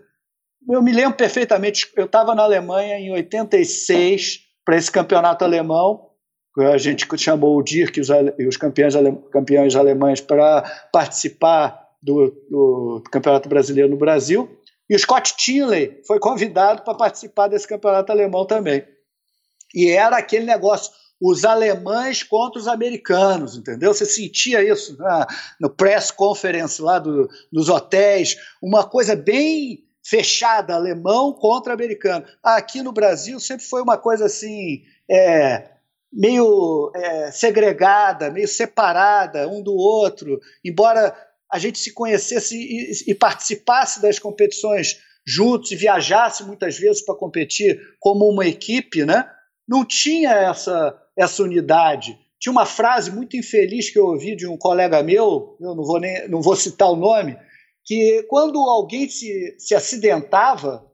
[0.70, 6.10] eu me lembro perfeitamente, eu estava na Alemanha em 86 para esse campeonato alemão,
[6.58, 13.04] a gente chamou o Dirk e os, campeões, ale, campeões alemães para participar do, do,
[13.12, 14.50] Campeonato Brasileiro no Brasil,
[14.90, 18.84] e o Scott Tinley foi convidado para participar desse campeonato alemão também.
[19.74, 23.94] E era aquele negócio, os alemães contra os americanos, entendeu?
[23.94, 25.26] Você sentia isso né?
[25.60, 32.26] no press conference lá do, nos hotéis, uma coisa bem fechada, alemão contra americano.
[32.44, 35.73] Aqui no Brasil sempre foi uma coisa assim, é,
[36.14, 41.16] meio é, segregada, meio separada um do outro, embora
[41.52, 47.16] a gente se conhecesse e, e participasse das competições juntos e viajasse muitas vezes para
[47.16, 49.26] competir como uma equipe, né?
[49.68, 52.18] Não tinha essa essa unidade.
[52.40, 56.00] Tinha uma frase muito infeliz que eu ouvi de um colega meu, eu não vou
[56.00, 57.38] nem não vou citar o nome,
[57.86, 60.86] que quando alguém se, se acidentava,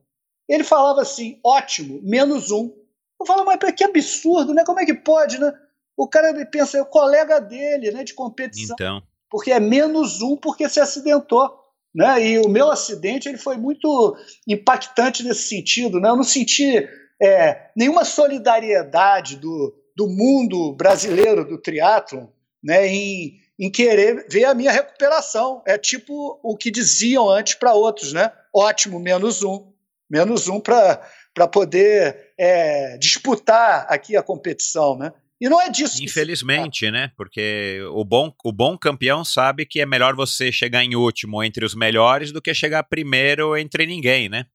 [0.48, 2.79] ele falava assim: ótimo, menos um.
[3.20, 4.64] Eu falo, mas que absurdo, né?
[4.66, 5.52] Como é que pode, né?
[5.98, 8.76] O cara pensa, é o colega dele, né, de competição.
[8.80, 9.02] Então.
[9.30, 11.60] Porque é menos um porque se acidentou.
[11.94, 12.26] Né?
[12.26, 14.16] E o meu acidente ele foi muito
[14.48, 16.00] impactante nesse sentido.
[16.00, 16.08] Né?
[16.10, 16.88] Eu não senti
[17.22, 22.28] é, nenhuma solidariedade do, do mundo brasileiro do triatlon
[22.64, 25.62] né, em, em querer ver a minha recuperação.
[25.66, 28.32] É tipo o que diziam antes para outros, né?
[28.56, 29.72] Ótimo, menos um.
[30.10, 31.06] Menos um para
[31.52, 35.14] poder é, disputar aqui a competição, né?
[35.42, 36.04] E não é disso.
[36.04, 37.12] Infelizmente, né?
[37.16, 41.64] Porque o bom, o bom campeão sabe que é melhor você chegar em último entre
[41.64, 44.46] os melhores do que chegar primeiro entre ninguém, né?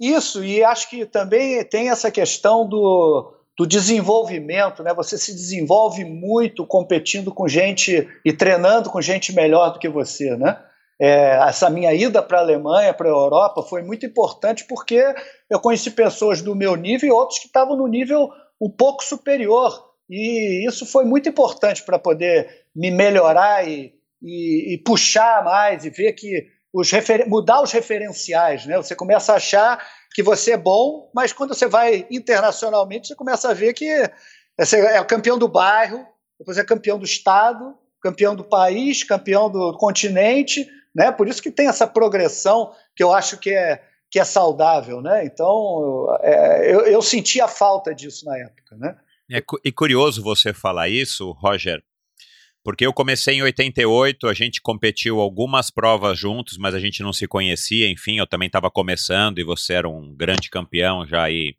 [0.00, 4.92] Isso, e acho que também tem essa questão do, do desenvolvimento, né?
[4.94, 10.36] Você se desenvolve muito competindo com gente e treinando com gente melhor do que você,
[10.36, 10.58] né?
[11.04, 15.02] É, essa minha ida para a Alemanha, para a Europa, foi muito importante porque
[15.50, 18.30] eu conheci pessoas do meu nível e outros que estavam no nível
[18.60, 19.84] um pouco superior.
[20.08, 23.92] E isso foi muito importante para poder me melhorar e,
[24.22, 26.88] e, e, puxar mais e ver que os
[27.26, 28.64] mudar os referenciais.
[28.64, 28.76] Né?
[28.76, 29.84] Você começa a achar
[30.14, 33.90] que você é bom, mas quando você vai internacionalmente, você começa a ver que
[34.56, 36.06] você é campeão do bairro,
[36.38, 40.64] depois é campeão do estado, campeão do país, campeão do continente,
[40.94, 41.10] né?
[41.12, 45.24] Por isso que tem essa progressão que eu acho que é, que é saudável, né?
[45.24, 48.96] Então, é, eu, eu senti a falta disso na época, né?
[49.30, 51.82] É, e curioso você falar isso, Roger,
[52.64, 57.12] porque eu comecei em 88, a gente competiu algumas provas juntos, mas a gente não
[57.12, 61.56] se conhecia, enfim, eu também estava começando e você era um grande campeão já aí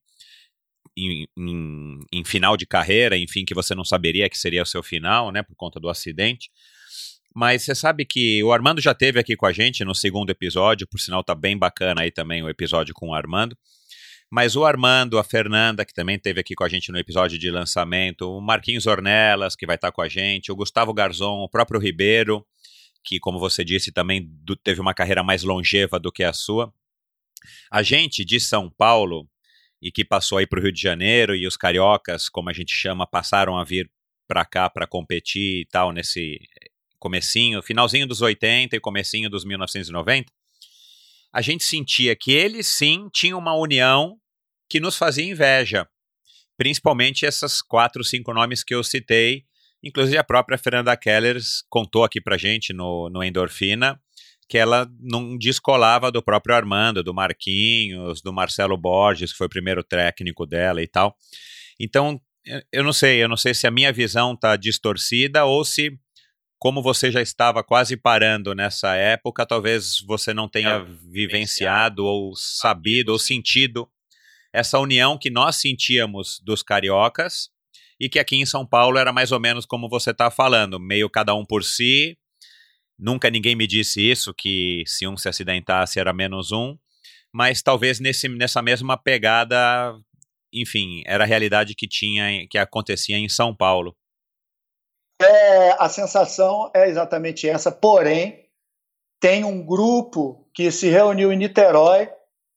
[0.96, 4.82] em, em, em, final de carreira, enfim, que você não saberia que seria o seu
[4.82, 6.50] final, né, por conta do acidente.
[7.34, 10.88] Mas você sabe que o Armando já teve aqui com a gente no segundo episódio,
[10.88, 13.58] por sinal tá bem bacana aí também o episódio com o Armando.
[14.30, 17.52] Mas o Armando, a Fernanda, que também teve aqui com a gente no episódio de
[17.52, 21.50] lançamento, o Marquinhos Ornelas, que vai estar tá com a gente, o Gustavo Garzon, o
[21.50, 22.46] próprio Ribeiro,
[23.04, 26.74] que, como você disse, também do, teve uma carreira mais longeva do que a sua.
[27.72, 29.30] A gente de São Paulo,
[29.82, 32.74] e que passou aí para o Rio de Janeiro, e os cariocas, como a gente
[32.74, 33.88] chama, passaram a vir
[34.28, 36.40] para cá para competir e tal, nesse
[37.04, 40.32] comecinho, finalzinho dos 80 e comecinho dos 1990,
[41.34, 44.16] a gente sentia que eles sim tinham uma união
[44.70, 45.86] que nos fazia inveja.
[46.58, 49.44] Principalmente essas quatro, cinco nomes que eu citei.
[49.84, 51.38] Inclusive a própria Fernanda Keller
[51.70, 54.00] contou aqui pra gente no, no Endorfina
[54.48, 59.50] que ela não descolava do próprio Armando, do Marquinhos, do Marcelo Borges, que foi o
[59.50, 61.16] primeiro técnico dela e tal.
[61.80, 62.22] Então,
[62.72, 65.98] eu não sei, eu não sei se a minha visão está distorcida ou se
[66.64, 73.10] como você já estava quase parando nessa época, talvez você não tenha vivenciado ou sabido
[73.11, 73.85] ou sentido
[74.53, 77.49] essa união que nós sentíamos dos cariocas
[77.99, 81.10] e que aqui em São Paulo era mais ou menos como você está falando, meio
[81.10, 82.18] cada um por si.
[82.98, 86.77] Nunca ninguém me disse isso, que se um se acidentasse era menos um,
[87.34, 89.94] mas talvez nesse, nessa mesma pegada,
[90.53, 93.94] enfim, era a realidade que tinha, que acontecia em São Paulo.
[95.22, 98.44] É, a sensação é exatamente essa, porém,
[99.19, 102.10] tem um grupo que se reuniu em Niterói,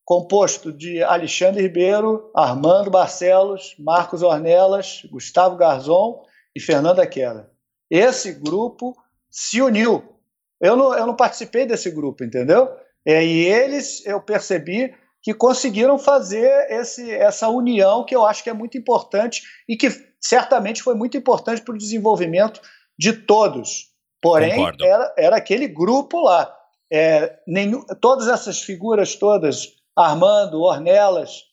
[0.04, 6.24] composto de Alexandre Ribeiro, Armando Barcelos, Marcos Ornelas, Gustavo Garzon
[6.54, 7.46] e Fernanda Keller.
[7.90, 8.96] Esse grupo
[9.30, 10.16] se uniu.
[10.60, 12.68] Eu não, eu não participei desse grupo, entendeu?
[13.04, 18.50] É, e eles, eu percebi que conseguiram fazer esse, essa união que eu acho que
[18.50, 19.88] é muito importante e que
[20.28, 22.60] certamente foi muito importante para o desenvolvimento
[22.98, 23.90] de todos.
[24.20, 26.52] Porém, era, era, aquele grupo lá.
[26.90, 31.44] É, nenhum, todas essas figuras todas, Armando, Ornelas,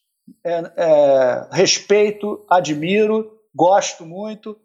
[0.44, 4.58] é, é, respeito, admiro, gosto muito.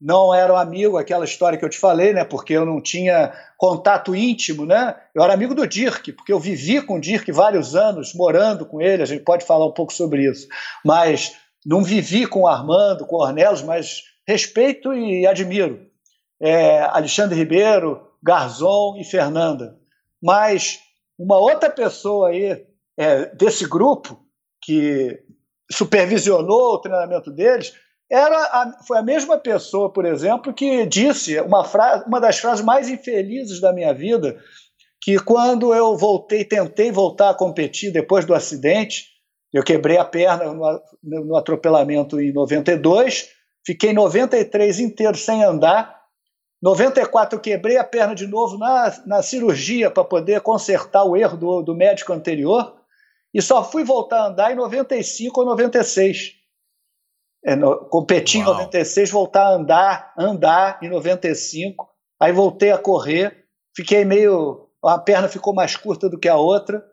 [0.00, 2.24] Não era um amigo, aquela história que eu te falei, né?
[2.24, 4.94] Porque eu não tinha contato íntimo, né?
[5.14, 8.82] Eu era amigo do Dirk, porque eu vivi com o Dirk vários anos, morando com
[8.82, 9.02] ele.
[9.02, 10.46] A gente pode falar um pouco sobre isso.
[10.84, 11.34] Mas
[11.64, 15.86] não vivi com o Armando, com o Ornelos, mas respeito e admiro.
[16.40, 19.78] É, Alexandre Ribeiro, Garzon e Fernanda.
[20.22, 20.80] Mas
[21.18, 22.66] uma outra pessoa aí
[22.96, 24.20] é, desse grupo
[24.62, 25.18] que
[25.70, 27.72] supervisionou o treinamento deles
[28.10, 32.64] era a, foi a mesma pessoa, por exemplo, que disse uma, frase, uma das frases
[32.64, 34.38] mais infelizes da minha vida,
[35.00, 39.13] que quando eu voltei, tentei voltar a competir depois do acidente,
[39.54, 43.30] eu quebrei a perna no, no atropelamento em 92,
[43.64, 46.02] fiquei 93 inteiro sem andar.
[46.60, 51.36] 94 eu quebrei a perna de novo na, na cirurgia para poder consertar o erro
[51.36, 52.74] do, do médico anterior.
[53.32, 56.32] E só fui voltar a andar em 95 ou 96.
[57.44, 58.54] É, no, competi Uau.
[58.54, 61.88] em 96, voltar a andar, andar em 95.
[62.18, 63.44] Aí voltei a correr,
[63.76, 64.68] fiquei meio.
[64.84, 66.84] A perna ficou mais curta do que a outra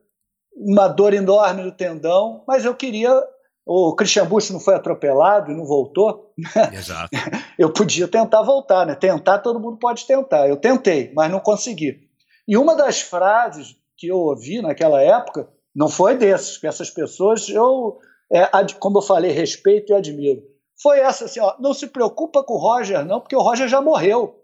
[0.55, 3.11] uma dor enorme no tendão, mas eu queria.
[3.65, 6.33] O Christian Bush não foi atropelado e não voltou.
[6.73, 7.09] Exato.
[7.57, 8.95] eu podia tentar voltar, né?
[8.95, 10.47] Tentar, todo mundo pode tentar.
[10.47, 12.09] Eu tentei, mas não consegui.
[12.47, 17.47] E uma das frases que eu ouvi naquela época não foi desses, que essas pessoas
[17.49, 17.99] eu,
[18.31, 18.49] é,
[18.79, 20.41] como eu falei, respeito e admiro.
[20.81, 23.79] Foi essa assim: ó, não se preocupa com o Roger, não, porque o Roger já
[23.79, 24.40] morreu.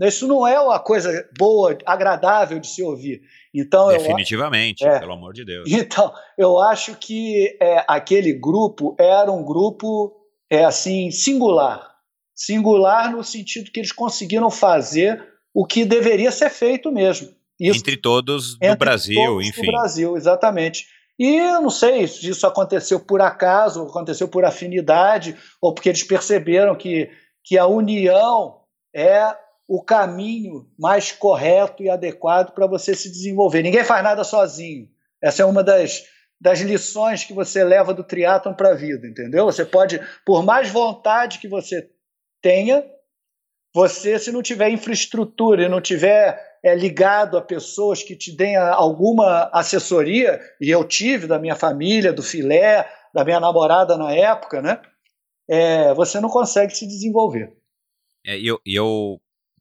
[0.00, 3.20] Isso não é uma coisa boa, agradável de se ouvir.
[3.52, 5.68] Então, Definitivamente, eu, é, pelo amor de Deus.
[5.68, 10.14] Então, eu acho que é, aquele grupo era um grupo
[10.50, 11.88] é, assim singular.
[12.34, 15.20] Singular no sentido que eles conseguiram fazer
[15.52, 17.28] o que deveria ser feito mesmo.
[17.58, 19.62] Isso, entre todos do Brasil, todos enfim.
[19.62, 20.86] Do Brasil, exatamente.
[21.18, 26.04] E eu não sei se isso aconteceu por acaso, aconteceu por afinidade, ou porque eles
[26.04, 27.10] perceberam que,
[27.44, 28.60] que a união
[28.94, 29.34] é
[29.68, 33.62] o caminho mais correto e adequado para você se desenvolver.
[33.62, 34.88] Ninguém faz nada sozinho.
[35.22, 36.04] Essa é uma das,
[36.40, 39.44] das lições que você leva do triatlon para a vida, entendeu?
[39.44, 41.90] Você pode, por mais vontade que você
[42.40, 42.82] tenha,
[43.74, 48.56] você, se não tiver infraestrutura e não tiver é, ligado a pessoas que te deem
[48.56, 54.62] alguma assessoria, e eu tive da minha família, do filé, da minha namorada na época,
[54.62, 54.80] né?
[55.46, 57.52] É, você não consegue se desenvolver.
[58.26, 59.20] É, eu, eu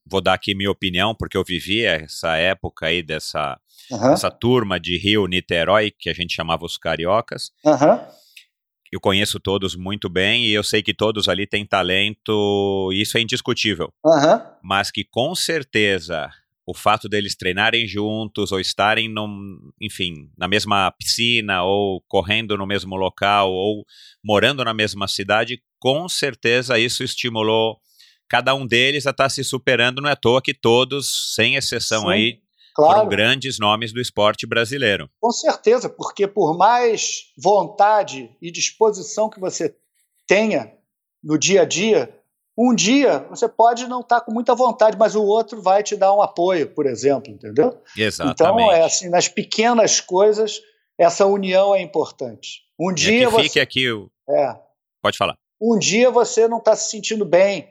[0.10, 3.60] vou dar aqui minha opinião, porque eu vivi essa época aí dessa,
[3.92, 4.14] uhum.
[4.14, 7.52] essa turma de Rio, Niterói, que a gente chamava os cariocas.
[7.66, 8.00] Uhum.
[8.92, 13.22] Eu conheço todos muito bem e eu sei que todos ali têm talento, isso é
[13.22, 13.92] indiscutível.
[14.04, 14.42] Uhum.
[14.64, 16.30] Mas que com certeza
[16.66, 22.68] o fato deles treinarem juntos ou estarem, num, enfim, na mesma piscina ou correndo no
[22.68, 23.86] mesmo local ou
[24.24, 27.78] morando na mesma cidade, com certeza isso estimulou
[28.28, 30.02] cada um deles a estar tá se superando.
[30.02, 32.40] Não é à toa que todos, sem exceção Sim, aí,
[32.76, 32.94] claro.
[32.94, 35.10] foram grandes nomes do esporte brasileiro.
[35.20, 39.76] Com certeza, porque por mais vontade e disposição que você
[40.28, 40.74] tenha
[41.24, 42.14] no dia a dia,
[42.58, 45.96] um dia você pode não estar tá com muita vontade, mas o outro vai te
[45.96, 47.82] dar um apoio, por exemplo, entendeu?
[47.96, 48.42] Exatamente.
[48.42, 50.60] Então, é assim, nas pequenas coisas,
[50.98, 52.64] essa união é importante.
[52.80, 53.44] Um e dia aqui você...
[53.44, 54.10] fique aqui o...
[54.30, 54.56] É.
[55.02, 55.36] Pode falar.
[55.62, 57.68] Um dia você não está se sentindo bem,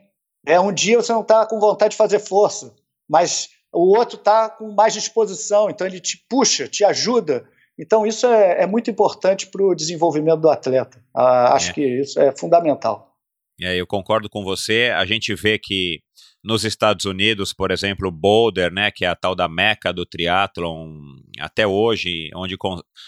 [0.46, 2.74] é um dia você não está com vontade de fazer força,
[3.08, 7.46] mas o outro está com mais disposição, então ele te puxa, te ajuda.
[7.78, 11.02] Então isso é, é muito importante para o desenvolvimento do atleta.
[11.14, 11.74] Ah, acho é.
[11.74, 13.14] que isso é fundamental.
[13.60, 14.92] É, eu concordo com você.
[14.94, 16.00] A gente vê que
[16.44, 20.92] nos Estados Unidos, por exemplo, Boulder, né, que é a tal da meca do triatlon
[21.40, 22.56] até hoje, onde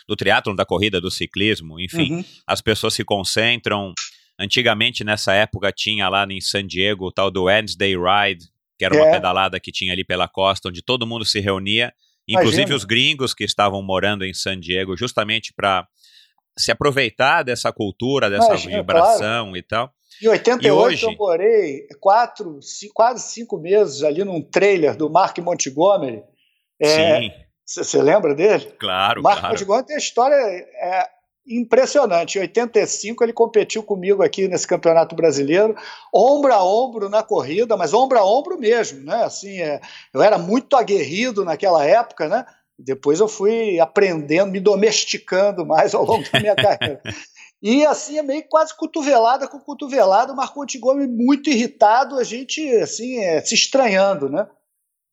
[0.09, 2.25] do triatlon, da corrida, do ciclismo, enfim, uhum.
[2.47, 3.93] as pessoas se concentram.
[4.39, 8.47] Antigamente, nessa época, tinha lá em San Diego o tal do Wednesday Ride,
[8.79, 9.03] que era é.
[9.03, 11.93] uma pedalada que tinha ali pela costa, onde todo mundo se reunia,
[12.29, 12.77] inclusive Imagina.
[12.77, 15.87] os gringos que estavam morando em San Diego, justamente para
[16.57, 19.57] se aproveitar dessa cultura, dessa Imagina, vibração claro.
[19.57, 19.93] e tal.
[20.23, 21.07] Em 88 e hoje...
[21.07, 26.23] eu morei quatro, cinco, quase cinco meses ali num trailer do Mark Montgomery.
[26.81, 28.73] É, Você lembra dele?
[28.79, 29.55] Claro, Mark claro.
[29.55, 31.09] Montgomery tem história é,
[31.49, 32.39] impressionante.
[32.39, 35.75] Em 85 ele competiu comigo aqui nesse Campeonato Brasileiro,
[36.15, 39.25] ombro a ombro na corrida, mas ombro a ombro mesmo, né?
[39.25, 39.81] Assim, é,
[40.13, 42.45] eu era muito aguerrido naquela época, né?
[42.79, 47.01] Depois eu fui aprendendo, me domesticando mais ao longo da minha carreira.
[47.61, 52.71] E assim, é meio quase cotovelada com cotovelada, o Marco Gomes muito irritado, a gente
[52.77, 54.47] assim, é, se estranhando, né?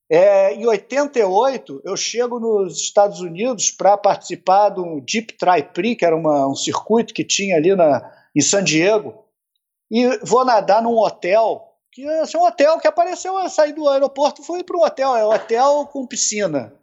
[0.09, 6.05] É, em 88, eu chego nos Estados Unidos para participar do Deep Tri Prix, que
[6.05, 9.25] era uma, um circuito que tinha ali na, em San Diego,
[9.89, 14.43] e vou nadar num hotel, que assim, um hotel que apareceu, eu saí do aeroporto,
[14.43, 16.73] fui para um hotel, é um hotel com piscina.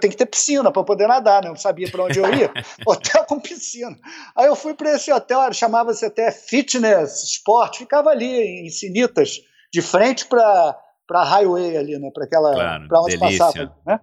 [0.00, 1.48] Tem que ter piscina para poder nadar, né?
[1.48, 2.52] Não sabia para onde eu ia.
[2.86, 3.96] hotel com piscina.
[4.36, 9.40] Aí eu fui para esse hotel, chamava-se até Fitness Sport, ficava ali em Sinitas,
[9.72, 10.78] de frente para
[11.12, 12.10] para highway ali, né?
[12.10, 13.44] Para aquela claro, para onde delícia.
[13.44, 14.00] passava, né?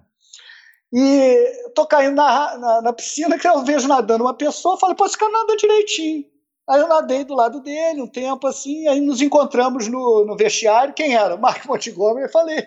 [0.94, 5.06] E tô caindo na, na, na, piscina que eu vejo nadando uma pessoa, falei, pô,
[5.06, 6.26] esse cara nada direitinho.
[6.68, 10.94] Aí eu nadei do lado dele um tempo assim, aí nos encontramos no, no vestiário.
[10.94, 11.36] Quem era?
[11.36, 12.26] Marco Montgomery.
[12.26, 12.64] Eu falei,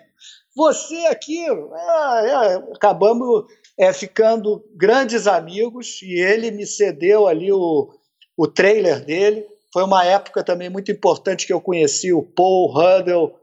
[0.53, 3.45] você aqui, é, é, acabamos
[3.77, 7.89] é, ficando grandes amigos e ele me cedeu ali o,
[8.37, 9.45] o trailer dele.
[9.71, 13.33] Foi uma época também muito importante que eu conheci o Paul Huddle,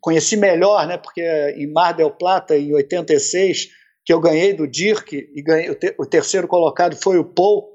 [0.00, 1.22] conheci melhor, né, porque
[1.56, 3.68] em Mar del Plata, em 86,
[4.04, 7.72] que eu ganhei do Dirk e ganhei, o, ter, o terceiro colocado foi o Paul.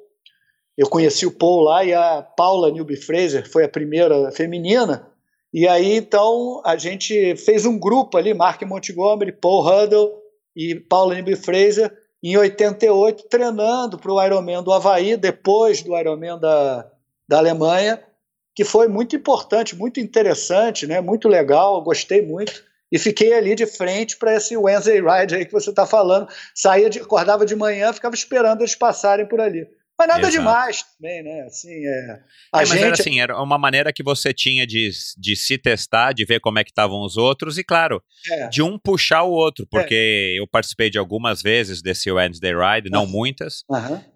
[0.78, 5.08] Eu conheci o Paul lá e a Paula Newby Fraser foi a primeira feminina.
[5.52, 10.14] E aí, então, a gente fez um grupo ali, Mark Montgomery, Paul Huddle
[10.56, 11.92] e Paula Nibby Fraser,
[12.22, 16.92] em 88, treinando para o Ironman do Havaí, depois do Ironman da,
[17.28, 18.00] da Alemanha,
[18.60, 21.00] que foi muito importante, muito interessante, né?
[21.00, 22.62] muito legal, gostei muito.
[22.92, 26.28] E fiquei ali de frente para esse Wednesday Ride aí que você está falando.
[26.54, 29.66] Saía de, acordava de manhã, ficava esperando eles passarem por ali.
[30.00, 30.32] Mas nada Exato.
[30.32, 31.42] demais também, né?
[31.42, 32.20] Assim, é,
[32.54, 32.76] a é, gente...
[32.76, 36.40] Mas era assim, era uma maneira que você tinha de, de se testar, de ver
[36.40, 38.02] como é que estavam os outros, e claro,
[38.32, 38.48] é.
[38.48, 40.40] de um puxar o outro, porque é.
[40.40, 43.66] eu participei de algumas vezes desse Wednesday Ride, não muitas,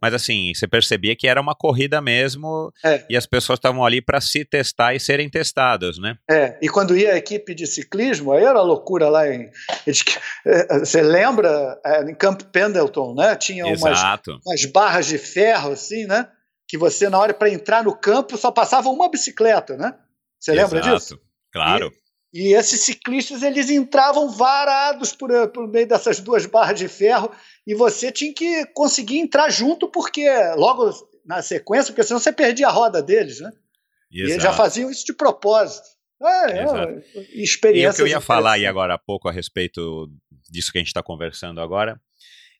[0.01, 3.03] mas assim, você percebia que era uma corrida mesmo, é.
[3.09, 6.15] e as pessoas estavam ali para se testar e serem testadas, né?
[6.31, 9.49] É, e quando ia a equipe de ciclismo, aí era loucura lá em...
[10.45, 11.77] É, você lembra,
[12.07, 13.35] em Camp Pendleton, né?
[13.35, 14.01] Tinha umas,
[14.45, 16.29] umas barras de ferro, assim, né?
[16.67, 19.95] Que você, na hora para entrar no campo, só passava uma bicicleta, né?
[20.39, 20.97] Você lembra Exato.
[20.97, 21.21] disso?
[21.51, 21.91] Claro.
[22.33, 27.31] E, e, esses ciclistas, eles entravam varados por, por meio dessas duas barras de ferro
[27.65, 30.91] e você tinha que conseguir entrar junto, porque logo
[31.25, 33.47] na sequência, porque senão você perdia a roda deles, né?
[33.47, 33.61] Exato.
[34.11, 35.87] E eles já faziam isso de propósito.
[36.21, 37.87] É, é, experiência.
[37.87, 40.09] E o que eu ia falar aí agora há pouco a respeito
[40.49, 41.99] disso que a gente está conversando agora,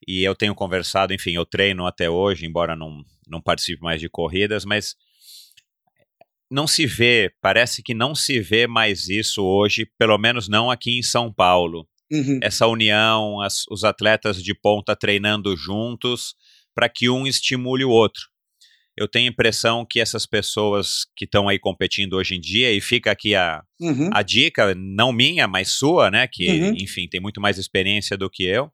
[0.08, 4.10] e eu tenho conversado, enfim, eu treino até hoje, embora não, não participe mais de
[4.10, 4.96] corridas, mas
[6.50, 10.98] não se vê, parece que não se vê mais isso hoje, pelo menos não aqui
[10.98, 11.88] em São Paulo.
[12.12, 12.40] Uhum.
[12.44, 16.36] Essa união, as, os atletas de ponta treinando juntos
[16.76, 18.24] para que um estimule o outro.
[18.96, 22.80] Eu tenho a impressão que essas pessoas que estão aí competindo hoje em dia, e
[22.80, 24.12] fica aqui a, uhum.
[24.14, 26.28] a dica, não minha, mas sua, né?
[26.28, 26.76] Que, uhum.
[26.78, 28.72] enfim, tem muito mais experiência do que eu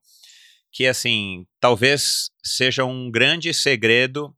[0.71, 4.33] que assim talvez seja um grande segredo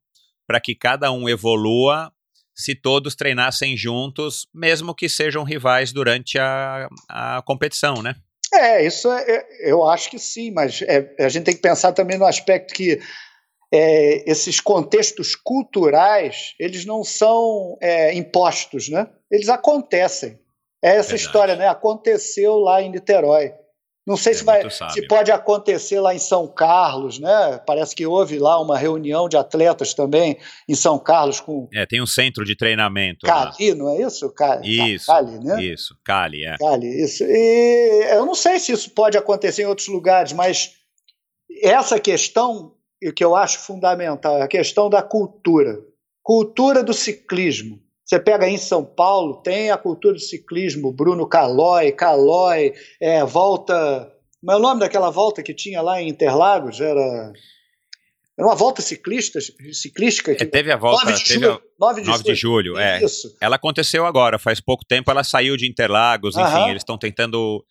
[0.47, 2.11] para que cada um evolua
[2.53, 8.15] se todos treinassem juntos, mesmo que sejam rivais durante a, a competição, né?
[8.53, 11.93] É, isso é, é eu acho que sim, mas é, a gente tem que pensar
[11.93, 12.99] também no aspecto que
[13.73, 19.07] é, esses contextos culturais eles não são é, impostos, né?
[19.31, 20.37] Eles acontecem.
[20.83, 21.21] É essa Verdade.
[21.21, 21.67] história, né?
[21.67, 23.53] Aconteceu lá em Niterói.
[24.05, 27.61] Não sei é se, vai, se pode acontecer lá em São Carlos, né?
[27.67, 31.67] Parece que houve lá uma reunião de atletas também em São Carlos com.
[31.71, 33.27] É, tem um centro de treinamento.
[33.27, 33.75] Cali, lá.
[33.75, 34.29] não é isso?
[34.31, 35.05] Cali, isso.
[35.05, 35.63] Cali, né?
[35.63, 36.57] Isso, Cali, é.
[36.57, 37.23] Cali, isso.
[37.23, 40.73] E eu não sei se isso pode acontecer em outros lugares, mas
[41.61, 42.73] essa questão,
[43.03, 45.79] o que eu acho fundamental, é a questão da cultura.
[46.23, 47.79] Cultura do ciclismo.
[48.11, 53.23] Você pega aí em São Paulo, tem a cultura do ciclismo, Bruno Calói, Calói, é,
[53.23, 54.11] volta.
[54.43, 57.31] Mas é o nome daquela volta que tinha lá em Interlagos era.
[58.37, 59.39] Era uma volta ciclista,
[59.71, 60.35] ciclística.
[60.35, 60.43] Que...
[60.43, 61.05] É, teve a volta.
[61.05, 61.53] 9 de teve julho.
[61.53, 61.61] A...
[61.79, 63.01] 9 de 9 julho, de julho é.
[63.01, 63.33] Isso.
[63.39, 66.69] Ela aconteceu agora, faz pouco tempo ela saiu de Interlagos, enfim, Aham.
[66.69, 67.63] eles estão tentando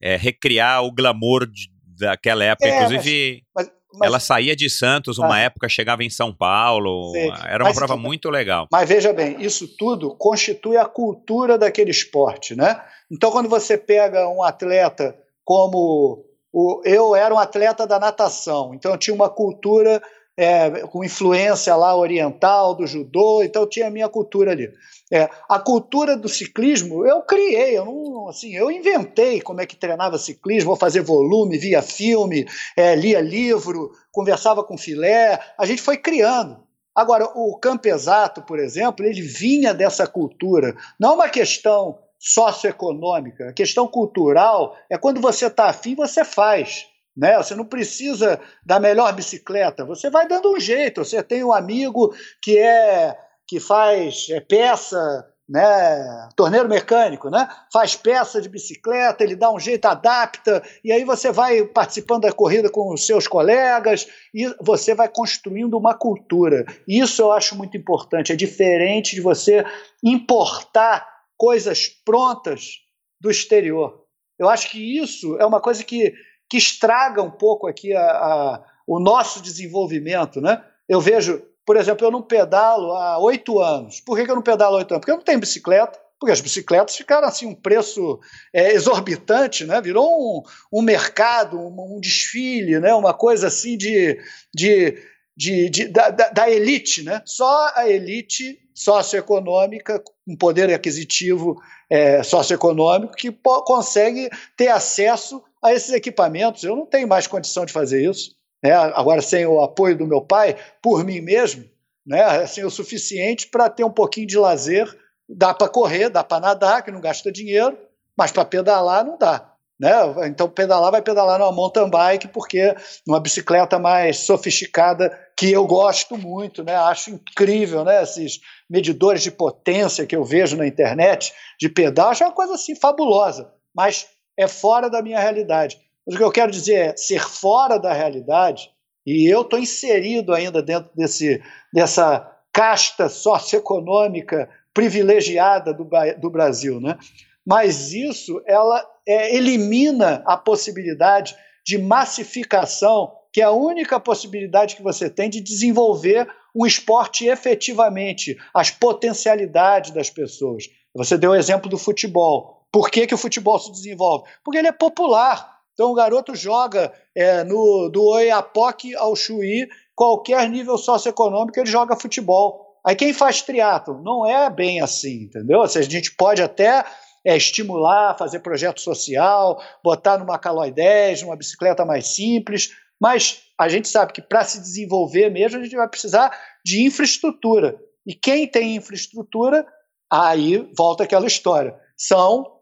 [0.00, 2.66] é, recriar o glamour de, daquela época.
[2.66, 6.34] É, Inclusive, mas, mas, mas, ela saía de Santos uma ah, época, chegava em São
[6.34, 7.12] Paulo,
[7.46, 8.66] era uma mas, prova muito legal.
[8.70, 12.80] Mas veja bem, isso tudo constitui a cultura daquele esporte, né?
[13.10, 18.92] Então, quando você pega um atleta como o, eu era um atleta da natação, então
[18.92, 20.02] eu tinha uma cultura
[20.36, 24.70] é, com influência lá oriental, do judô, então tinha a minha cultura ali.
[25.12, 29.76] É, a cultura do ciclismo eu criei, eu não, assim, eu inventei como é que
[29.76, 32.46] treinava ciclismo, vou fazer volume, via filme,
[32.76, 36.62] é, lia livro, conversava com filé, a gente foi criando.
[36.94, 43.48] Agora, o campo exato, por exemplo, ele vinha dessa cultura, não é uma questão socioeconômica,
[43.48, 46.86] a questão cultural é quando você está afim, você faz.
[47.16, 47.36] Né?
[47.36, 51.04] Você não precisa da melhor bicicleta, você vai dando um jeito.
[51.04, 53.16] Você tem um amigo que é
[53.46, 57.46] que faz é, peça, né, torneiro mecânico, né?
[57.70, 62.32] Faz peça de bicicleta, ele dá um jeito, adapta, e aí você vai participando da
[62.32, 66.64] corrida com os seus colegas e você vai construindo uma cultura.
[66.88, 68.32] Isso eu acho muito importante.
[68.32, 69.62] É diferente de você
[70.02, 71.06] importar
[71.36, 72.78] coisas prontas
[73.20, 74.06] do exterior.
[74.38, 76.14] Eu acho que isso é uma coisa que
[76.52, 80.38] que estraga um pouco aqui a, a, o nosso desenvolvimento.
[80.38, 80.62] Né?
[80.86, 84.02] Eu vejo, por exemplo, eu não pedalo há oito anos.
[84.02, 85.00] Por que, eu não pedalo há oito anos?
[85.00, 88.20] Porque eu não tenho bicicleta, porque as bicicletas ficaram assim um preço
[88.52, 89.80] é, exorbitante, né?
[89.80, 92.94] virou um, um mercado, um, um, desfile, né?
[92.94, 94.20] uma coisa assim de,
[94.54, 94.98] de,
[95.34, 97.02] de, de da, da, elite.
[97.02, 97.22] Né?
[97.24, 101.58] Só a elite socioeconômica, com poder aquisitivo
[101.88, 103.32] é, socioeconômico, que
[103.64, 106.64] consegue ter acesso a esses equipamentos.
[106.64, 108.34] Eu não tenho mais condição de fazer isso.
[108.62, 108.72] Né?
[108.72, 111.64] Agora, sem o apoio do meu pai, por mim mesmo,
[112.06, 112.22] né?
[112.22, 114.98] assim, o suficiente para ter um pouquinho de lazer.
[115.28, 117.78] Dá para correr, dá para nadar, que não gasta dinheiro,
[118.16, 119.52] mas para pedalar não dá.
[119.80, 119.90] Né?
[120.26, 122.74] Então, pedalar vai pedalar numa mountain bike, porque
[123.06, 126.76] numa bicicleta mais sofisticada, que eu gosto muito, né?
[126.76, 128.02] acho incrível né?
[128.02, 132.76] esses medidores de potência que eu vejo na internet de pedal, acho uma coisa assim
[132.76, 133.52] fabulosa.
[133.74, 134.06] Mas
[134.36, 135.80] é fora da minha realidade.
[136.06, 138.70] Mas o que eu quero dizer é, ser fora da realidade
[139.06, 141.42] E eu estou inserido ainda dentro desse,
[141.72, 145.88] dessa casta socioeconômica privilegiada do,
[146.20, 146.98] do Brasil, né?
[147.44, 151.34] Mas isso ela é, elimina a possibilidade
[151.66, 158.36] de massificação, que é a única possibilidade que você tem de desenvolver um esporte efetivamente,
[158.54, 160.68] as potencialidades das pessoas.
[160.94, 162.61] Você deu o exemplo do futebol.
[162.72, 164.28] Por que, que o futebol se desenvolve?
[164.42, 165.58] Porque ele é popular.
[165.74, 171.96] Então o garoto joga é, no, do Oiapoque ao Chuí, qualquer nível socioeconômico, ele joga
[171.96, 172.78] futebol.
[172.84, 174.02] Aí quem faz triatlo?
[174.02, 175.60] Não é bem assim, entendeu?
[175.60, 176.84] Ou seja, a gente pode até
[177.24, 182.70] é, estimular, fazer projeto social, botar numa Caloi 10, numa bicicleta mais simples,
[183.00, 187.76] mas a gente sabe que para se desenvolver mesmo, a gente vai precisar de infraestrutura.
[188.06, 189.66] E quem tem infraestrutura,
[190.10, 191.78] aí volta aquela história.
[191.96, 192.61] São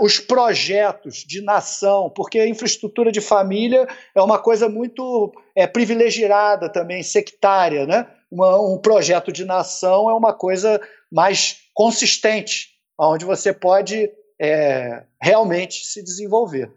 [0.00, 6.68] os projetos de nação, porque a infraestrutura de família é uma coisa muito é, privilegiada
[6.68, 7.86] também, sectária.
[7.86, 8.06] Né?
[8.30, 10.80] Uma, um projeto de nação é uma coisa
[11.12, 14.10] mais consistente, onde você pode
[14.40, 16.72] é, realmente se desenvolver.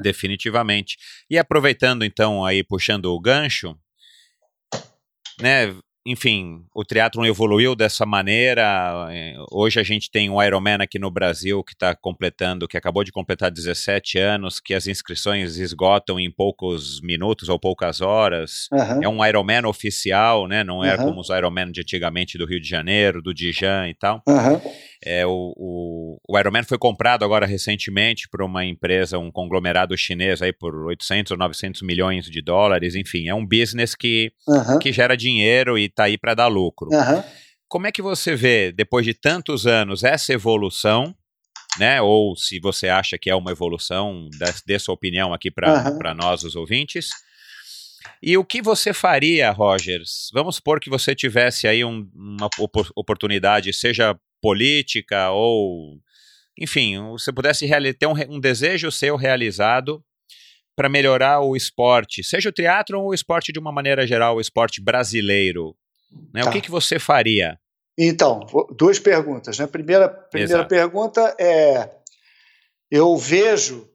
[0.00, 0.96] Definitivamente.
[1.28, 3.76] E aproveitando então aí puxando o gancho,
[5.40, 5.74] né,
[6.10, 9.08] enfim, o triatlon evoluiu dessa maneira.
[9.10, 13.04] É, hoje a gente tem um Ironman aqui no Brasil que está completando, que acabou
[13.04, 18.68] de completar 17 anos, que as inscrições esgotam em poucos minutos ou poucas horas.
[18.72, 19.02] Uhum.
[19.02, 20.64] É um Ironman oficial, né?
[20.64, 21.04] Não é uhum.
[21.04, 24.22] como os Ironman de antigamente do Rio de Janeiro, do Dijan e tal.
[24.26, 24.60] Uhum.
[25.04, 30.42] É, o, o, o Ironman foi comprado agora recentemente por uma empresa, um conglomerado chinês
[30.42, 32.94] aí por 800 ou 900 milhões de dólares.
[32.94, 34.32] Enfim, é um business que,
[34.80, 36.88] que gera dinheiro e está aí para dar lucro.
[36.90, 37.22] Uhum.
[37.68, 41.14] Como é que você vê, depois de tantos anos, essa evolução,
[41.78, 42.00] né?
[42.02, 44.28] Ou se você acha que é uma evolução,
[44.66, 46.14] dê, sua opinião aqui para uhum.
[46.16, 47.10] nós, os ouvintes.
[48.22, 50.30] E o que você faria, Rogers?
[50.32, 52.48] Vamos supor que você tivesse aí um, uma
[52.96, 55.98] oportunidade, seja política ou,
[56.58, 60.02] enfim, você pudesse ter um, um desejo seu realizado
[60.76, 64.40] para melhorar o esporte, seja o teatro ou o esporte de uma maneira geral, o
[64.40, 65.74] esporte brasileiro.
[66.32, 66.42] Né?
[66.42, 66.50] Tá.
[66.50, 67.58] O que, que você faria?
[67.98, 68.46] Então,
[68.76, 69.58] duas perguntas.
[69.58, 69.66] Né?
[69.66, 71.90] Primeira, primeira pergunta é:
[72.88, 73.90] eu vejo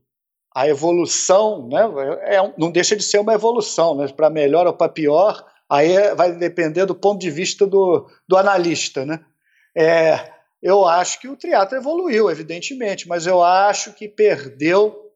[0.54, 1.80] a evolução, né?
[2.24, 4.08] É, não deixa de ser uma evolução, né?
[4.10, 9.06] para melhor ou para pior, aí vai depender do ponto de vista do, do analista.
[9.06, 9.22] Né?
[9.76, 10.33] É,
[10.64, 15.12] eu acho que o triatlo evoluiu, evidentemente, mas eu acho que perdeu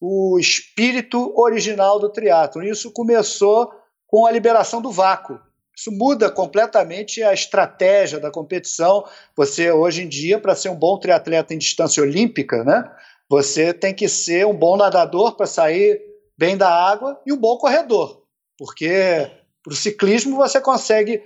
[0.00, 2.64] o espírito original do triatlo.
[2.64, 3.70] Isso começou
[4.06, 5.38] com a liberação do vácuo.
[5.76, 9.04] Isso muda completamente a estratégia da competição.
[9.36, 12.90] Você, hoje em dia, para ser um bom triatleta em distância olímpica, né,
[13.28, 16.00] você tem que ser um bom nadador para sair
[16.38, 18.22] bem da água e um bom corredor.
[18.58, 19.30] Porque
[19.62, 21.22] para o ciclismo você consegue,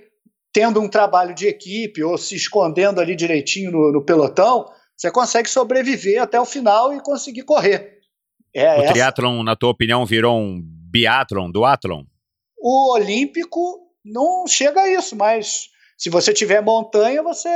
[0.53, 5.49] tendo um trabalho de equipe ou se escondendo ali direitinho no, no pelotão, você consegue
[5.49, 7.99] sobreviver até o final e conseguir correr.
[8.53, 12.03] É o triatlon, na tua opinião, virou um biatlon, duatlon?
[12.59, 17.49] O olímpico não chega a isso, mas se você tiver montanha, você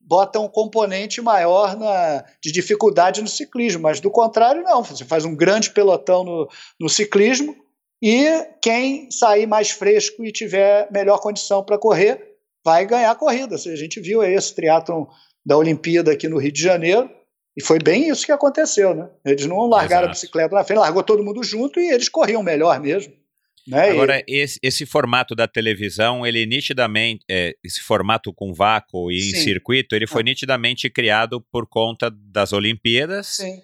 [0.00, 4.82] bota um componente maior na, de dificuldade no ciclismo, mas do contrário, não.
[4.82, 6.48] Você faz um grande pelotão no,
[6.78, 7.56] no ciclismo
[8.02, 8.26] e
[8.60, 12.34] quem sair mais fresco e tiver melhor condição para correr
[12.64, 13.54] vai ganhar a corrida.
[13.54, 15.06] A gente viu esse triatlon
[15.44, 17.10] da Olimpíada aqui no Rio de Janeiro
[17.56, 19.08] e foi bem isso que aconteceu, né?
[19.24, 20.06] Eles não largaram Exato.
[20.06, 23.12] a bicicleta na frente, largou todo mundo junto e eles corriam melhor mesmo.
[23.66, 23.90] Né?
[23.90, 24.40] Agora, e...
[24.40, 29.30] esse, esse, formato da televisão, ele nitidamente, é, esse formato com vácuo e Sim.
[29.30, 30.24] em circuito, ele foi ah.
[30.24, 33.62] nitidamente criado por conta das Olimpíadas Sim.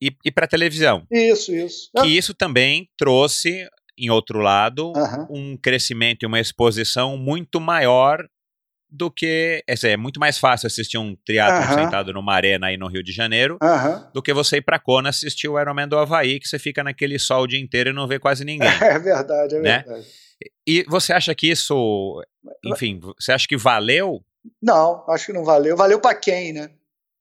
[0.00, 1.06] E, e para televisão.
[1.10, 1.90] Isso, isso.
[2.00, 4.92] Que isso também trouxe, em outro lado,
[5.30, 8.26] um crescimento e uma exposição muito maior
[8.90, 9.62] do que.
[9.66, 13.12] É, é muito mais fácil assistir um triatlo sentado numa arena aí no Rio de
[13.12, 13.58] Janeiro
[14.14, 17.18] do que você ir pra Kona assistir o Ironman do Havaí, que você fica naquele
[17.18, 18.68] sol o dia inteiro e não vê quase ninguém.
[18.80, 19.84] É verdade, é né?
[19.84, 20.06] verdade.
[20.66, 22.22] E você acha que isso,
[22.64, 24.22] enfim, você acha que valeu?
[24.62, 25.76] Não, acho que não valeu.
[25.76, 26.70] Valeu para quem, né?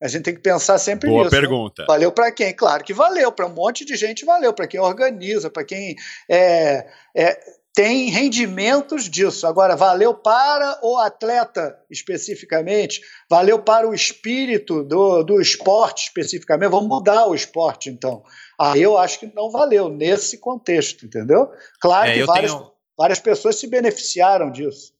[0.01, 1.31] A gente tem que pensar sempre Boa nisso.
[1.31, 1.47] Boa né?
[1.47, 1.81] pergunta.
[1.81, 1.87] Né?
[1.87, 2.53] Valeu para quem?
[2.53, 3.31] Claro que valeu.
[3.31, 4.53] Para um monte de gente valeu.
[4.53, 5.95] Para quem organiza, para quem
[6.29, 7.39] é, é,
[7.77, 9.45] tem rendimentos disso.
[9.45, 16.71] Agora, valeu para o atleta especificamente, valeu para o espírito do, do esporte especificamente.
[16.71, 18.23] Vamos mudar o esporte, então.
[18.59, 21.51] Aí eu acho que não valeu nesse contexto, entendeu?
[21.79, 22.71] Claro é, que várias, tenho...
[22.97, 24.96] várias pessoas se beneficiaram disso.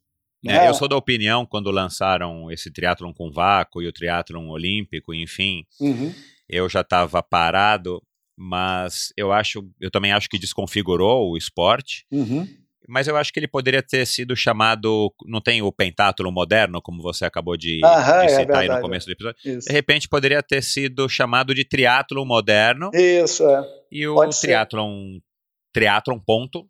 [0.49, 0.69] É, né?
[0.69, 5.65] Eu sou da opinião, quando lançaram esse triatlon com vácuo e o triatlon olímpico, enfim,
[5.79, 6.13] uhum.
[6.49, 8.01] eu já estava parado
[8.37, 12.05] mas eu acho, eu também acho que desconfigurou o esporte.
[12.11, 12.47] Uhum.
[12.87, 15.11] Mas eu acho que ele poderia ter sido chamado.
[15.25, 18.75] Não tem o pentátulo moderno, como você acabou de, Aham, de é citar aí verdade,
[18.75, 19.37] no começo do episódio.
[19.43, 19.67] Isso.
[19.67, 23.67] De repente poderia ter sido chamado de triatlo moderno Isso, é.
[23.91, 24.47] e o pode ser.
[24.47, 25.17] triatlon,
[25.73, 26.65] triatlon ponto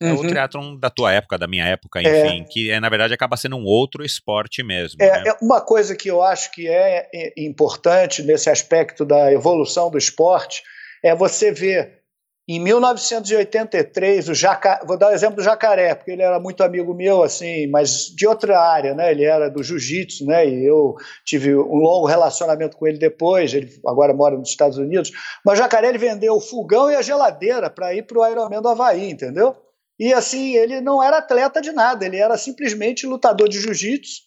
[0.00, 0.26] é o Uhum.
[0.26, 2.26] triatlon da tua época, da minha época, É.
[2.26, 5.02] enfim, que é, na verdade acaba sendo um outro esporte mesmo.
[5.02, 5.24] É, né?
[5.28, 9.98] é uma coisa que eu acho que é é, importante nesse aspecto da evolução do
[9.98, 10.62] esporte
[11.04, 12.00] é você ver
[12.48, 14.80] em 1983 o Jaca...
[14.84, 18.26] vou dar o exemplo do Jacaré porque ele era muito amigo meu assim mas de
[18.26, 20.94] outra área né ele era do jiu-jitsu né e eu
[21.24, 25.12] tive um longo relacionamento com ele depois ele agora mora nos Estados Unidos
[25.44, 28.60] mas o Jacaré ele vendeu o fogão e a geladeira para ir para o Ironman
[28.60, 29.54] do Havaí entendeu
[30.00, 34.22] e assim ele não era atleta de nada ele era simplesmente lutador de jiu-jitsu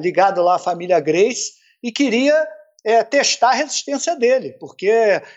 [0.00, 1.52] ligado lá à família Grace
[1.82, 2.34] e queria
[2.84, 4.92] é, testar a resistência dele, porque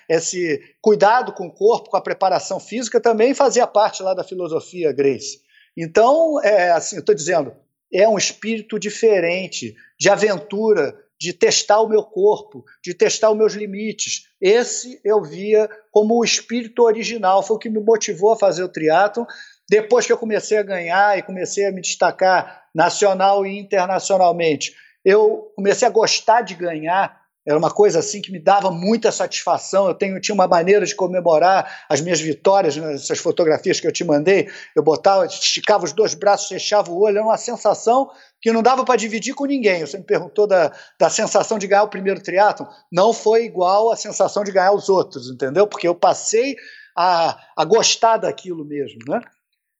[0.09, 4.91] esse cuidado com o corpo, com a preparação física também fazia parte lá da filosofia
[4.91, 5.39] Grace.
[5.75, 7.55] Então, é, assim, eu estou dizendo,
[7.91, 13.53] é um espírito diferente, de aventura, de testar o meu corpo, de testar os meus
[13.53, 14.29] limites.
[14.39, 18.69] Esse eu via como o espírito original, foi o que me motivou a fazer o
[18.69, 19.25] triatlon.
[19.69, 24.73] Depois que eu comecei a ganhar e comecei a me destacar nacional e internacionalmente,
[25.03, 27.26] eu comecei a gostar de ganhar.
[27.47, 29.87] Era uma coisa assim que me dava muita satisfação.
[29.87, 34.03] Eu tenho, tinha uma maneira de comemorar as minhas vitórias, nessas fotografias que eu te
[34.03, 34.49] mandei.
[34.75, 37.19] Eu botava, esticava os dois braços, fechava o olho.
[37.19, 38.11] Era uma sensação
[38.41, 39.79] que não dava para dividir com ninguém.
[39.79, 42.67] Você me perguntou da, da sensação de ganhar o primeiro triatlon.
[42.91, 45.65] Não foi igual à sensação de ganhar os outros, entendeu?
[45.65, 46.57] Porque eu passei
[46.97, 49.21] a, a gostar daquilo mesmo, né?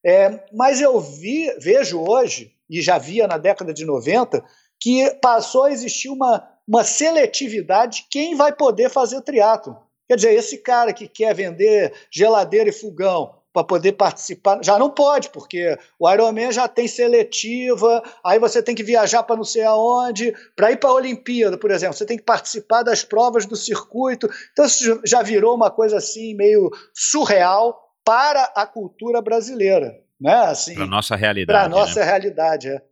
[0.06, 4.42] É, mas eu vi, vejo hoje, e já via na década de 90,
[4.80, 9.76] que passou a existir uma, uma seletividade de quem vai poder fazer triatlo.
[10.06, 14.90] Quer dizer, esse cara que quer vender geladeira e fogão para poder participar, já não
[14.90, 19.64] pode, porque o Ironman já tem seletiva, aí você tem que viajar para não sei
[19.64, 23.56] aonde, para ir para a Olimpíada, por exemplo, você tem que participar das provas do
[23.56, 24.28] circuito.
[24.52, 30.34] Então isso já virou uma coisa assim meio surreal para a cultura brasileira, né?
[30.34, 31.46] Assim, para nossa realidade.
[31.46, 32.06] Para a nossa né?
[32.06, 32.82] realidade, é.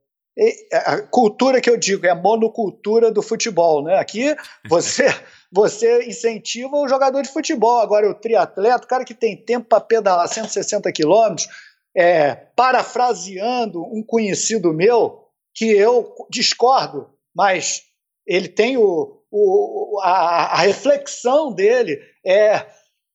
[0.72, 3.98] A cultura que eu digo é a monocultura do futebol, né?
[3.98, 4.36] Aqui
[4.68, 5.06] você
[5.50, 9.80] você incentiva o jogador de futebol, agora o triatleta, o cara que tem tempo para
[9.80, 11.48] pedalar 160 quilômetros,
[11.96, 17.84] é, parafraseando um conhecido meu que eu discordo, mas
[18.26, 22.66] ele tem o, o a, a reflexão dele é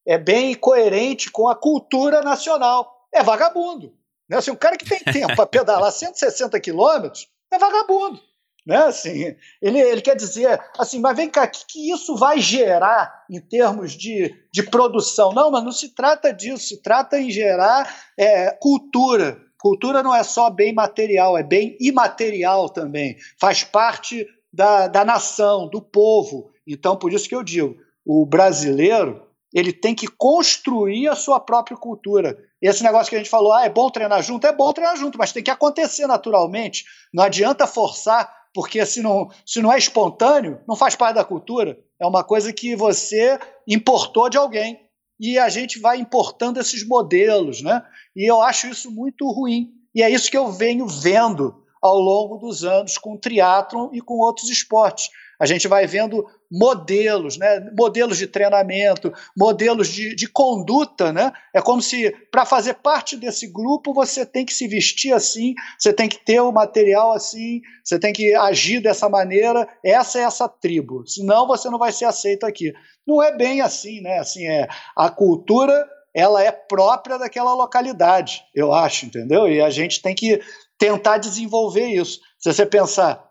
[0.05, 3.07] é bem coerente com a cultura nacional.
[3.13, 3.93] É vagabundo.
[4.31, 4.37] Né?
[4.37, 8.17] Assim, um cara que tem tempo para pedalar 160 quilômetros é vagabundo.
[8.65, 8.77] Né?
[8.77, 13.25] Assim, ele, ele quer dizer assim, mas vem cá, o que, que isso vai gerar
[13.29, 15.33] em termos de, de produção?
[15.33, 19.37] Não, mas não se trata disso, se trata em gerar é, cultura.
[19.59, 23.17] Cultura não é só bem material, é bem imaterial também.
[23.37, 26.51] Faz parte da, da nação, do povo.
[26.65, 27.75] Então, por isso que eu digo,
[28.05, 32.37] o brasileiro ele tem que construir a sua própria cultura.
[32.61, 35.17] Esse negócio que a gente falou, ah, é bom treinar junto, é bom treinar junto,
[35.17, 36.85] mas tem que acontecer naturalmente.
[37.13, 41.77] Não adianta forçar, porque se não, se não é espontâneo, não faz parte da cultura.
[41.99, 44.79] É uma coisa que você importou de alguém.
[45.19, 47.83] E a gente vai importando esses modelos, né?
[48.15, 49.69] E eu acho isso muito ruim.
[49.93, 54.01] E é isso que eu venho vendo ao longo dos anos com o triatlon e
[54.01, 55.09] com outros esportes.
[55.41, 57.67] A gente vai vendo modelos, né?
[57.75, 61.11] modelos de treinamento, modelos de, de conduta.
[61.11, 61.31] Né?
[61.51, 65.91] É como se, para fazer parte desse grupo, você tem que se vestir assim, você
[65.91, 69.67] tem que ter o material assim, você tem que agir dessa maneira.
[69.83, 71.07] Essa é essa tribo.
[71.07, 72.71] Senão você não vai ser aceito aqui.
[73.07, 74.19] Não é bem assim, né?
[74.19, 75.73] Assim, é, a cultura
[76.13, 79.47] ela é própria daquela localidade, eu acho, entendeu?
[79.47, 80.39] E a gente tem que
[80.77, 82.19] tentar desenvolver isso.
[82.37, 83.27] Se você pensar,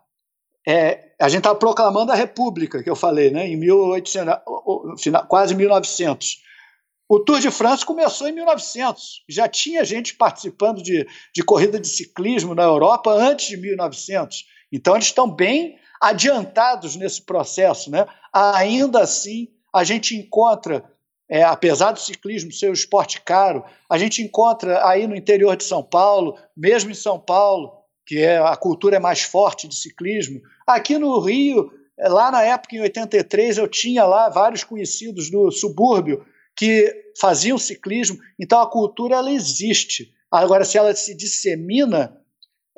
[0.67, 4.33] é, a gente está proclamando a República, que eu falei, né, em 1800,
[5.27, 6.41] quase 1900.
[7.07, 9.23] O Tour de France começou em 1900.
[9.29, 14.45] Já tinha gente participando de, de corrida de ciclismo na Europa antes de 1900.
[14.71, 17.91] Então, eles estão bem adiantados nesse processo.
[17.91, 18.07] Né?
[18.33, 20.83] Ainda assim, a gente encontra,
[21.29, 25.65] é, apesar do ciclismo ser um esporte caro, a gente encontra aí no interior de
[25.65, 27.80] São Paulo, mesmo em São Paulo,
[28.11, 30.41] que é, a cultura é mais forte de ciclismo.
[30.67, 36.25] Aqui no Rio, lá na época, em 83, eu tinha lá vários conhecidos do subúrbio
[36.53, 40.13] que faziam ciclismo, então a cultura ela existe.
[40.29, 42.21] Agora, se ela se dissemina,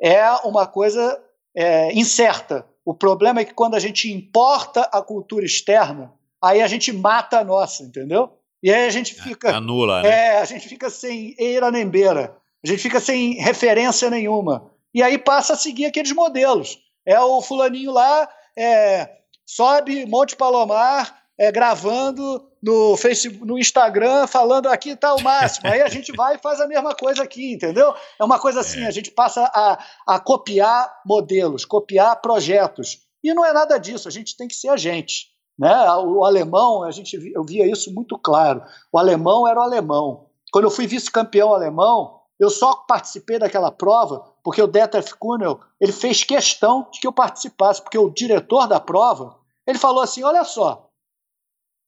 [0.00, 1.20] é uma coisa
[1.52, 2.64] é, incerta.
[2.84, 7.40] O problema é que quando a gente importa a cultura externa, aí a gente mata
[7.40, 8.38] a nossa, entendeu?
[8.62, 9.56] E aí a gente fica.
[9.56, 10.08] Anula, né?
[10.08, 12.36] É, a gente fica sem eira nem beira.
[12.64, 14.72] A gente fica sem referência nenhuma.
[14.94, 16.78] E aí passa a seguir aqueles modelos.
[17.04, 19.10] É o fulaninho lá, é,
[19.44, 25.68] sobe Monte Palomar, é, gravando no Facebook, no Instagram, falando aqui está o máximo.
[25.68, 27.94] Aí a gente vai e faz a mesma coisa aqui, entendeu?
[28.18, 28.86] É uma coisa assim, é.
[28.86, 33.00] a gente passa a, a copiar modelos, copiar projetos.
[33.22, 35.34] E não é nada disso, a gente tem que ser a gente.
[35.58, 35.72] Né?
[35.98, 38.62] O alemão, a gente eu via isso muito claro.
[38.92, 40.26] O alemão era o alemão.
[40.52, 45.90] Quando eu fui vice-campeão alemão, eu só participei daquela prova porque o Dieter Kuhnel ele
[45.90, 50.44] fez questão de que eu participasse, porque o diretor da prova ele falou assim: olha
[50.44, 50.90] só,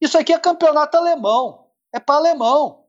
[0.01, 2.85] isso aqui é campeonato alemão, é para alemão.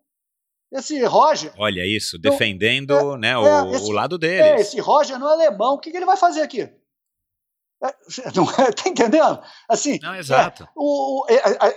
[0.72, 1.53] Esse Roger.
[1.57, 4.41] Olha isso, defendendo é, né, é, o, esse, o, lado dele.
[4.41, 6.61] É, esse Roger não é alemão, o que, que ele vai fazer aqui?
[6.61, 7.95] É,
[8.35, 9.41] não, é, tá entendendo?
[9.69, 10.64] Assim, não, exato.
[10.64, 11.26] É, o,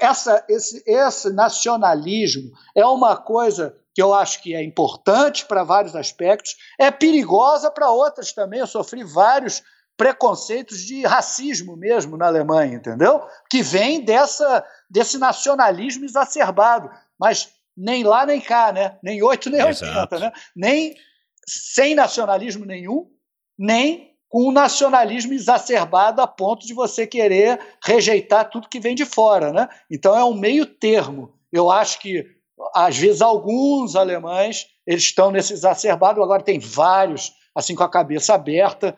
[0.01, 5.97] essa, esse, esse nacionalismo é uma coisa que eu acho que é importante para vários
[5.97, 8.61] aspectos, é perigosa para outras também.
[8.61, 9.63] Eu sofri vários
[9.97, 13.23] preconceitos de racismo mesmo na Alemanha, entendeu?
[13.51, 16.91] Que vem dessa, desse nacionalismo exacerbado.
[17.19, 18.97] Mas nem lá nem cá, né?
[19.03, 20.15] Nem 8 nem Exato.
[20.15, 20.33] 80, né?
[20.57, 20.95] Nem
[21.47, 23.11] sem nacionalismo nenhum,
[23.59, 29.05] nem com um nacionalismo exacerbado a ponto de você querer rejeitar tudo que vem de
[29.05, 29.69] fora, né?
[29.91, 31.35] Então é um meio termo.
[31.53, 32.25] Eu acho que
[32.75, 38.35] às vezes alguns alemães eles estão nesse exacerbado, agora tem vários assim com a cabeça
[38.35, 38.97] aberta,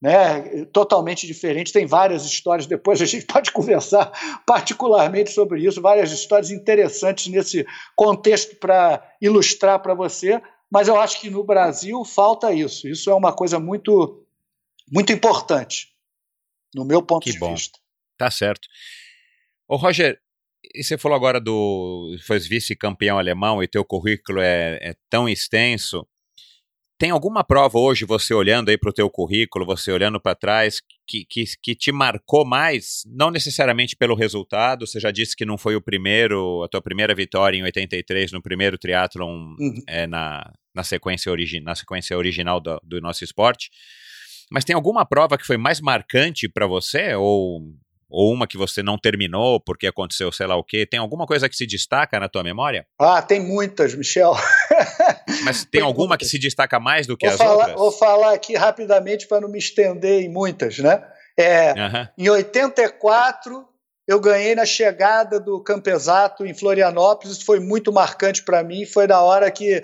[0.00, 1.72] né, totalmente diferente.
[1.72, 4.12] Tem várias histórias, depois a gente pode conversar
[4.46, 7.66] particularmente sobre isso, várias histórias interessantes nesse
[7.96, 10.40] contexto para ilustrar para você.
[10.70, 12.88] Mas eu acho que no Brasil falta isso.
[12.88, 14.26] Isso é uma coisa muito,
[14.90, 15.88] muito importante,
[16.74, 17.54] no meu ponto que de bom.
[17.54, 17.78] vista.
[18.18, 18.68] Tá certo.
[19.68, 20.20] Ô, Roger,
[20.74, 22.16] e você falou agora do.
[22.26, 26.06] Foi vice-campeão alemão e teu currículo é, é, tão extenso.
[26.96, 30.80] Tem alguma prova hoje, você olhando aí para o teu currículo, você olhando para trás,
[31.06, 33.02] que, que, que te marcou mais?
[33.06, 37.12] Não necessariamente pelo resultado, você já disse que não foi o primeiro, a tua primeira
[37.12, 39.82] vitória em 83 no primeiro triatlon uhum.
[39.88, 43.70] é, na, na, sequência origi na sequência original do, do nosso esporte.
[44.50, 47.14] Mas tem alguma prova que foi mais marcante para você?
[47.16, 47.74] Ou
[48.14, 50.86] ou uma que você não terminou porque aconteceu sei lá o quê?
[50.86, 52.86] Tem alguma coisa que se destaca na tua memória?
[52.98, 54.34] Ah, tem muitas, Michel.
[55.44, 56.28] Mas tem, tem alguma muitas.
[56.28, 57.74] que se destaca mais do que vou as falar, outras?
[57.74, 61.02] Vou falar aqui rapidamente para não me estender em muitas, né?
[61.36, 62.08] É, uhum.
[62.16, 63.66] Em 84,
[64.06, 69.06] eu ganhei na chegada do Campesato em Florianópolis, isso foi muito marcante para mim, foi
[69.06, 69.82] da hora que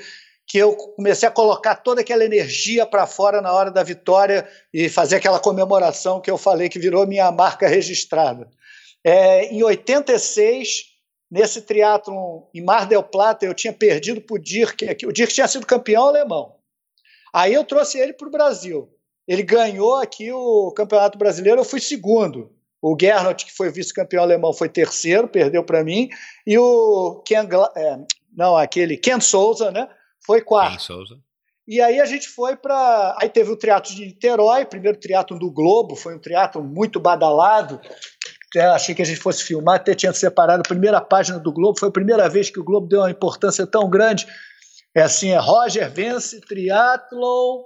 [0.50, 4.88] que eu comecei a colocar toda aquela energia para fora na hora da vitória e
[4.88, 8.50] fazer aquela comemoração que eu falei que virou minha marca registrada.
[9.04, 10.86] É, em 86,
[11.30, 14.84] nesse triatlon em Mar del Plata, eu tinha perdido para o Dirk.
[15.06, 16.56] O Dirk tinha sido campeão alemão.
[17.32, 18.92] Aí eu trouxe ele para o Brasil.
[19.28, 22.50] Ele ganhou aqui o Campeonato Brasileiro, eu fui segundo.
[22.82, 26.08] O Gernot, que foi vice-campeão alemão, foi terceiro, perdeu para mim.
[26.44, 27.46] E o Ken,
[27.76, 27.98] é,
[28.36, 29.88] não, aquele Ken Souza, né?
[30.30, 30.80] Foi quarto.
[30.80, 31.18] Souza.
[31.66, 33.16] E aí a gente foi para.
[33.20, 37.80] Aí teve o triatlo de Niterói, primeiro triatlo do Globo, foi um triatlo muito badalado.
[38.54, 41.78] É, achei que a gente fosse filmar, até tinha separado a primeira página do Globo.
[41.78, 44.24] Foi a primeira vez que o Globo deu uma importância tão grande.
[44.94, 47.64] É assim, é Roger vence triatlon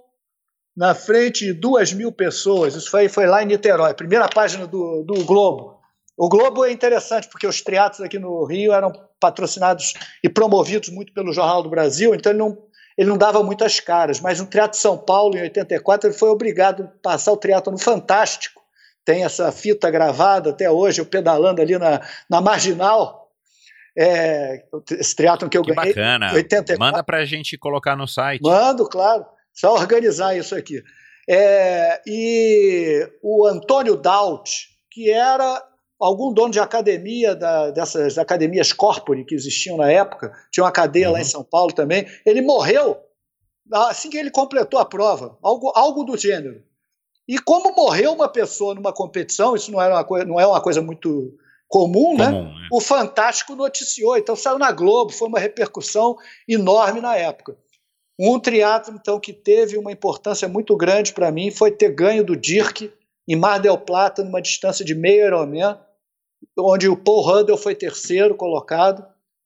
[0.75, 2.75] na frente de duas mil pessoas.
[2.75, 5.81] Isso foi, foi lá em Niterói, primeira página do, do Globo.
[6.17, 11.13] O Globo é interessante porque os triatlos aqui no Rio eram patrocinados e promovidos muito
[11.13, 12.57] pelo Jornal do Brasil, então ele não,
[12.97, 14.21] ele não dava muitas caras.
[14.21, 17.79] Mas no Triatlo São Paulo, em 84, ele foi obrigado a passar o triatlo no
[17.79, 18.63] Fantástico.
[19.05, 22.01] Tem essa fita gravada até hoje, eu pedalando ali na,
[22.31, 23.25] na Marginal.
[23.97, 25.95] É, esse triatlon que eu que ganhei.
[25.95, 26.33] Bacana.
[26.33, 26.79] 84.
[26.79, 28.41] Manda para a gente colocar no site.
[28.43, 29.27] Mando, claro.
[29.53, 30.83] Só organizar isso aqui.
[31.29, 35.63] É, e o Antônio Daut, que era
[36.01, 41.09] algum dono de academia, da, dessas academias corpore que existiam na época, tinha uma cadeia
[41.09, 41.13] uhum.
[41.13, 41.29] lá em uhum.
[41.29, 42.99] São Paulo também, ele morreu
[43.73, 46.63] assim que ele completou a prova, algo, algo do gênero.
[47.27, 50.61] E como morreu uma pessoa numa competição, isso não, era uma coisa, não é uma
[50.61, 51.35] coisa muito
[51.67, 52.27] comum, né?
[52.27, 52.69] comum né?
[52.71, 56.17] O Fantástico noticiou, então saiu na Globo, foi uma repercussão
[56.47, 57.57] enorme na época.
[58.19, 62.37] Um triatlo então que teve uma importância muito grande para mim foi ter ganho do
[62.37, 62.93] Dirk
[63.27, 65.79] em Mar del Plata, numa distância de meio Ironman,
[66.59, 69.05] onde o Paul Huddle foi terceiro colocado,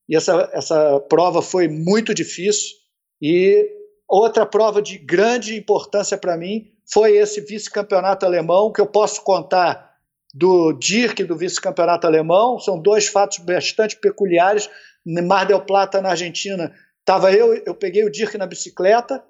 [0.09, 2.77] e essa, essa prova foi muito difícil.
[3.21, 3.71] E
[4.09, 9.89] outra prova de grande importância para mim foi esse vice-campeonato alemão, que eu posso contar
[10.35, 12.59] do Dirk do vice-campeonato alemão.
[12.59, 14.69] São dois fatos bastante peculiares,
[15.07, 16.75] em Mar del Plata, na Argentina,
[17.05, 19.25] tava eu, eu peguei o Dirk na bicicleta,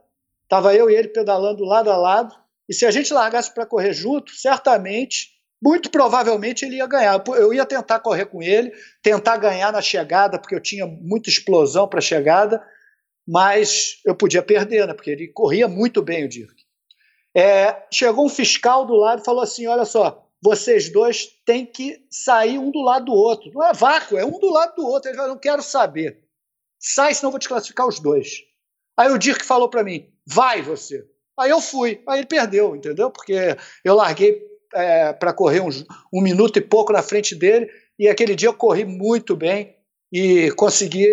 [0.49, 2.35] tava eu e ele pedalando lado a lado,
[2.69, 5.29] e se a gente largasse para correr junto, certamente,
[5.63, 7.23] muito provavelmente ele ia ganhar.
[7.29, 8.73] Eu ia tentar correr com ele,
[9.03, 12.63] tentar ganhar na chegada, porque eu tinha muita explosão para a chegada,
[13.27, 14.95] mas eu podia perder, né?
[14.95, 16.55] Porque ele corria muito bem o Dirk.
[17.35, 22.05] É, chegou um fiscal do lado e falou assim: olha só, vocês dois têm que
[22.11, 23.51] sair um do lado do outro.
[23.53, 25.11] Não é vácuo, é um do lado do outro.
[25.11, 26.23] Ele falou: não quero saber.
[26.79, 28.45] Sai, senão eu vou te classificar os dois.
[28.97, 31.05] Aí o Dirk falou para mim: vai você.
[31.39, 32.03] Aí eu fui.
[32.07, 33.11] Aí ele perdeu, entendeu?
[33.11, 34.43] Porque eu larguei
[34.75, 38.55] é, para correr uns, um minuto e pouco na frente dele, e aquele dia eu
[38.55, 39.77] corri muito bem
[40.13, 41.07] e consegui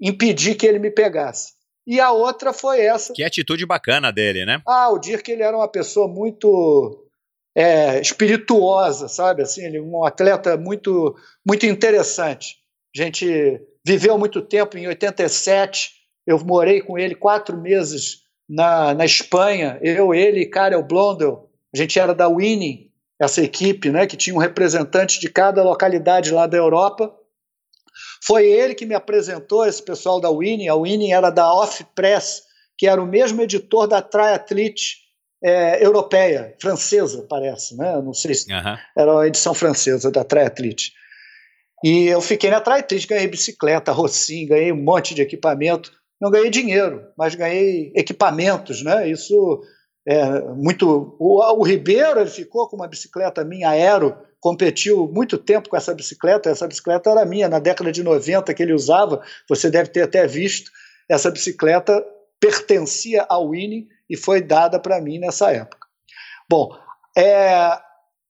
[0.00, 1.52] impedir que ele me pegasse.
[1.86, 3.14] E a outra foi essa.
[3.14, 4.60] Que atitude bacana dele, né?
[4.66, 7.08] Ah, o Dirk ele era uma pessoa muito
[7.56, 9.42] é, espirituosa, sabe?
[9.42, 12.56] Assim, ele um atleta muito muito interessante.
[12.94, 15.92] A gente viveu muito tempo em 87.
[16.26, 19.78] Eu morei com ele quatro meses na, na Espanha.
[19.82, 21.50] Eu, ele e Karel Blondel.
[21.74, 24.06] A gente era da Winning, essa equipe, né?
[24.06, 27.14] Que tinha um representante de cada localidade lá da Europa.
[28.24, 30.68] Foi ele que me apresentou esse pessoal da Winning.
[30.68, 32.42] A Winning era da Off Press,
[32.76, 35.08] que era o mesmo editor da Triathlete
[35.42, 38.00] é, europeia, francesa, parece, né?
[38.02, 38.76] Não sei se uhum.
[38.96, 40.92] era uma edição francesa da Triathlete.
[41.84, 45.92] E eu fiquei na Triathlete, ganhei bicicleta, Rossim, ganhei um monte de equipamento.
[46.20, 49.08] Não ganhei dinheiro, mas ganhei equipamentos, né?
[49.08, 49.60] Isso
[50.06, 51.16] é muito.
[51.18, 55.94] O, o Ribeiro ele ficou com uma bicicleta minha aero competiu muito tempo com essa
[55.94, 56.50] bicicleta.
[56.50, 60.26] Essa bicicleta era minha, na década de 90 que ele usava, você deve ter até
[60.26, 60.70] visto.
[61.08, 62.04] Essa bicicleta
[62.40, 65.86] pertencia ao Winning e foi dada para mim nessa época.
[66.48, 66.70] Bom,
[67.16, 67.78] é,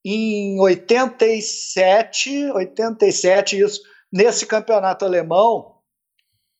[0.04, 3.82] em 87, 87, isso,
[4.12, 5.74] nesse campeonato alemão,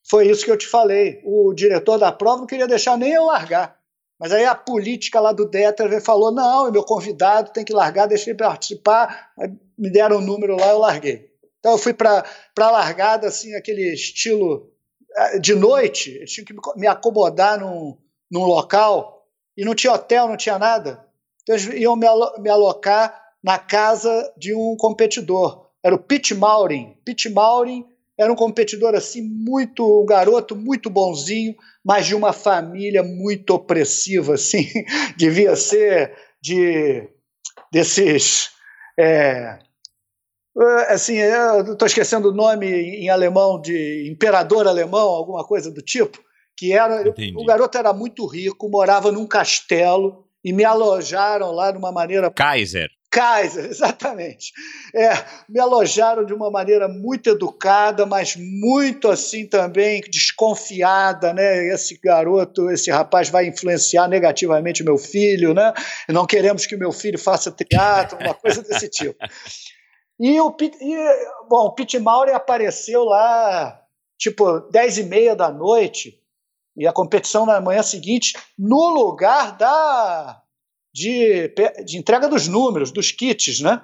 [0.09, 1.21] foi isso que eu te falei.
[1.25, 3.79] O diretor da prova não queria deixar nem eu largar.
[4.19, 8.35] Mas aí a política lá do Detter falou: não, meu convidado, tem que largar, deixei
[8.35, 9.31] participar.
[9.39, 11.31] Aí me deram o um número lá, eu larguei.
[11.59, 12.25] Então eu fui para
[12.59, 14.73] a largada, assim, aquele estilo
[15.17, 17.97] eh, de noite, eu tinha que me acomodar num,
[18.31, 19.27] num local
[19.57, 21.05] e não tinha hotel, não tinha nada.
[21.43, 22.07] Então eles iam me,
[22.39, 25.67] me alocar na casa de um competidor.
[25.83, 26.97] Era o Pete Maurin.
[27.05, 27.87] Pete Maurin
[28.19, 31.55] era um competidor assim muito um garoto muito bonzinho,
[31.85, 34.67] mas de uma família muito opressiva, assim,
[35.17, 36.13] devia ser
[36.43, 37.09] de
[37.71, 38.51] desses
[38.99, 39.59] é,
[40.89, 46.19] assim, eu estou esquecendo o nome em alemão de imperador alemão, alguma coisa do tipo,
[46.57, 47.37] que era Entendi.
[47.37, 52.31] o garoto era muito rico, morava num castelo e me alojaram lá de uma maneira
[52.31, 52.89] Kaiser.
[53.11, 54.53] Kaiser, exatamente.
[54.95, 55.11] É,
[55.49, 61.67] me alojaram de uma maneira muito educada, mas muito assim também desconfiada, né?
[61.73, 65.73] Esse garoto, esse rapaz vai influenciar negativamente o meu filho, né?
[66.09, 69.19] Não queremos que o meu filho faça teatro, uma coisa desse tipo.
[70.21, 70.97] E o, e,
[71.49, 73.81] bom, o Pete Maury apareceu lá,
[74.19, 76.21] tipo, dez e meia da noite,
[76.77, 80.43] e a competição na manhã seguinte, no lugar da
[80.99, 81.55] de,
[81.85, 83.81] de entrega dos números, dos kits, né?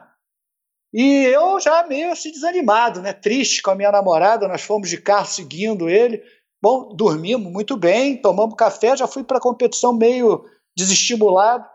[0.92, 3.12] E eu já meio assim desanimado, né?
[3.12, 6.22] Triste com a minha namorada, nós fomos de carro seguindo ele.
[6.62, 10.44] Bom, dormimos muito bem, tomamos café, já fui para a competição meio
[10.76, 11.68] desestimulado.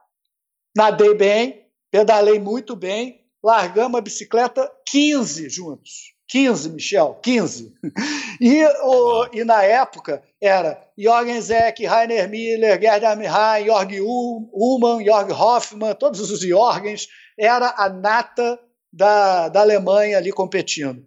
[0.75, 6.15] Nadei bem, pedalei muito bem, largamos a bicicleta 15 juntos.
[6.27, 7.73] 15, Michel, 15.
[8.41, 15.31] E, o, e na época era Jorgen Zeck, Rainer Miller, Gerdam Hein, Jorg Ullmann, Jorg
[15.31, 17.07] Hoffmann, todos os Jorgens,
[17.37, 18.59] era a nata
[18.91, 21.05] da, da Alemanha ali competindo.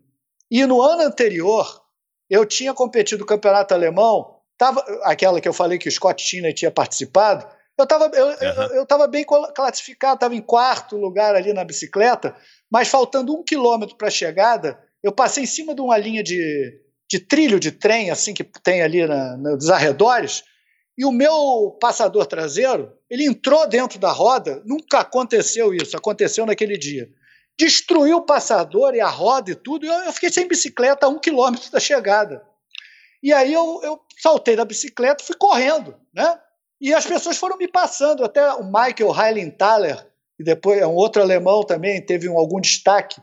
[0.51, 1.83] E no ano anterior,
[2.29, 6.53] eu tinha competido no campeonato alemão, tava, aquela que eu falei que o Scott Tina
[6.53, 7.47] tinha participado,
[7.79, 8.75] eu estava eu, uhum.
[8.75, 12.37] eu, eu bem classificado, estava em quarto lugar ali na bicicleta,
[12.71, 16.81] mas faltando um quilômetro para a chegada, eu passei em cima de uma linha de,
[17.13, 20.43] de trilho de trem, assim, que tem ali na, nos arredores,
[20.97, 26.79] e o meu passador traseiro, ele entrou dentro da roda, nunca aconteceu isso, aconteceu naquele
[26.79, 27.11] dia.
[27.59, 31.19] Destruiu o passador e a roda e tudo, e eu, fiquei sem bicicleta a um
[31.19, 32.43] quilômetro da chegada.
[33.23, 36.39] E aí eu, eu saltei da bicicleta fui correndo, né?
[36.81, 41.21] E as pessoas foram me passando, até o Michael Heilenthaler, que depois é um outro
[41.21, 43.21] alemão também, teve um, algum destaque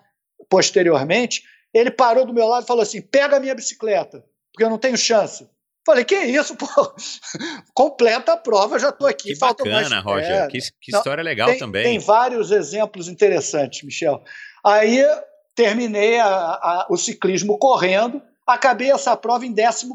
[0.48, 1.44] posteriormente,
[1.74, 4.78] ele parou do meu lado e falou assim: pega a minha bicicleta, porque eu não
[4.78, 5.48] tenho chance.
[5.86, 6.68] Falei, que isso, pô?
[7.74, 9.34] Completa a prova, já estou aqui.
[9.34, 10.04] Que bacana, mais...
[10.04, 10.44] Roger.
[10.44, 11.84] É, que, que não, história legal tem, também.
[11.84, 14.22] Tem vários exemplos interessantes, Michel.
[14.64, 15.04] Aí
[15.56, 18.22] terminei a, a, o ciclismo correndo.
[18.46, 19.88] acabei essa prova em 15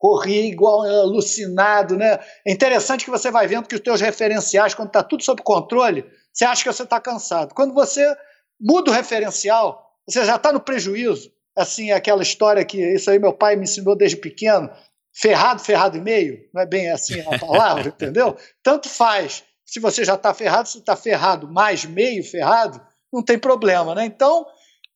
[0.00, 2.18] corri igual alucinado, né?
[2.44, 6.06] É interessante que você vai vendo que os teus referenciais, quando está tudo sob controle,
[6.32, 7.54] você acha que você está cansado.
[7.54, 8.16] Quando você
[8.58, 11.32] muda o referencial, você já está no prejuízo.
[11.56, 14.70] Assim, aquela história que isso aí meu pai me ensinou desde pequeno,
[15.12, 18.36] ferrado, ferrado e meio, não é bem assim a palavra, entendeu?
[18.62, 19.42] Tanto faz.
[19.64, 22.80] Se você já está ferrado, se está ferrado mais meio ferrado,
[23.12, 24.04] não tem problema, né?
[24.04, 24.46] Então,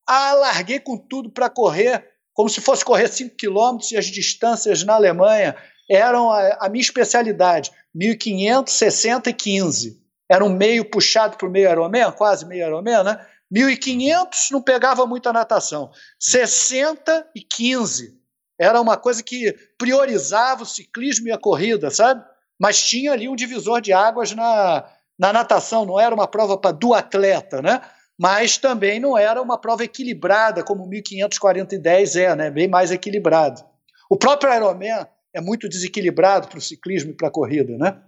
[0.06, 4.94] alarguei com tudo para correr como se fosse correr 5 quilômetros e as distâncias na
[4.94, 5.56] Alemanha
[5.88, 10.04] eram a, a minha especialidade, 1.500, 60 e 15.
[10.28, 13.24] Era um meio puxado para o meio Ironman, quase meio Ironman, né?
[13.54, 15.90] 1.500 não pegava muita natação.
[16.18, 18.18] 60 e 15.
[18.58, 22.24] Era uma coisa que priorizava o ciclismo e a corrida, sabe?
[22.58, 24.84] Mas tinha ali um divisor de águas na,
[25.18, 27.80] na natação, não era uma prova para do atleta, né?
[28.18, 32.50] mas também não era uma prova equilibrada como o 1540 e 10 é, né?
[32.50, 33.62] bem mais equilibrado.
[34.08, 38.00] O próprio Ironman é muito desequilibrado para o ciclismo e para a corrida, né?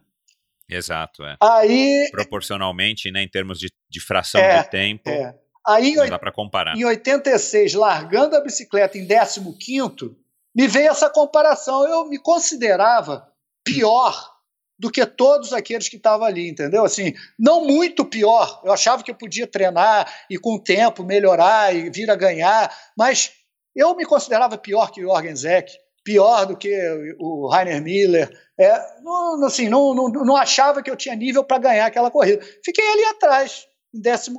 [0.68, 1.36] Exato, é.
[1.40, 5.34] Aí, Proporcionalmente, né, em termos de, de fração é, de tempo, é.
[5.66, 6.76] Aí, não dá para comparar.
[6.76, 10.14] Em 86, largando a bicicleta em 15º,
[10.54, 11.86] me veio essa comparação.
[11.88, 13.28] Eu me considerava
[13.64, 14.36] pior
[14.78, 16.84] do que todos aqueles que estavam ali, entendeu?
[16.84, 18.60] Assim, não muito pior.
[18.64, 22.72] Eu achava que eu podia treinar e com o tempo melhorar e vir a ganhar,
[22.96, 23.32] mas
[23.74, 25.72] eu me considerava pior que o Jorgen Zek,
[26.06, 26.72] pior do que
[27.18, 28.30] o Rainer Miller.
[28.58, 32.42] É, não, assim, não, não, não achava que eu tinha nível para ganhar aquela corrida.
[32.64, 34.30] Fiquei ali atrás, em 15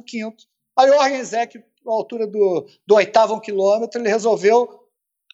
[0.80, 4.88] Aí o Jorgen Zek, à altura do, do oitavo quilômetro, ele resolveu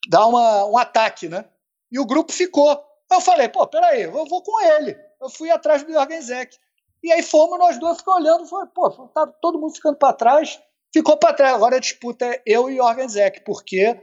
[0.10, 1.46] dar uma, um ataque, né?
[1.92, 2.84] E o grupo ficou.
[3.12, 4.98] Eu falei, pô, peraí, eu vou com ele.
[5.22, 6.58] Eu fui atrás do Jorgen Zek.
[7.04, 10.60] E aí fomos, nós dois ficamos olhando, foi, pô, tá todo mundo ficando para trás,
[10.92, 11.54] ficou para trás.
[11.54, 14.02] Agora a disputa é eu e Jorgen Zek, porque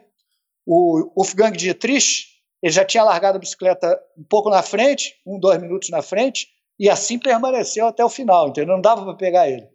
[0.67, 2.27] o Wolfgang Dietrich,
[2.63, 6.49] ele já tinha largado a bicicleta um pouco na frente, um, dois minutos na frente,
[6.79, 8.75] e assim permaneceu até o final, entendeu?
[8.75, 9.69] Não dava para pegar ele.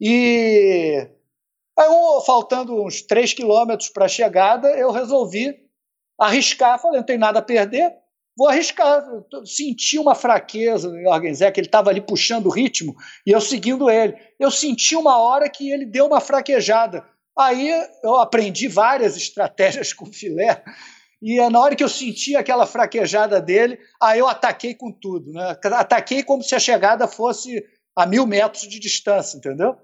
[0.00, 1.08] E
[1.76, 5.56] aí, um, faltando uns três quilômetros para a chegada, eu resolvi
[6.18, 7.92] arriscar, falei, não tem nada a perder,
[8.36, 9.04] vou arriscar.
[9.44, 12.94] senti uma fraqueza no Jorgen Zé, ele estava ali puxando o ritmo
[13.26, 14.16] e eu seguindo ele.
[14.38, 17.04] Eu senti uma hora que ele deu uma fraquejada.
[17.38, 17.70] Aí
[18.02, 20.62] eu aprendi várias estratégias com o filé.
[21.22, 25.32] E é na hora que eu senti aquela fraquejada dele, aí eu ataquei com tudo.
[25.32, 25.56] Né?
[25.72, 27.64] Ataquei como se a chegada fosse
[27.96, 29.76] a mil metros de distância, entendeu?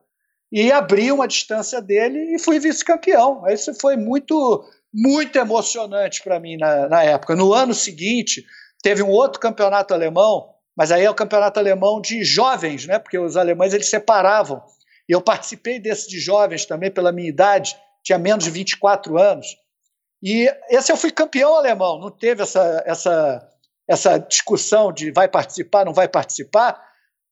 [0.52, 3.42] E abri uma distância dele e fui vice-campeão.
[3.48, 4.64] Isso foi muito
[4.96, 7.34] muito emocionante para mim na, na época.
[7.34, 8.44] No ano seguinte,
[8.80, 13.00] teve um outro campeonato alemão, mas aí é o campeonato alemão de jovens, né?
[13.00, 14.62] Porque os alemães eles separavam.
[15.08, 19.46] E eu participei desse de jovens também pela minha idade, tinha menos de 24 anos.
[20.22, 23.48] E esse eu fui campeão alemão, não teve essa, essa,
[23.88, 26.82] essa discussão de vai participar, não vai participar.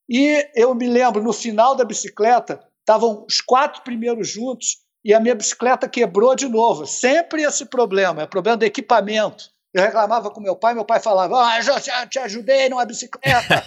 [0.09, 5.21] E eu me lembro, no final da bicicleta, estavam os quatro primeiros juntos e a
[5.21, 6.87] minha bicicleta quebrou de novo.
[6.87, 9.52] Sempre esse problema, é problema do equipamento.
[9.75, 13.65] Eu reclamava com meu pai, meu pai falava: Ah, eu já te ajudei numa bicicleta.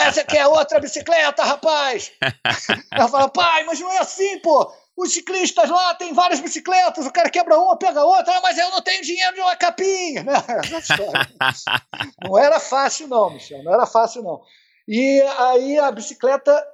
[0.00, 2.12] Essa aqui é outra bicicleta, rapaz.
[2.92, 4.70] eu falava: Pai, mas não é assim, pô.
[4.96, 8.70] Os ciclistas lá têm várias bicicletas, o cara quebra uma, pega outra, ah, mas eu
[8.70, 10.24] não tenho dinheiro de uma capinha.
[12.24, 14.40] não era fácil, não, Michel, não era fácil, não.
[14.88, 16.66] E aí a bicicleta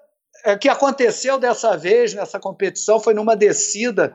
[0.45, 4.15] o que aconteceu dessa vez nessa competição foi numa descida,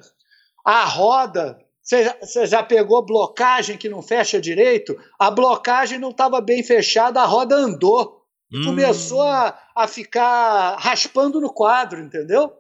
[0.66, 1.58] a roda.
[1.88, 4.98] Você já pegou blocagem que não fecha direito?
[5.18, 8.18] A blocagem não estava bem fechada, a roda andou.
[8.54, 8.64] Hum.
[8.64, 12.54] começou a, a ficar raspando no quadro, entendeu?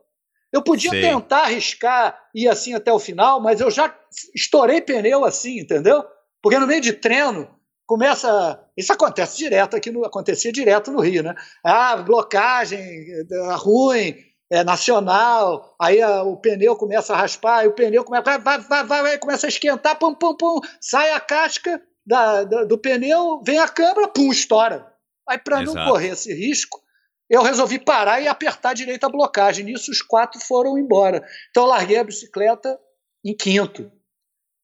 [0.52, 1.02] Eu podia Sei.
[1.02, 3.94] tentar arriscar ir assim até o final, mas eu já
[4.36, 6.04] estourei pneu assim, entendeu?
[6.42, 7.50] Porque no meio de treino,
[7.86, 8.62] começa.
[8.76, 10.06] Isso acontece direto aqui no.
[10.06, 11.34] Acontecia direto no Rio, né?
[11.64, 14.16] Ah, blocagem é, ruim,
[14.50, 18.84] é nacional, aí a, o pneu começa a raspar, e o pneu começa, vai, vai,
[18.84, 23.42] vai, vai, começa a esquentar, pum, pum, pum, sai a casca da, da do pneu,
[23.46, 24.92] vem a câmera, pum, estoura.
[25.28, 26.82] Aí, para não correr esse risco,
[27.30, 29.66] eu resolvi parar e apertar direito a blocagem.
[29.66, 31.28] Nisso, os quatro foram embora.
[31.50, 32.80] Então, eu larguei a bicicleta
[33.26, 33.92] em quinto.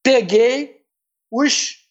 [0.01, 0.81] Peguei
[1.30, 1.84] os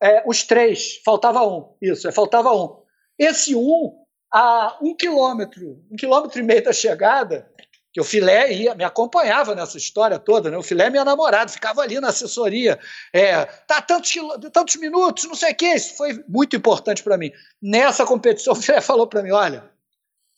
[0.00, 2.82] é, os três, faltava um, isso, faltava um.
[3.18, 4.05] Esse um,
[4.36, 7.50] a um quilômetro, um quilômetro e meio da chegada,
[7.90, 10.58] que o Filé ia, me acompanhava nessa história toda, né?
[10.58, 12.78] O Filé é minha namorada, ficava ali na assessoria.
[13.14, 14.12] É, tá tantos,
[14.52, 15.68] tantos minutos, não sei o quê.
[15.68, 17.32] Isso foi muito importante para mim.
[17.62, 19.70] Nessa competição, o Filé falou para mim: olha,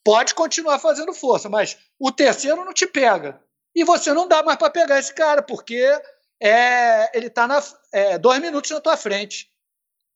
[0.05, 3.43] pode continuar fazendo força, mas o terceiro não te pega.
[3.75, 6.01] E você não dá mais para pegar esse cara, porque
[6.41, 7.49] é, ele está
[7.93, 9.51] é, dois minutos na tua frente.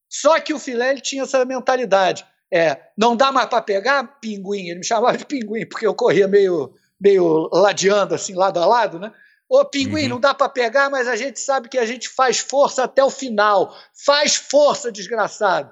[0.09, 2.25] Só que o filé ele tinha essa mentalidade.
[2.53, 4.69] É, não dá mais para pegar pinguim.
[4.69, 8.99] Ele me chamava de pinguim, porque eu corria meio, meio ladeando, assim, lado a lado,
[8.99, 9.11] né?
[9.49, 10.09] Ô, pinguim, uhum.
[10.11, 13.11] não dá para pegar, mas a gente sabe que a gente faz força até o
[13.11, 13.75] final.
[14.05, 15.71] Faz força, desgraçado.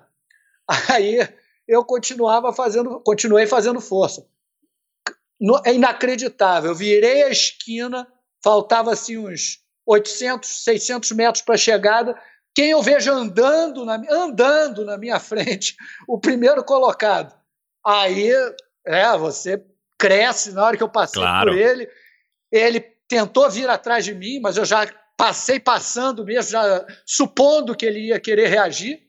[0.89, 1.19] Aí
[1.69, 4.27] eu continuava fazendo, continuei fazendo força.
[5.65, 6.70] É inacreditável.
[6.70, 8.07] Eu virei a esquina,
[8.43, 12.20] faltava assim uns 800, 600 metros para a chegada.
[12.60, 15.74] Quem eu vejo andando na, andando na minha frente,
[16.06, 17.34] o primeiro colocado.
[17.82, 18.30] Aí,
[18.86, 19.64] é, você
[19.98, 21.52] cresce na hora que eu passei claro.
[21.52, 21.88] por ele.
[22.52, 27.86] Ele tentou vir atrás de mim, mas eu já passei passando mesmo, já supondo que
[27.86, 29.08] ele ia querer reagir.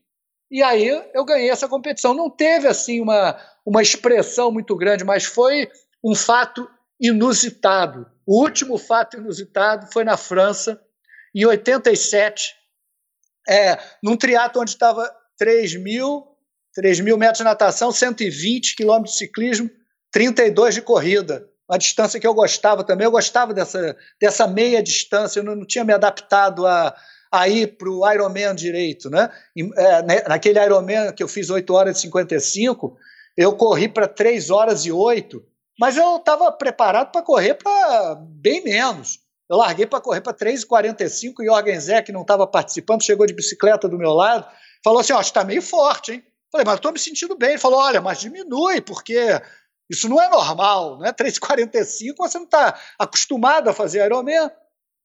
[0.50, 2.14] E aí eu ganhei essa competição.
[2.14, 5.70] Não teve assim uma, uma expressão muito grande, mas foi
[6.02, 8.10] um fato inusitado.
[8.26, 10.82] O último fato inusitado foi na França,
[11.36, 12.61] em 87,
[13.48, 16.26] é, num triatlo onde estava 3 mil,
[16.74, 19.70] 3 mil metros de natação, 120 quilômetros de ciclismo,
[20.12, 21.48] 32 de corrida.
[21.70, 23.06] Uma distância que eu gostava também.
[23.06, 26.94] Eu gostava dessa, dessa meia distância, eu não, não tinha me adaptado a,
[27.32, 29.10] a ir para o Ironman direito.
[29.10, 29.30] Né?
[29.56, 32.98] E, é, né, naquele Ironman que eu fiz 8 horas e 55,
[33.38, 35.42] eu corri para 3 horas e 8,
[35.80, 39.20] mas eu estava preparado para correr para bem menos.
[39.52, 43.26] Eu larguei para correr para 3,45 e o Jorgen Zé, que não estava participando, chegou
[43.26, 44.48] de bicicleta do meu lado,
[44.82, 46.24] falou assim: Ó, oh, está meio forte, hein?
[46.50, 47.50] Falei, mas estou me sentindo bem.
[47.50, 49.42] Ele falou: olha, mas diminui, porque
[49.90, 54.50] isso não é normal, não é 3,45, você não está acostumado a fazer Ironman.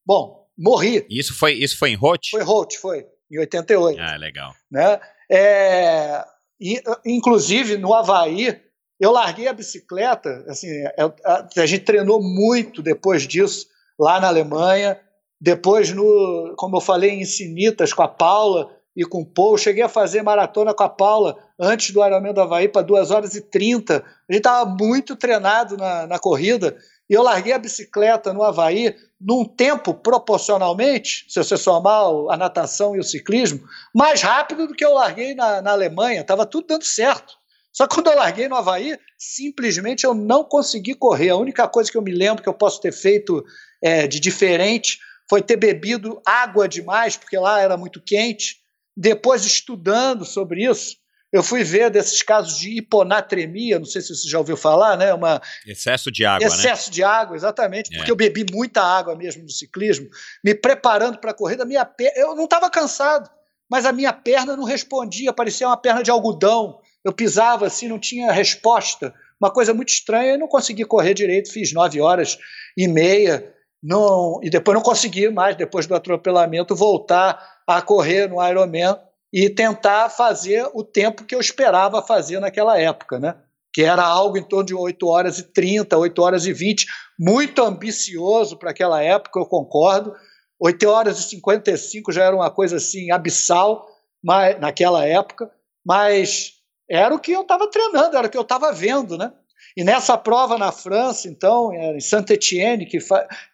[0.07, 1.05] Bom, morri.
[1.11, 2.31] Isso foi, isso foi em Rote?
[2.31, 4.01] Foi Rote, foi, em 88.
[4.01, 4.55] Ah, legal.
[4.71, 5.01] Né?
[5.29, 6.25] É,
[6.61, 8.61] e, inclusive, no Havaí,
[9.01, 10.69] eu larguei a bicicleta, assim,
[10.99, 13.67] a, a, a gente treinou muito depois disso,
[13.99, 15.01] lá na Alemanha.
[15.41, 19.59] Depois, no, como eu falei, em Sinitas com a Paula e com o Paul.
[19.59, 23.35] Cheguei a fazer maratona com a Paula antes do Ironman do Havaí para 2 horas
[23.35, 23.97] e 30.
[23.97, 26.77] A gente estava muito treinado na, na corrida.
[27.09, 32.95] E eu larguei a bicicleta no Havaí num tempo proporcionalmente, se você somar a natação
[32.97, 33.63] e o ciclismo,
[33.95, 36.21] mais rápido do que eu larguei na, na Alemanha.
[36.21, 37.35] Estava tudo dando certo.
[37.73, 41.29] Só que quando eu larguei no Havaí, simplesmente eu não consegui correr.
[41.29, 43.45] A única coisa que eu me lembro que eu posso ter feito
[43.83, 44.99] é, de diferente
[45.29, 48.57] foi ter bebido água demais, porque lá era muito quente.
[48.97, 50.97] Depois, estudando sobre isso,
[51.33, 55.13] eu fui ver desses casos de hiponatremia, não sei se você já ouviu falar, né?
[55.13, 56.55] Uma excesso de água, né?
[56.55, 56.95] excesso né?
[56.95, 58.13] de água, exatamente, porque é.
[58.13, 60.09] eu bebi muita água mesmo no ciclismo,
[60.43, 62.13] me preparando para a corrida, minha per...
[62.17, 63.29] eu não estava cansado,
[63.69, 66.81] mas a minha perna não respondia, parecia uma perna de algodão.
[67.05, 71.53] Eu pisava assim, não tinha resposta, uma coisa muito estranha, e não consegui correr direito,
[71.53, 72.39] fiz nove horas
[72.77, 73.53] e meia,
[73.87, 78.99] não, e depois não consegui mais, depois do atropelamento, voltar a correr no Ironman
[79.33, 83.37] e tentar fazer o tempo que eu esperava fazer naquela época, né?
[83.73, 86.87] que era algo em torno de 8 horas e 30, 8 horas e 20,
[87.19, 90.15] muito ambicioso para aquela época, eu concordo.
[90.59, 93.87] 8 horas e 55 já era uma coisa assim abissal
[94.25, 95.51] mas, naquela época,
[95.85, 96.55] mas
[96.91, 99.31] era o que eu estava treinando, era o que eu estava vendo, né?
[99.77, 102.99] E nessa prova na França, então, em Saint-Étienne, que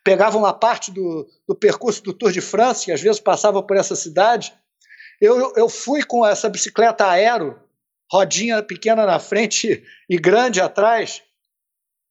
[0.05, 3.77] pegava uma parte do, do, percurso do Tour de France, que às vezes passava por
[3.77, 4.55] essa cidade,
[5.21, 7.59] eu, eu fui com essa bicicleta aero,
[8.11, 11.23] rodinha pequena na frente e grande atrás,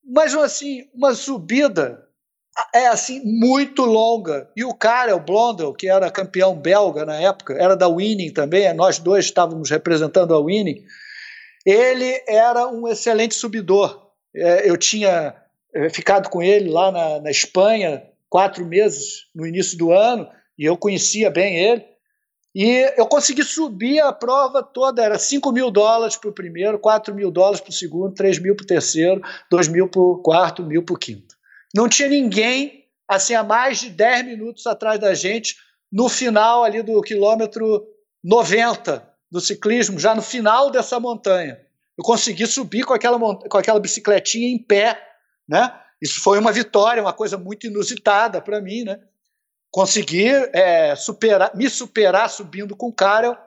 [0.04, 2.06] mas assim, uma subida
[2.74, 4.50] é assim muito longa.
[4.54, 8.72] E o cara, o Blondel, que era campeão belga na época, era da Winning também,
[8.74, 10.84] nós dois estávamos representando a Winning,
[11.64, 14.10] ele era um excelente subidor.
[14.34, 15.34] É, eu tinha
[15.74, 20.28] é, ficado com ele lá na, na Espanha quatro meses no início do ano
[20.58, 21.84] e eu conhecia bem ele.
[22.54, 27.14] E eu consegui subir a prova toda, era 5 mil dólares para o primeiro, 4
[27.14, 30.62] mil dólares para o segundo, 3 mil para o terceiro, 2 mil para o quarto,
[30.62, 31.34] mil para o quinto.
[31.74, 35.56] Não tinha ninguém assim a mais de 10 minutos atrás da gente,
[35.90, 37.86] no final ali do quilômetro
[38.22, 41.58] 90 do ciclismo, já no final dessa montanha.
[41.96, 45.02] Eu consegui subir com aquela, com aquela bicicletinha em pé,
[45.48, 45.74] né?
[46.02, 49.00] Isso foi uma vitória, uma coisa muito inusitada para mim, né?
[49.70, 53.42] Consegui é, superar, me superar subindo com o cara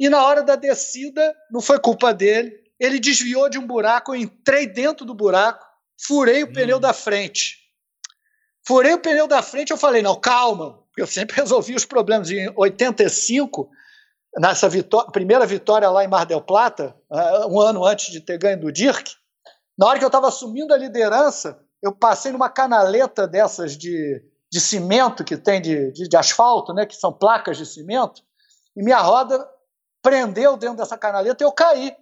[0.00, 2.52] e na hora da descida não foi culpa dele.
[2.80, 5.64] Ele desviou de um buraco, eu entrei dentro do buraco,
[5.96, 6.52] furei o hum.
[6.52, 7.56] pneu da frente.
[8.66, 12.32] Furei o pneu da frente, eu falei, não, calma, porque eu sempre resolvi os problemas.
[12.32, 13.70] Em 85,
[14.38, 14.68] nessa
[15.12, 18.72] primeira vitória lá em Mar del Plata, uh, um ano antes de ter ganho do
[18.72, 19.12] Dirk,
[19.78, 24.60] na hora que eu estava assumindo a liderança, eu passei numa canaleta dessas de, de
[24.60, 28.22] cimento que tem de, de, de, asfalto, né, que são placas de cimento,
[28.76, 29.48] e minha roda
[30.02, 31.96] prendeu dentro dessa canaleta e eu caí.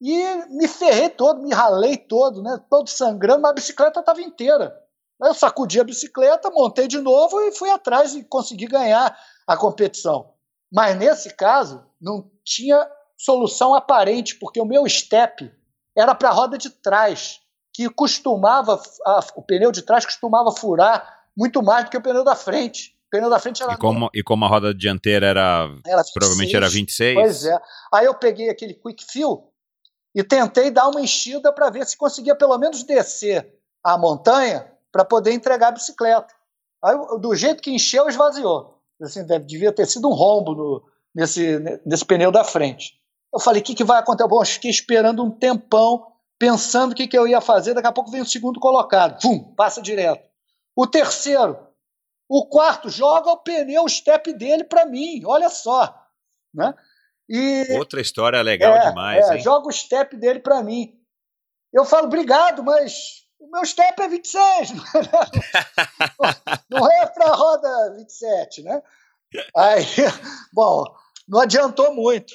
[0.00, 4.80] E me ferrei todo, me ralei todo, né, todo sangrando, mas a bicicleta estava inteira.
[5.20, 10.32] Eu sacudi a bicicleta, montei de novo e fui atrás e consegui ganhar a competição.
[10.72, 12.86] Mas nesse caso, não tinha
[13.16, 15.50] solução aparente, porque o meu step
[15.96, 17.40] era para a roda de trás,
[17.72, 22.22] que costumava, a, o pneu de trás costumava furar muito mais do que o pneu
[22.22, 22.96] da frente.
[23.06, 23.72] O pneu da frente era.
[23.72, 25.68] E como, e como a roda dianteira era.
[25.86, 27.14] era 26, provavelmente era 26.
[27.14, 27.58] Pois é.
[27.92, 29.50] Aí eu peguei aquele quick fill
[30.14, 35.04] e tentei dar uma enchida para ver se conseguia pelo menos descer a montanha para
[35.04, 36.34] poder entregar a bicicleta.
[36.82, 38.77] Aí, do jeito que encheu, esvaziou.
[39.00, 40.84] Assim, devia ter sido um rombo no,
[41.14, 42.94] nesse, nesse pneu da frente.
[43.32, 44.28] Eu falei, o que, que vai acontecer?
[44.28, 46.06] Bom, eu fiquei esperando um tempão,
[46.38, 47.74] pensando o que, que eu ia fazer.
[47.74, 49.20] Daqui a pouco vem o segundo colocado.
[49.20, 50.26] Pum, passa direto.
[50.74, 51.58] O terceiro.
[52.28, 55.22] O quarto joga o pneu, o step dele para mim.
[55.24, 55.94] Olha só.
[56.52, 56.74] Né?
[57.28, 59.30] E, Outra história legal é, demais.
[59.30, 59.38] É?
[59.38, 60.98] Joga o step dele para mim.
[61.72, 64.72] Eu falo, obrigado, mas o meu step é 26.
[66.70, 68.82] não é para roda 27, né?
[69.56, 69.84] Aí,
[70.52, 70.84] bom,
[71.28, 72.34] não adiantou muito.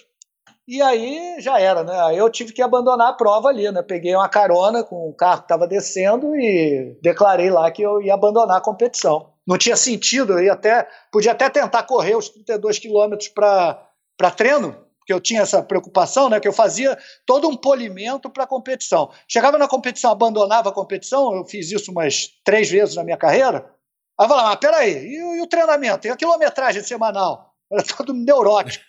[0.66, 2.00] E aí já era, né?
[2.04, 3.82] Aí eu tive que abandonar a prova ali, né?
[3.82, 8.14] Peguei uma carona com o carro que estava descendo e declarei lá que eu ia
[8.14, 9.34] abandonar a competição.
[9.46, 14.74] Não tinha sentido, eu ia até, podia até tentar correr os 32 quilômetros para treino,
[15.04, 16.40] porque eu tinha essa preocupação, né?
[16.40, 19.12] Que eu fazia todo um polimento para a competição.
[19.28, 23.70] Chegava na competição, abandonava a competição, eu fiz isso umas três vezes na minha carreira.
[24.18, 26.08] Aí eu falava, mas peraí, e, e o treinamento?
[26.08, 27.54] E a quilometragem semanal?
[27.70, 28.86] Era todo neurótico.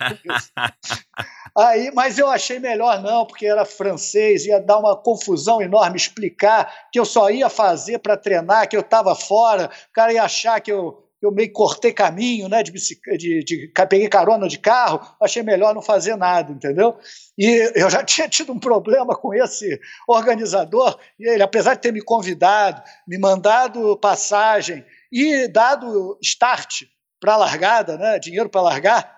[1.57, 6.89] Aí, mas eu achei melhor não, porque era francês, ia dar uma confusão enorme explicar
[6.93, 10.61] que eu só ia fazer para treinar, que eu estava fora, o cara ia achar
[10.61, 15.43] que eu, eu meio cortei caminho, né, de, de, de, peguei carona de carro, achei
[15.43, 16.97] melhor não fazer nada, entendeu?
[17.37, 21.93] E eu já tinha tido um problema com esse organizador, e ele, apesar de ter
[21.93, 26.83] me convidado, me mandado passagem e dado start
[27.21, 29.15] para a largada, né, dinheiro para largar,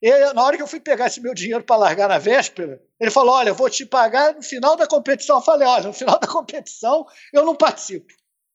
[0.00, 3.10] e na hora que eu fui pegar esse meu dinheiro para largar na véspera, ele
[3.10, 5.38] falou: Olha, vou te pagar no final da competição.
[5.38, 8.06] Eu falei: Olha, no final da competição eu não participo.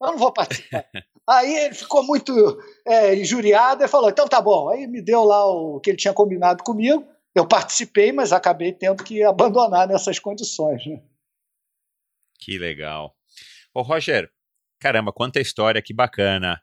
[0.01, 0.85] Eu não vou participar.
[1.27, 2.33] Aí ele ficou muito
[2.85, 4.69] é, injuriado e falou: Então tá bom.
[4.69, 7.05] Aí me deu lá o que ele tinha combinado comigo.
[7.33, 10.85] Eu participei, mas acabei tendo que abandonar nessas condições.
[10.85, 11.01] Né?
[12.39, 13.15] Que legal.
[13.73, 14.29] Ô, Roger,
[14.79, 16.61] caramba, quanta história, que bacana.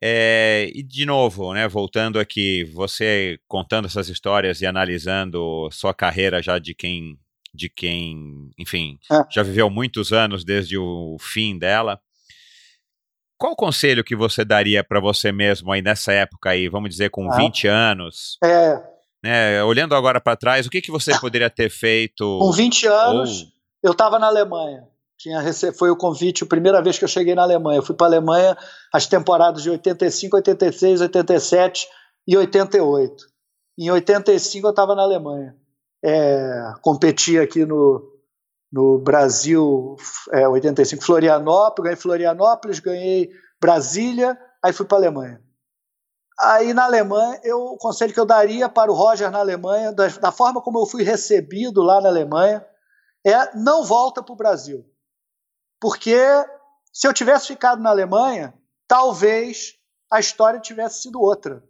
[0.00, 6.42] É, e de novo, né, voltando aqui, você contando essas histórias e analisando sua carreira
[6.42, 7.18] já de quem,
[7.52, 9.16] de quem, enfim, é.
[9.30, 12.00] já viveu muitos anos desde o fim dela.
[13.38, 17.10] Qual o conselho que você daria para você mesmo aí nessa época aí, vamos dizer
[17.10, 17.36] com ah.
[17.36, 18.38] 20 anos?
[18.42, 18.82] É.
[19.22, 22.38] Né, olhando agora para trás, o que, que você poderia ter feito?
[22.40, 23.48] Com 20 anos, ou...
[23.82, 24.84] eu estava na Alemanha.
[25.18, 25.40] Tinha
[25.72, 27.78] foi o convite, a primeira vez que eu cheguei na Alemanha.
[27.78, 28.56] Eu fui para a Alemanha
[28.92, 31.88] as temporadas de 85, 86, 87
[32.28, 33.24] e 88.
[33.78, 35.56] Em 85 eu estava na Alemanha.
[36.04, 38.15] É, competi aqui no,
[38.72, 39.96] no Brasil,
[40.32, 43.30] é, 85, Florianópolis, ganhei Florianópolis, ganhei
[43.60, 45.42] Brasília, aí fui para a Alemanha.
[46.40, 50.06] Aí na Alemanha, eu, o conselho que eu daria para o Roger na Alemanha, da,
[50.08, 52.64] da forma como eu fui recebido lá na Alemanha,
[53.26, 54.84] é não volta para o Brasil
[55.80, 56.18] porque
[56.92, 58.54] se eu tivesse ficado na Alemanha,
[58.88, 59.74] talvez
[60.10, 61.62] a história tivesse sido outra.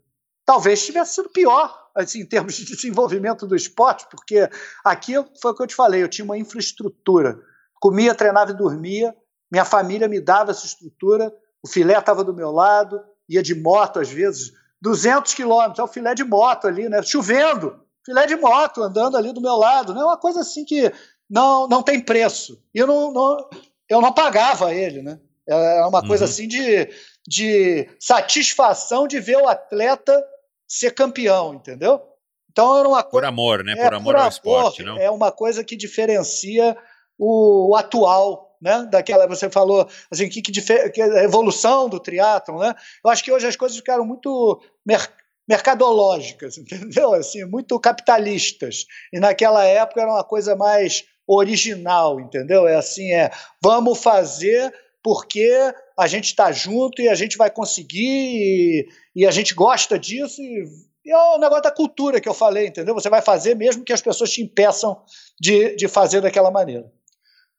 [0.46, 4.48] Talvez tivesse sido pior, assim, em termos de desenvolvimento do esporte, porque
[4.84, 7.36] aqui foi o que eu te falei, eu tinha uma infraestrutura.
[7.80, 9.12] Comia, treinava e dormia,
[9.50, 13.98] minha família me dava essa estrutura, o filé estava do meu lado, ia de moto
[13.98, 17.02] às vezes, 200 quilômetros, é o filé de moto ali, né?
[17.02, 20.00] Chovendo, filé de moto andando ali do meu lado, né?
[20.00, 20.92] Uma coisa assim que
[21.28, 22.62] não, não tem preço.
[22.72, 23.50] E eu não, não,
[23.88, 25.18] eu não pagava ele, né?
[25.44, 26.30] É uma coisa uhum.
[26.30, 26.88] assim de,
[27.26, 30.24] de satisfação de ver o atleta
[30.66, 32.02] ser campeão, entendeu?
[32.50, 33.10] Então era uma coisa.
[33.10, 33.72] Por amor, né?
[33.72, 34.98] É, por amor por ao amor, esporte, não?
[34.98, 36.76] É uma coisa que diferencia
[37.18, 38.88] o, o atual, né?
[38.90, 40.52] Daquela você falou assim que, que,
[40.90, 42.74] que a evolução do triatlon, né?
[43.04, 45.06] Eu acho que hoje as coisas ficaram muito mer
[45.48, 47.12] mercadológicas, entendeu?
[47.12, 48.84] Assim, muito capitalistas.
[49.12, 52.66] E naquela época era uma coisa mais original, entendeu?
[52.66, 53.30] É assim, é
[53.62, 54.72] vamos fazer
[55.02, 59.98] porque a gente está junto e a gente vai conseguir e, e a gente gosta
[59.98, 60.64] disso e,
[61.04, 62.94] e, é o negócio da cultura que eu falei, entendeu?
[62.94, 65.02] Você vai fazer mesmo que as pessoas te impeçam
[65.40, 66.92] de, de fazer daquela maneira.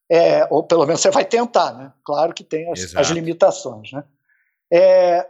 [0.09, 1.91] É, ou pelo menos você vai tentar, né?
[2.05, 4.03] Claro que tem as, as limitações, né?
[4.71, 5.25] É,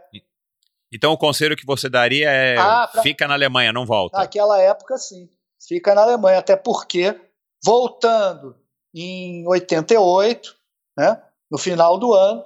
[0.92, 3.02] Então o conselho que você daria é ah, pra...
[3.02, 4.18] fica na Alemanha, não volta.
[4.18, 5.28] Naquela época, sim.
[5.66, 7.18] Fica na Alemanha, até porque,
[7.64, 8.56] voltando
[8.94, 10.54] em 88,
[10.96, 11.20] né,
[11.50, 12.44] no final do ano,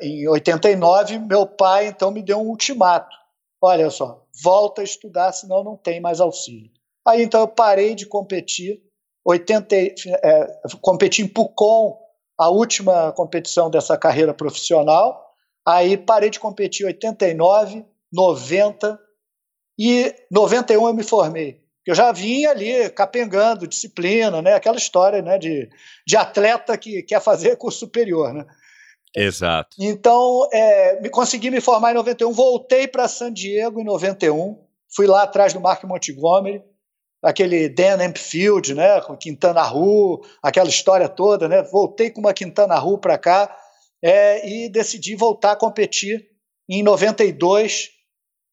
[0.00, 3.14] em 89, meu pai então me deu um ultimato.
[3.60, 6.70] Olha só, volta a estudar, senão não tem mais auxílio.
[7.06, 8.82] Aí então eu parei de competir,
[9.24, 10.46] 80, é,
[10.80, 11.98] competi em Pucon,
[12.38, 15.26] a última competição dessa carreira profissional,
[15.66, 19.00] Aí parei de competir em 89, 90
[19.76, 21.60] e 91 eu me formei.
[21.84, 24.54] Eu já vinha ali capengando disciplina, né?
[24.54, 25.38] aquela história né?
[25.38, 25.68] de,
[26.06, 28.32] de atleta que quer fazer curso superior.
[28.32, 28.46] Né?
[29.16, 29.76] Exato.
[29.80, 34.62] Então, é, me consegui me formar em 91, voltei para San Diego em 91,
[34.94, 36.62] fui lá atrás do Mark Montgomery,
[37.22, 41.62] aquele Dan Ampfield, né, com Quintana Roo, aquela história toda, né?
[41.62, 43.56] Voltei com uma Quintana Roo para cá
[44.02, 46.28] é, e decidi voltar a competir
[46.68, 47.95] em 92.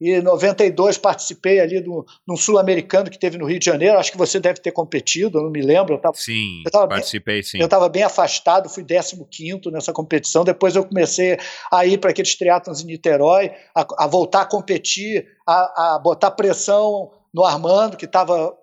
[0.04, 3.98] E em 92 participei ali do, num sul-americano que teve no Rio de Janeiro.
[3.98, 5.94] Acho que você deve ter competido, eu não me lembro.
[5.94, 7.58] Eu tava, sim, eu participei bem, sim.
[7.58, 10.44] Eu estava bem afastado, fui 15 nessa competição.
[10.44, 11.40] Depois eu comecei
[11.72, 16.32] a ir para aqueles triatlons em Niterói, a, a voltar a competir, a, a botar
[16.32, 18.54] pressão no Armando, que estava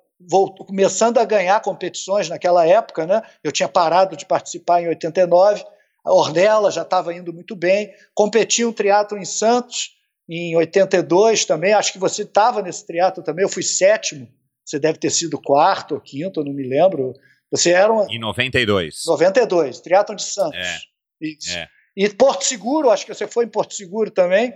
[0.67, 3.23] começando a ganhar competições naquela época, né?
[3.43, 5.65] Eu tinha parado de participar em 89
[6.05, 7.93] a Ornella já estava indo muito bem.
[8.15, 10.00] Competi um triatlo em Santos
[10.31, 11.73] em 82 também.
[11.73, 13.43] Acho que você estava nesse triatlo também.
[13.43, 14.29] Eu fui sétimo.
[14.65, 17.13] Você deve ter sido quarto ou quinto, não me lembro.
[17.51, 18.07] Você era uma...
[18.09, 19.03] Em 92.
[19.07, 20.59] 92, triatlo de Santos.
[20.59, 20.79] É.
[21.21, 21.57] Isso.
[21.57, 21.69] É.
[21.97, 24.55] E Porto Seguro, acho que você foi em Porto Seguro também.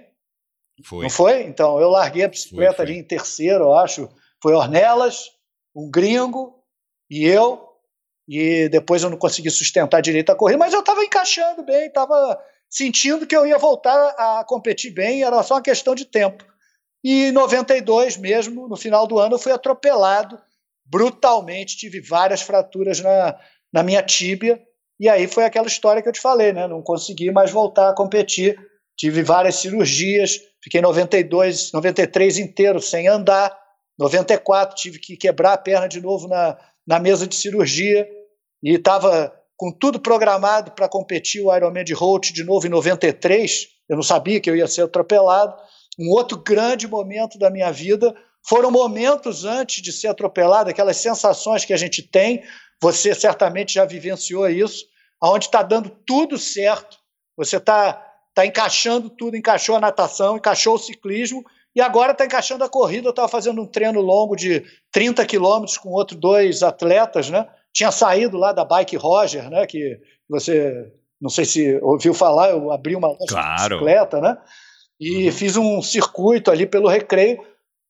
[0.85, 1.03] Foi.
[1.03, 1.43] Não foi?
[1.43, 2.95] Então, eu larguei a bicicleta foi, foi.
[2.95, 4.09] ali em terceiro, eu acho.
[4.41, 5.31] Foi Ornelas,
[5.75, 6.63] um gringo
[7.11, 7.75] e eu
[8.29, 12.41] e depois eu não consegui sustentar direito a corrida, mas eu estava encaixando bem, estava
[12.75, 16.45] sentindo que eu ia voltar a competir bem, era só uma questão de tempo.
[17.05, 20.41] E em 92 mesmo, no final do ano, eu fui atropelado
[20.85, 23.39] brutalmente, tive várias fraturas na,
[23.73, 24.61] na minha tíbia,
[24.99, 26.67] e aí foi aquela história que eu te falei, né?
[26.67, 28.59] Não consegui mais voltar a competir,
[28.97, 33.57] tive várias cirurgias, fiquei 92, 93 inteiro sem andar,
[33.97, 38.09] 94 tive que quebrar a perna de novo na, na mesa de cirurgia
[38.63, 43.69] e estava com tudo programado para competir o Ironman de Holt de novo em 93.
[43.89, 45.55] Eu não sabia que eu ia ser atropelado.
[45.99, 48.15] Um outro grande momento da minha vida
[48.47, 52.43] foram momentos antes de ser atropelado, aquelas sensações que a gente tem.
[52.83, 54.85] Você certamente já vivenciou isso,
[55.21, 56.99] aonde está dando tudo certo.
[57.37, 57.95] Você está
[58.35, 61.45] tá encaixando tudo, encaixou a natação, encaixou o ciclismo
[61.75, 63.09] e agora está encaixando a corrida.
[63.09, 67.49] Eu estava fazendo um treino longo de 30 quilômetros com outros dois atletas, né?
[67.75, 69.67] Tinha saído lá da Bike Roger, né?
[69.67, 73.63] Que você não sei se ouviu falar, eu abri uma loja claro.
[73.63, 74.37] de bicicleta, né?
[75.01, 75.33] E uhum.
[75.33, 77.43] fiz um circuito ali pelo recreio.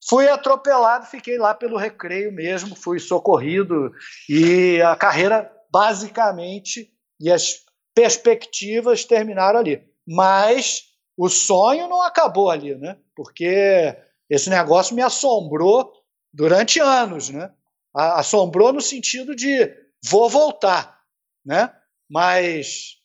[0.09, 3.91] Fui atropelado, fiquei lá pelo recreio mesmo, fui socorrido
[4.29, 6.91] e a carreira basicamente
[7.21, 9.83] e as perspectivas terminaram ali.
[10.07, 10.85] Mas
[11.17, 12.99] o sonho não acabou ali, né?
[13.17, 13.97] Porque
[14.29, 15.91] esse negócio me assombrou
[16.33, 17.51] durante anos, né?
[17.95, 19.71] Assombrou no sentido de
[20.05, 20.99] vou voltar,
[21.45, 21.73] né?
[22.11, 22.97] Mas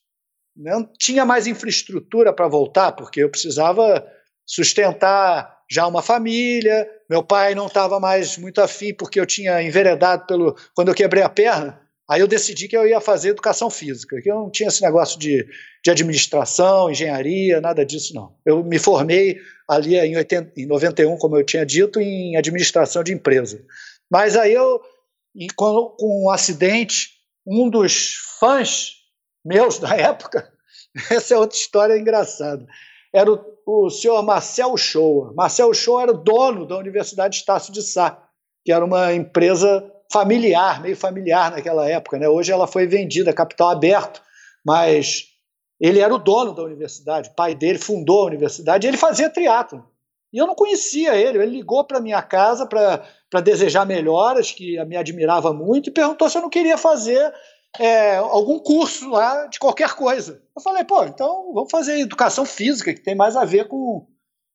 [0.55, 4.05] não tinha mais infraestrutura para voltar, porque eu precisava
[4.45, 6.89] sustentar já uma família.
[7.09, 10.55] Meu pai não estava mais muito afim, porque eu tinha enveredado pelo.
[10.73, 11.79] Quando eu quebrei a perna,
[12.09, 15.19] Aí eu decidi que eu ia fazer educação física, que eu não tinha esse negócio
[15.19, 15.47] de,
[15.85, 18.33] de administração, engenharia, nada disso não.
[18.43, 19.37] Eu me formei
[19.67, 23.63] ali em, 80, em 91, como eu tinha dito, em administração de empresa.
[24.09, 24.81] Mas aí eu,
[25.55, 27.09] com, com um acidente,
[27.45, 28.95] um dos fãs
[29.45, 30.51] meus da época,
[31.11, 32.65] essa é outra história engraçada,
[33.13, 35.33] era o, o senhor Marcel Shoa.
[35.33, 38.23] Marcel Shoa era o dono da Universidade Estácio de Sá,
[38.63, 42.17] que era uma empresa familiar, meio familiar naquela época.
[42.17, 42.27] Né?
[42.27, 44.21] Hoje ela foi vendida, capital aberto,
[44.65, 45.25] mas
[45.79, 49.29] ele era o dono da universidade, o pai dele fundou a universidade e ele fazia
[49.29, 49.87] triatlo.
[50.31, 54.95] E eu não conhecia ele, ele ligou para minha casa para desejar melhoras, que me
[54.95, 57.33] admirava muito, e perguntou se eu não queria fazer
[57.77, 60.41] é, algum curso lá de qualquer coisa.
[60.55, 64.07] Eu falei, pô, então vamos fazer educação física, que tem mais a ver com,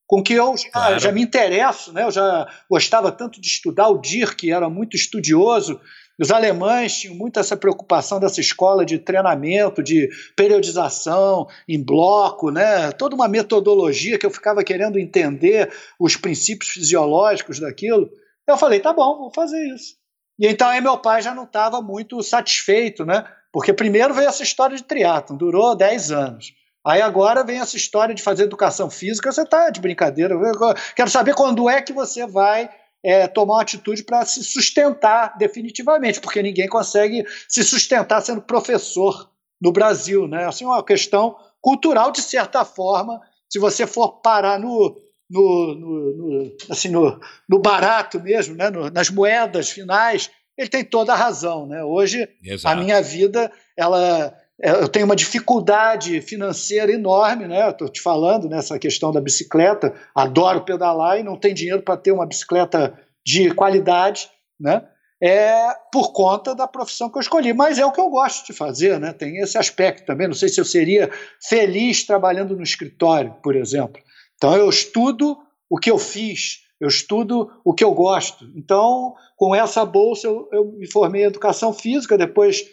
[0.07, 0.99] com que eu já, claro.
[0.99, 2.05] já, me interesso, né?
[2.05, 5.81] Eu já gostava tanto de estudar o Dirk, era muito estudioso.
[6.19, 12.93] Os alemães tinham muito essa preocupação dessa escola de treinamento, de periodização em bloco, né?
[12.93, 18.09] Toda uma metodologia que eu ficava querendo entender os princípios fisiológicos daquilo.
[18.47, 19.97] Eu falei, tá bom, vou fazer isso.
[20.39, 23.25] E então aí meu pai já não estava muito satisfeito, né?
[23.53, 26.53] Porque primeiro veio essa história de triatlon, durou 10 anos.
[26.87, 30.35] Aí agora vem essa história de fazer educação física, você está de brincadeira.
[30.35, 32.69] Eu quero saber quando é que você vai
[33.05, 39.31] é, tomar uma atitude para se sustentar definitivamente, porque ninguém consegue se sustentar sendo professor
[39.61, 40.27] no Brasil.
[40.27, 40.47] Né?
[40.47, 45.01] Assim, é uma questão cultural, de certa forma, se você for parar no,
[45.31, 48.71] no, no, no assim, no, no, barato mesmo, né?
[48.93, 51.67] nas moedas finais, ele tem toda a razão.
[51.67, 51.85] Né?
[51.85, 52.75] Hoje, Exato.
[52.75, 57.69] a minha vida, ela eu tenho uma dificuldade financeira enorme, né?
[57.71, 59.93] Estou te falando nessa questão da bicicleta.
[60.15, 64.29] Adoro pedalar e não tenho dinheiro para ter uma bicicleta de qualidade,
[64.59, 64.87] né?
[65.21, 68.53] É por conta da profissão que eu escolhi, mas é o que eu gosto de
[68.53, 69.13] fazer, né?
[69.13, 70.29] Tem esse aspecto também.
[70.29, 71.11] Não sei se eu seria
[71.41, 74.01] feliz trabalhando no escritório, por exemplo.
[74.37, 75.37] Então eu estudo
[75.69, 78.45] o que eu fiz, eu estudo o que eu gosto.
[78.55, 82.65] Então, com essa bolsa, eu, eu me formei em educação física, depois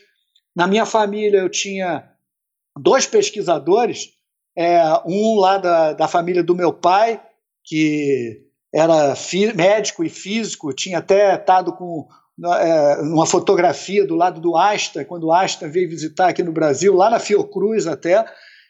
[0.55, 2.09] na minha família, eu tinha
[2.77, 4.09] dois pesquisadores,
[4.55, 7.21] é, um lá da, da família do meu pai,
[7.63, 9.13] que era
[9.55, 12.07] médico e físico, tinha até estado com
[12.43, 16.95] é, uma fotografia do lado do Asta, quando o Asta veio visitar aqui no Brasil,
[16.95, 18.25] lá na Fiocruz até,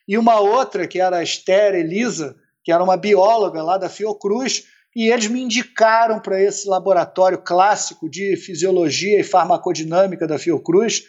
[0.07, 4.65] e uma outra que era a Esther Elisa, que era uma bióloga lá da Fiocruz,
[4.95, 11.03] e eles me indicaram para esse laboratório clássico de fisiologia e farmacodinâmica da Fiocruz,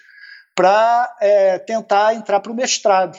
[0.55, 3.19] para é, tentar entrar para o mestrado.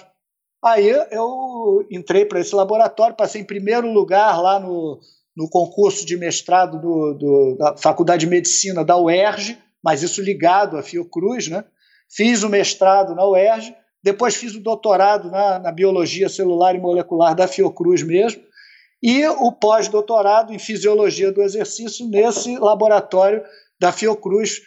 [0.63, 4.99] Aí eu entrei para esse laboratório, passei em primeiro lugar lá no,
[5.35, 10.77] no concurso de mestrado do, do, da Faculdade de Medicina da UERJ, mas isso ligado
[10.77, 11.65] à Fiocruz, né?
[12.09, 17.35] Fiz o mestrado na UERJ, depois fiz o doutorado na, na Biologia Celular e Molecular
[17.35, 18.41] da Fiocruz mesmo,
[19.01, 23.43] e o pós-doutorado em Fisiologia do Exercício nesse laboratório
[23.77, 24.61] da Fiocruz,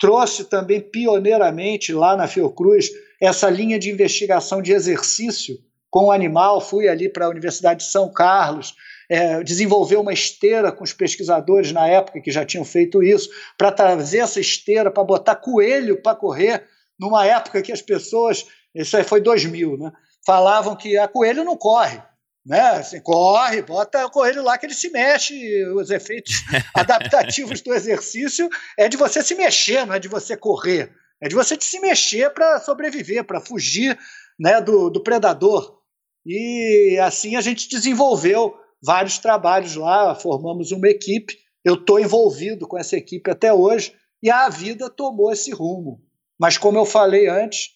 [0.00, 2.90] trouxe também pioneiramente lá na Fiocruz
[3.20, 5.58] essa linha de investigação de exercício
[5.90, 6.60] com o animal.
[6.60, 8.74] Fui ali para a Universidade de São Carlos,
[9.10, 13.28] é, desenvolver uma esteira com os pesquisadores na época que já tinham feito isso,
[13.58, 16.64] para trazer essa esteira, para botar coelho para correr,
[16.98, 19.92] numa época que as pessoas, isso aí foi 2000, né,
[20.24, 22.00] falavam que a coelho não corre
[22.44, 22.60] né?
[22.60, 25.64] Assim, corre, bota o coelho lá que ele se mexe.
[25.74, 26.34] Os efeitos
[26.74, 28.48] adaptativos do exercício
[28.78, 30.92] é de você se mexer, não é de você correr.
[31.20, 33.98] É de você se mexer para sobreviver, para fugir
[34.38, 35.78] né, do, do predador.
[36.24, 41.38] E assim a gente desenvolveu vários trabalhos lá, formamos uma equipe.
[41.62, 46.02] Eu estou envolvido com essa equipe até hoje e a vida tomou esse rumo.
[46.38, 47.68] Mas, como eu falei antes,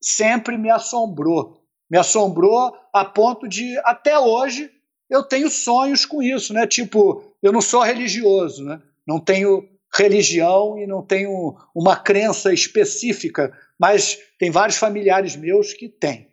[0.00, 1.61] sempre me assombrou
[1.92, 4.70] me assombrou a ponto de, até hoje,
[5.10, 6.66] eu tenho sonhos com isso, né?
[6.66, 8.80] Tipo, eu não sou religioso, né?
[9.06, 15.86] Não tenho religião e não tenho uma crença específica, mas tem vários familiares meus que
[15.86, 16.28] têm.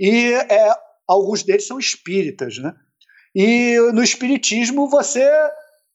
[0.00, 0.74] E é,
[1.06, 2.74] alguns deles são espíritas, né?
[3.32, 5.30] E no espiritismo você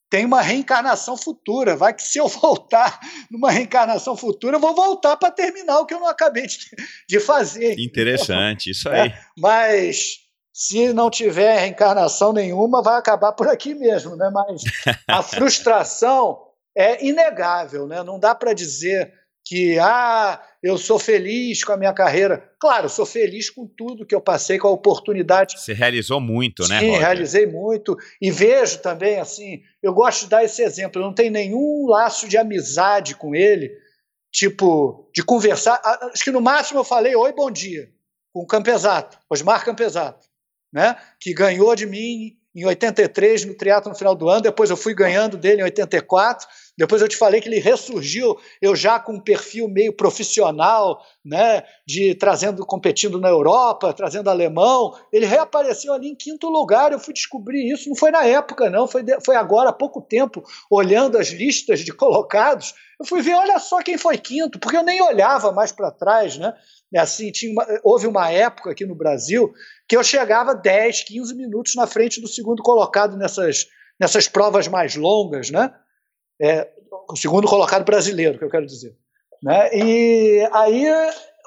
[0.09, 1.75] tem uma reencarnação futura.
[1.75, 2.99] Vai que se eu voltar
[3.29, 6.57] numa reencarnação futura, eu vou voltar para terminar o que eu não acabei de,
[7.07, 7.79] de fazer.
[7.79, 9.09] Interessante, isso aí.
[9.09, 10.17] É, mas
[10.53, 14.29] se não tiver reencarnação nenhuma, vai acabar por aqui mesmo, né?
[14.33, 14.61] Mas
[15.07, 16.37] a frustração
[16.75, 18.03] é inegável, né?
[18.03, 19.13] Não dá para dizer
[19.49, 22.51] que ah, eu sou feliz com a minha carreira.
[22.59, 25.59] Claro, sou feliz com tudo que eu passei, com a oportunidade.
[25.59, 26.79] Você realizou muito, Sim, né?
[26.79, 27.97] Sim, realizei muito.
[28.21, 31.01] E vejo também, assim, eu gosto de dar esse exemplo.
[31.01, 33.75] Eu não tenho nenhum laço de amizade com ele,
[34.31, 35.81] tipo, de conversar.
[36.13, 37.89] Acho que no máximo eu falei oi, bom dia,
[38.31, 40.27] com o Campesato, Osmar Campesato,
[40.71, 40.95] né?
[41.19, 44.93] que ganhou de mim em 83 no triatlo no final do ano, depois eu fui
[44.93, 46.47] ganhando dele em 84,
[46.79, 51.61] depois eu te falei que ele ressurgiu, eu já com um perfil meio profissional, né,
[51.85, 57.13] de trazendo, competindo na Europa, trazendo alemão, ele reapareceu ali em quinto lugar, eu fui
[57.13, 60.41] descobrir isso, não foi na época não, foi, foi agora há pouco tempo,
[60.71, 64.83] olhando as listas de colocados, eu fui ver, olha só quem foi quinto, porque eu
[64.83, 66.53] nem olhava mais para trás, né,
[66.95, 69.51] assim, tinha uma, houve uma época aqui no Brasil
[69.85, 73.67] que eu chegava 10, 15 minutos na frente do segundo colocado nessas,
[73.99, 75.73] nessas provas mais longas, né?
[76.41, 76.69] É,
[77.09, 78.95] o segundo colocado brasileiro, que eu quero dizer.
[79.43, 79.69] Né?
[79.73, 80.85] E aí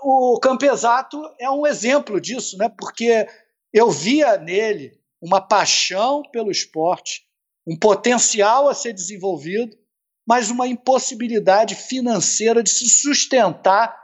[0.03, 2.69] o Campesato é um exemplo disso, né?
[2.69, 3.27] porque
[3.73, 7.25] eu via nele uma paixão pelo esporte,
[7.67, 9.77] um potencial a ser desenvolvido,
[10.27, 13.97] mas uma impossibilidade financeira de se sustentar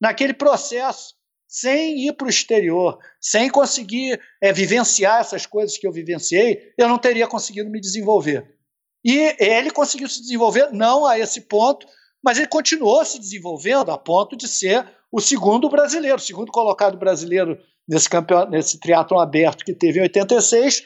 [0.00, 1.14] naquele processo
[1.46, 6.88] sem ir para o exterior, sem conseguir é, vivenciar essas coisas que eu vivenciei, eu
[6.88, 8.53] não teria conseguido me desenvolver.
[9.04, 11.86] E ele conseguiu se desenvolver, não a esse ponto,
[12.22, 16.96] mas ele continuou se desenvolvendo a ponto de ser o segundo brasileiro, o segundo colocado
[16.96, 20.82] brasileiro nesse campeonato, nesse triatlon aberto que teve em 86,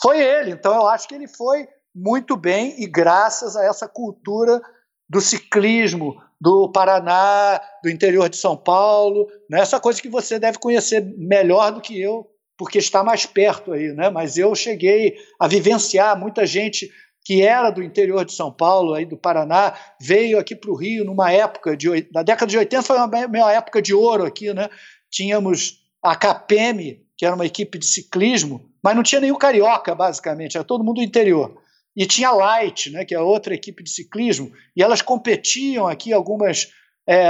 [0.00, 0.50] foi ele.
[0.50, 4.60] Então eu acho que ele foi muito bem e graças a essa cultura
[5.08, 9.60] do ciclismo do Paraná, do interior de São Paulo, né?
[9.60, 12.26] essa coisa que você deve conhecer melhor do que eu,
[12.58, 14.10] porque está mais perto aí, né?
[14.10, 16.90] Mas eu cheguei a vivenciar muita gente
[17.24, 21.04] que era do interior de São Paulo, aí do Paraná, veio aqui para o Rio
[21.04, 24.68] numa época de na década de 80 foi uma, uma época de ouro aqui, né?
[25.10, 30.56] Tínhamos a KPM, que era uma equipe de ciclismo, mas não tinha nenhum carioca, basicamente,
[30.56, 31.56] era todo mundo do interior.
[31.94, 36.12] E tinha a Light, né, que é outra equipe de ciclismo, e elas competiam aqui
[36.12, 36.72] algumas
[37.06, 37.28] é,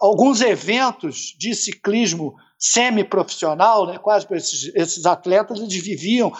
[0.00, 6.32] alguns eventos de ciclismo semi-profissional, né, quase esses, esses atletas eles viviam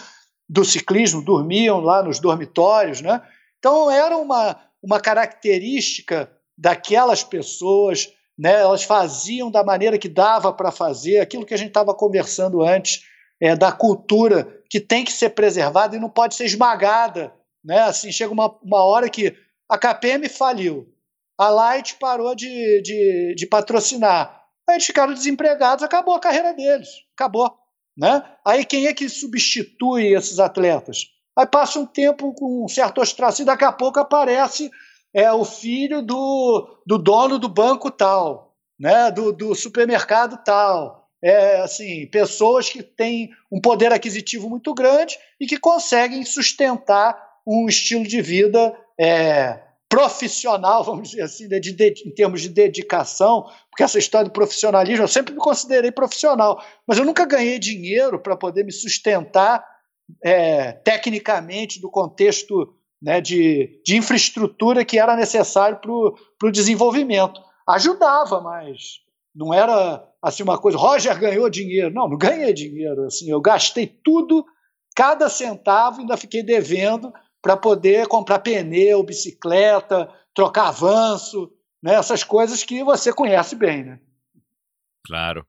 [0.49, 3.21] do ciclismo, dormiam lá nos dormitórios, né?
[3.59, 8.61] Então era uma, uma característica daquelas pessoas, né?
[8.61, 13.03] Elas faziam da maneira que dava para fazer, aquilo que a gente estava conversando antes,
[13.39, 17.33] é, da cultura que tem que ser preservada e não pode ser esmagada,
[17.63, 17.79] né?
[17.81, 19.35] Assim chega uma, uma hora que
[19.69, 20.87] a KPM faliu,
[21.37, 26.89] a Light parou de, de, de patrocinar, aí eles ficaram desempregados, acabou a carreira deles,
[27.13, 27.53] acabou.
[27.97, 28.23] Né?
[28.45, 31.07] Aí quem é que substitui esses atletas?
[31.37, 34.69] Aí passa um tempo com um certo ostracismo, daqui a pouco aparece
[35.13, 39.09] é, o filho do, do dono do banco tal, né?
[39.11, 41.07] do, do supermercado tal.
[41.23, 47.67] É, assim, pessoas que têm um poder aquisitivo muito grande e que conseguem sustentar um
[47.67, 53.83] estilo de vida é, profissional, vamos dizer assim, de, de, em termos de dedicação, porque
[53.83, 58.35] essa história do profissionalismo, eu sempre me considerei profissional, mas eu nunca ganhei dinheiro para
[58.35, 59.63] poder me sustentar
[60.23, 67.41] é, tecnicamente do contexto né, de, de infraestrutura que era necessário para o desenvolvimento.
[67.67, 68.99] Ajudava, mas
[69.35, 71.93] não era assim uma coisa, Roger ganhou dinheiro.
[71.93, 73.03] Não, não ganhei dinheiro.
[73.05, 74.45] Assim, eu gastei tudo,
[74.95, 81.51] cada centavo, ainda fiquei devendo para poder comprar pneu, bicicleta, trocar avanço,
[81.81, 81.93] né?
[81.95, 83.83] essas coisas que você conhece bem.
[83.83, 83.99] Né?
[85.05, 85.45] Claro.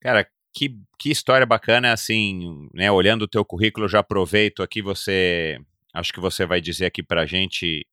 [0.00, 2.90] Cara, que, que história bacana, assim, né?
[2.90, 5.58] Olhando o teu currículo, já aproveito aqui, você.
[5.92, 7.86] Acho que você vai dizer aqui pra gente.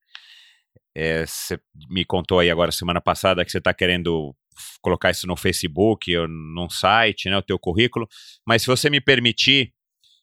[0.95, 1.59] É, você
[1.89, 4.35] me contou aí agora semana passada que você está querendo
[4.81, 7.37] colocar isso no Facebook ou num site, né?
[7.37, 8.07] O teu currículo.
[8.45, 9.73] Mas se você me permitir,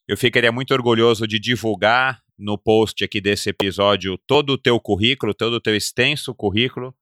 [0.08, 5.34] eu ficaria muito orgulhoso de divulgar no post aqui desse episódio todo o teu currículo,
[5.34, 6.94] todo o teu extenso currículo,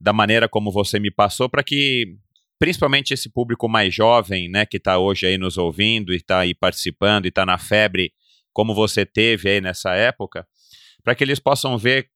[0.00, 2.16] da maneira como você me passou, para que
[2.58, 6.54] principalmente esse público mais jovem, né, que está hoje aí nos ouvindo e está aí
[6.54, 8.12] participando e está na febre,
[8.52, 10.46] como você teve aí nessa época,
[11.02, 12.08] para que eles possam ver,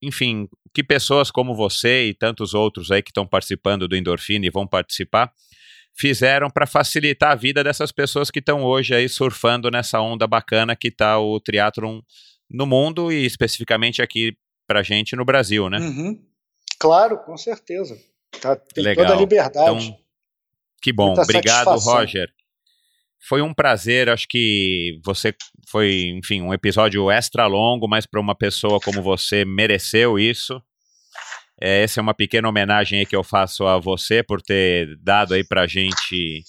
[0.00, 4.50] enfim, que pessoas como você e tantos outros aí que estão participando do Endorfina e
[4.50, 5.32] vão participar,
[5.94, 10.74] fizeram para facilitar a vida dessas pessoas que estão hoje aí surfando nessa onda bacana
[10.74, 12.00] que está o triatlon
[12.50, 14.36] no mundo e especificamente aqui
[14.66, 15.78] para gente no Brasil, né?
[15.78, 16.20] Uhum.
[16.78, 17.98] Claro, com certeza.
[18.40, 19.04] Tá, tem Legal.
[19.04, 19.86] toda a liberdade.
[19.86, 19.98] Então,
[20.80, 21.08] que bom.
[21.08, 22.28] Muita Obrigado, Roger.
[23.20, 25.32] Foi um prazer, acho que você
[25.68, 30.60] foi, enfim, um episódio extra longo, mas para uma pessoa como você mereceu isso.
[31.60, 35.44] É, essa é uma pequena homenagem que eu faço a você por ter dado aí
[35.44, 36.42] pra gente,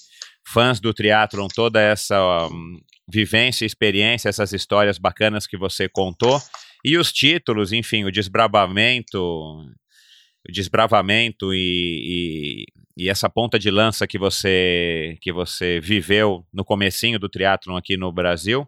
[0.47, 6.39] fãs do triatlon, toda essa um, vivência, experiência, essas histórias bacanas que você contou.
[6.83, 12.65] E os títulos, enfim, o desbravamento, o desbravamento e,
[12.97, 17.77] e, e, essa ponta de lança que você que você viveu no comecinho do triatlon
[17.77, 18.67] aqui no Brasil.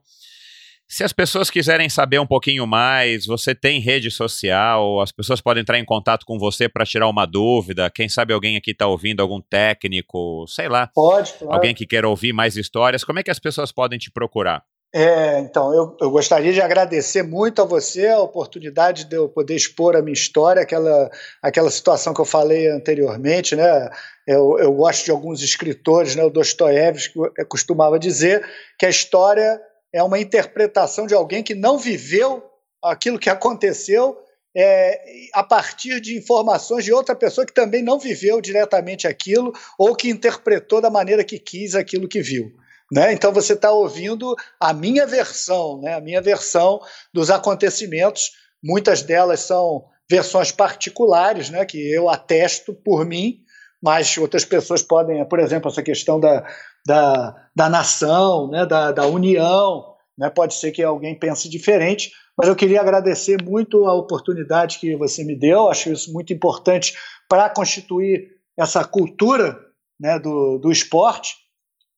[0.88, 5.62] Se as pessoas quiserem saber um pouquinho mais, você tem rede social, as pessoas podem
[5.62, 7.90] entrar em contato com você para tirar uma dúvida.
[7.90, 10.88] Quem sabe alguém aqui está ouvindo, algum técnico, sei lá.
[10.94, 11.54] Pode, claro.
[11.56, 13.04] Alguém que queira ouvir mais histórias.
[13.04, 14.64] Como é que as pessoas podem te procurar?
[14.94, 19.56] É, então, eu, eu, gostaria de agradecer muito a você a oportunidade de eu poder
[19.56, 21.10] expor a minha história, aquela,
[21.42, 23.90] aquela situação que eu falei anteriormente, né?
[24.26, 26.24] Eu, eu gosto de alguns escritores, né?
[26.24, 28.48] O Dostoiévski costumava dizer
[28.80, 29.60] que a história
[29.94, 32.44] é uma interpretação de alguém que não viveu
[32.84, 34.18] aquilo que aconteceu
[34.56, 39.96] é, a partir de informações de outra pessoa que também não viveu diretamente aquilo ou
[39.96, 42.52] que interpretou da maneira que quis aquilo que viu.
[42.92, 43.12] Né?
[43.12, 45.96] Então você está ouvindo a minha versão, né?
[45.96, 46.80] a minha versão
[47.14, 48.32] dos acontecimentos.
[48.64, 51.66] Muitas delas são versões particulares, né?
[51.66, 53.40] que eu atesto por mim,
[53.82, 56.46] mas outras pessoas podem, por exemplo, essa questão da,
[56.86, 62.48] da, da nação, né, da, da união, né, pode ser que alguém pense diferente, mas
[62.48, 66.94] eu queria agradecer muito a oportunidade que você me deu, acho isso muito importante
[67.30, 69.60] para constituir essa cultura
[70.00, 71.36] né, do, do esporte,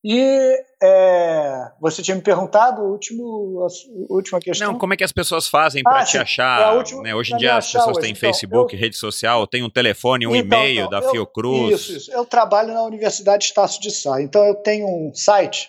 [0.10, 4.72] E é, você tinha me perguntado a, último, a última questão.
[4.72, 6.62] Não, como é que as pessoas fazem para ah, te achar?
[6.62, 7.14] É última, né?
[7.14, 10.34] Hoje em dia as pessoas têm então, Facebook, eu, rede social, tem um telefone, um
[10.34, 11.82] então, e-mail então, da eu, Fiocruz.
[11.82, 12.12] Isso, isso.
[12.14, 14.22] Eu trabalho na Universidade Estácio de Sá.
[14.22, 15.68] Então eu tenho um site,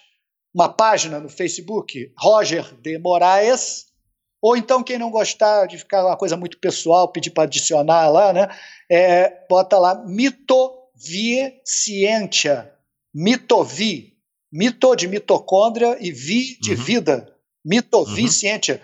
[0.54, 3.86] uma página no Facebook, Roger de Moraes.
[4.40, 8.32] Ou então, quem não gostar de ficar uma coisa muito pessoal, pedir para adicionar lá,
[8.32, 8.46] né?
[8.88, 12.72] É, bota lá Mitovie Cientia.
[13.12, 14.16] Mitovi
[14.50, 16.82] mito de mitocôndria e vi de uhum.
[16.82, 17.34] vida,
[17.64, 18.72] mitoviciente.
[18.72, 18.78] Uhum.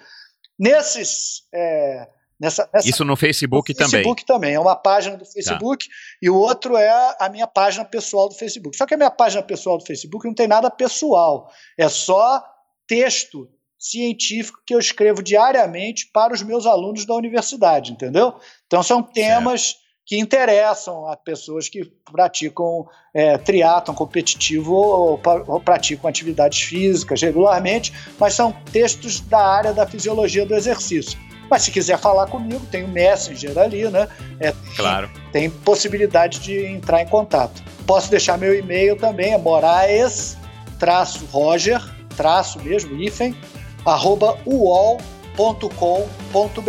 [0.58, 1.42] Nesses.
[1.52, 2.08] É,
[2.38, 3.90] nessa, nessa, Isso no Facebook no também.
[3.90, 5.94] Facebook também, é uma página do Facebook tá.
[6.22, 8.76] e o outro é a minha página pessoal do Facebook.
[8.76, 12.44] Só que a minha página pessoal do Facebook não tem nada pessoal, é só
[12.86, 18.34] texto científico que eu escrevo diariamente para os meus alunos da universidade, entendeu?
[18.66, 25.60] Então são temas certo que interessam a pessoas que praticam é, triatlon competitivo ou, ou,
[25.60, 31.18] praticam atividades físicas regularmente, mas são textos da área da fisiologia do exercício.
[31.50, 34.08] Mas se quiser falar comigo, tem o Messenger ali, né?
[34.40, 35.10] É, claro.
[35.30, 37.62] Tem possibilidade de entrar em contato.
[37.86, 40.36] Posso deixar meu e-mail também, é moraes,
[40.78, 41.80] traço Roger,
[42.16, 43.36] traço mesmo, hífen,
[43.84, 45.00] arroba uol.com.br.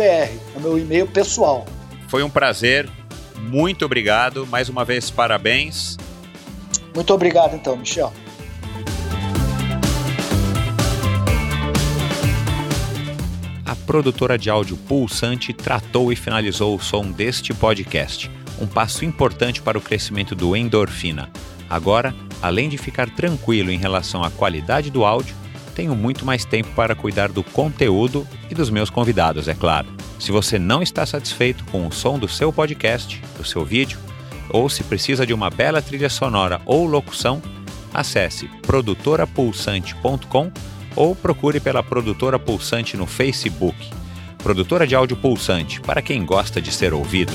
[0.02, 1.64] É o meu e-mail pessoal.
[2.08, 2.88] Foi um prazer
[3.38, 4.46] muito obrigado.
[4.46, 5.96] Mais uma vez, parabéns.
[6.94, 8.12] Muito obrigado, então, Michel.
[13.64, 18.30] A produtora de áudio Pulsante tratou e finalizou o som deste podcast,
[18.60, 21.30] um passo importante para o crescimento do Endorfina.
[21.68, 25.34] Agora, além de ficar tranquilo em relação à qualidade do áudio,
[25.76, 29.86] tenho muito mais tempo para cuidar do conteúdo e dos meus convidados, é claro.
[30.18, 33.98] Se você não está satisfeito com o som do seu podcast, do seu vídeo,
[34.48, 37.42] ou se precisa de uma bela trilha sonora ou locução,
[37.92, 40.50] acesse produtorapulsante.com
[40.96, 43.76] ou procure pela Produtora Pulsante no Facebook.
[44.38, 47.34] Produtora de áudio pulsante, para quem gosta de ser ouvido.